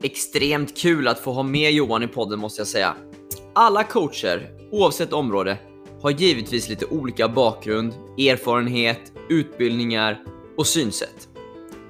extremt 0.03 0.77
kul 0.77 1.07
att 1.07 1.19
få 1.19 1.31
ha 1.31 1.43
med 1.43 1.71
Johan 1.71 2.03
i 2.03 2.07
podden 2.07 2.39
måste 2.39 2.59
jag 2.59 2.67
säga. 2.67 2.95
Alla 3.53 3.83
coacher, 3.83 4.49
oavsett 4.71 5.13
område, 5.13 5.57
har 6.01 6.11
givetvis 6.11 6.69
lite 6.69 6.85
olika 6.85 7.29
bakgrund, 7.29 7.93
erfarenhet, 8.17 8.99
utbildningar 9.29 10.19
och 10.57 10.67
synsätt. 10.67 11.29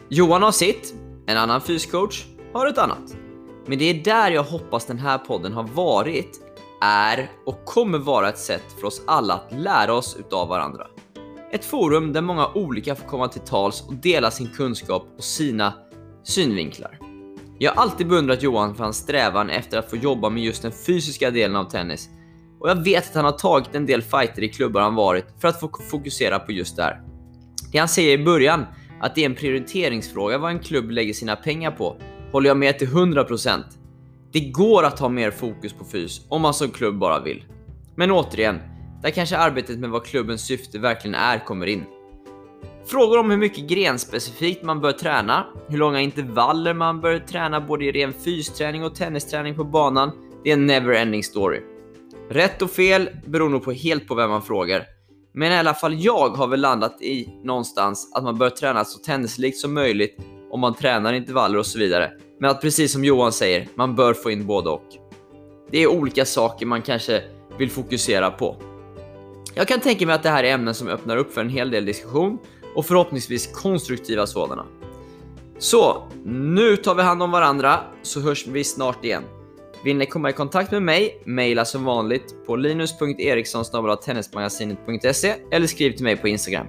Johan 0.10 0.44
har 0.44 0.52
sitt, 0.52 0.94
en 1.28 1.38
annan 1.38 1.62
fyscoach 1.62 2.26
har 2.54 2.68
ett 2.68 2.78
annat. 2.78 3.16
Men 3.66 3.78
det 3.78 3.86
är 3.86 4.04
där 4.04 4.32
jag 4.32 4.44
hoppas 4.44 4.86
den 4.86 5.00
här 5.00 5.18
podden 5.18 5.54
har 5.54 5.64
varit, 5.64 6.40
är 6.84 7.31
och 7.45 7.65
kommer 7.65 7.97
vara 7.97 8.30
ett 8.30 8.38
sätt 8.38 8.64
för 8.80 8.88
oss 8.88 9.01
alla 9.07 9.34
att 9.34 9.51
lära 9.51 9.93
oss 9.93 10.15
utav 10.19 10.47
varandra. 10.47 10.88
Ett 11.51 11.65
forum 11.65 12.14
där 12.14 12.22
många 12.22 12.47
olika 12.47 12.95
får 12.95 13.07
komma 13.07 13.27
till 13.27 13.41
tals 13.41 13.84
och 13.88 13.93
dela 13.93 14.31
sin 14.31 14.47
kunskap 14.47 15.07
och 15.18 15.23
sina 15.23 15.73
synvinklar. 16.23 16.99
Jag 17.60 17.72
har 17.72 17.81
alltid 17.81 18.07
beundrat 18.07 18.43
Johan 18.43 18.76
för 18.76 18.84
hans 18.84 18.97
strävan 18.97 19.49
efter 19.49 19.77
att 19.77 19.89
få 19.89 19.97
jobba 19.97 20.30
med 20.30 20.43
just 20.43 20.61
den 20.61 20.72
fysiska 20.72 21.31
delen 21.31 21.55
av 21.55 21.69
tennis 21.69 22.10
och 22.60 22.69
jag 22.69 22.84
vet 22.84 23.10
att 23.10 23.15
han 23.15 23.26
har 23.26 23.31
tagit 23.31 23.76
en 23.76 23.85
del 23.85 24.01
fighter 24.01 24.43
i 24.43 24.49
klubbar 24.49 24.81
han 24.81 24.95
varit 24.95 25.26
för 25.41 25.47
att 25.47 25.60
få 25.60 25.72
fokusera 25.91 26.39
på 26.39 26.51
just 26.51 26.76
det 26.76 26.84
här. 26.84 27.01
Det 27.72 27.77
han 27.77 27.88
säger 27.88 28.19
i 28.19 28.23
början, 28.23 28.65
att 29.01 29.15
det 29.15 29.22
är 29.22 29.26
en 29.26 29.35
prioriteringsfråga 29.35 30.38
vad 30.38 30.51
en 30.51 30.60
klubb 30.60 30.91
lägger 30.91 31.14
sina 31.14 31.35
pengar 31.35 31.72
på, 31.72 31.97
håller 32.31 32.47
jag 32.47 32.57
med 32.57 32.80
till 32.80 32.88
100%. 32.88 33.64
Det 34.34 34.39
går 34.39 34.84
att 34.84 34.99
ha 34.99 35.10
mer 35.10 35.31
fokus 35.31 35.73
på 35.73 35.85
fys 35.85 36.22
om 36.30 36.41
man 36.41 36.53
som 36.53 36.72
klubb 36.72 36.97
bara 36.97 37.19
vill. 37.19 37.43
Men 37.95 38.11
återigen, 38.11 38.60
där 39.01 39.10
kanske 39.10 39.38
arbetet 39.38 39.80
med 39.80 39.89
vad 39.89 40.05
klubbens 40.05 40.45
syfte 40.45 40.80
verkligen 40.80 41.15
är 41.15 41.45
kommer 41.45 41.68
in. 41.68 41.84
Frågor 42.85 43.19
om 43.19 43.31
hur 43.31 43.38
mycket 43.38 43.69
grenspecifikt 43.69 44.64
man 44.64 44.81
bör 44.81 44.91
träna, 44.91 45.45
hur 45.68 45.77
långa 45.77 46.01
intervaller 46.01 46.73
man 46.73 47.01
bör 47.01 47.19
träna 47.19 47.61
både 47.61 47.85
i 47.85 47.91
ren 47.91 48.14
fysträning 48.14 48.84
och 48.84 48.95
tennisträning 48.95 49.55
på 49.55 49.64
banan, 49.64 50.11
det 50.43 50.49
är 50.49 50.53
en 50.53 50.65
never 50.65 50.93
ending 50.93 51.23
story. 51.23 51.61
Rätt 52.30 52.61
och 52.61 52.72
fel 52.72 53.10
beror 53.26 53.49
nog 53.49 53.64
på 53.64 53.72
helt 53.72 54.07
på 54.07 54.15
vem 54.15 54.30
man 54.30 54.41
frågar. 54.41 54.84
Men 55.34 55.51
i 55.51 55.55
alla 55.55 55.73
fall 55.73 56.03
jag 56.03 56.30
har 56.30 56.47
väl 56.47 56.61
landat 56.61 57.01
i 57.01 57.30
någonstans 57.43 58.11
att 58.15 58.23
man 58.23 58.38
bör 58.38 58.49
träna 58.49 58.85
så 58.85 58.99
tennislikt 58.99 59.57
som 59.57 59.73
möjligt 59.73 60.18
om 60.51 60.60
man 60.60 60.73
tränar 60.73 61.14
intervaller 61.14 61.60
och 61.60 61.65
så 61.65 61.80
vidare. 61.80 62.11
Men 62.44 62.52
att 62.52 62.61
precis 62.61 62.91
som 62.91 63.03
Johan 63.03 63.32
säger, 63.32 63.68
man 63.76 63.95
bör 63.95 64.14
få 64.14 64.32
in 64.32 64.45
både 64.45 64.70
och. 64.70 64.84
Det 65.72 65.84
är 65.84 65.88
olika 65.88 66.26
saker 66.26 66.65
man 66.65 66.82
kanske 66.82 67.22
vill 67.57 67.72
fokusera 67.72 68.32
på. 68.32 68.56
Jag 69.53 69.68
kan 69.68 69.80
tänka 69.80 70.06
mig 70.06 70.15
att 70.15 70.24
det 70.24 70.30
här 70.30 70.44
är 70.44 70.53
ämnen 70.53 70.74
som 70.74 70.88
öppnar 70.88 71.18
upp 71.18 71.34
för 71.34 71.41
en 71.41 71.49
hel 71.49 71.72
del 71.72 71.86
diskussion 71.86 72.38
och 72.76 72.86
förhoppningsvis 72.86 73.48
konstruktiva 73.48 74.28
sådana. 74.28 74.65
Så, 75.57 76.03
nu 76.26 76.78
tar 76.78 76.95
vi 76.95 77.02
hand 77.02 77.24
om 77.24 77.32
varandra 77.32 77.80
så 78.02 78.20
hörs 78.20 78.48
vi 78.48 78.64
snart 78.64 79.06
igen. 79.06 79.24
Vill 79.84 79.98
ni 79.98 80.06
komma 80.06 80.30
i 80.30 80.34
kontakt 80.34 80.72
med 80.72 80.82
mig, 80.82 81.22
mejla 81.26 81.65
som 81.65 81.84
vanligt 81.84 82.36
på 82.45 82.56
linus.eriksson.tennismagasinet.se 82.56 85.34
eller 85.52 85.68
skriv 85.68 85.91
till 85.91 86.03
mig 86.03 86.18
på 86.18 86.28
Instagram. 86.28 86.68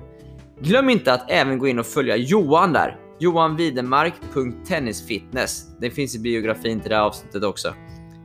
Glöm 0.61 0.91
inte 0.91 1.13
att 1.13 1.31
även 1.31 1.59
gå 1.59 1.69
in 1.69 1.79
och 1.79 1.87
följa 1.87 2.17
Johan 2.17 2.73
där, 2.73 3.04
johanvidemark.tennisfitness. 3.19 5.67
Det 5.81 5.91
finns 5.91 6.17
i 6.17 6.19
biografin 6.19 6.81
till 6.81 6.91
det 6.91 6.97
här 6.97 7.03
avsnittet 7.03 7.45
också. 7.45 7.75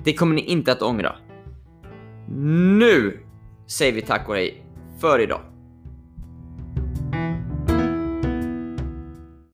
Det 0.04 0.14
kommer 0.14 0.36
ni 0.36 0.42
inte 0.42 0.72
att 0.72 0.82
ångra. 0.82 1.16
Nu 2.80 3.20
säger 3.68 3.94
vi 3.94 4.02
tack 4.02 4.30
och 4.30 4.36
hej 4.36 4.66
för 5.00 5.20
idag. 5.20 5.42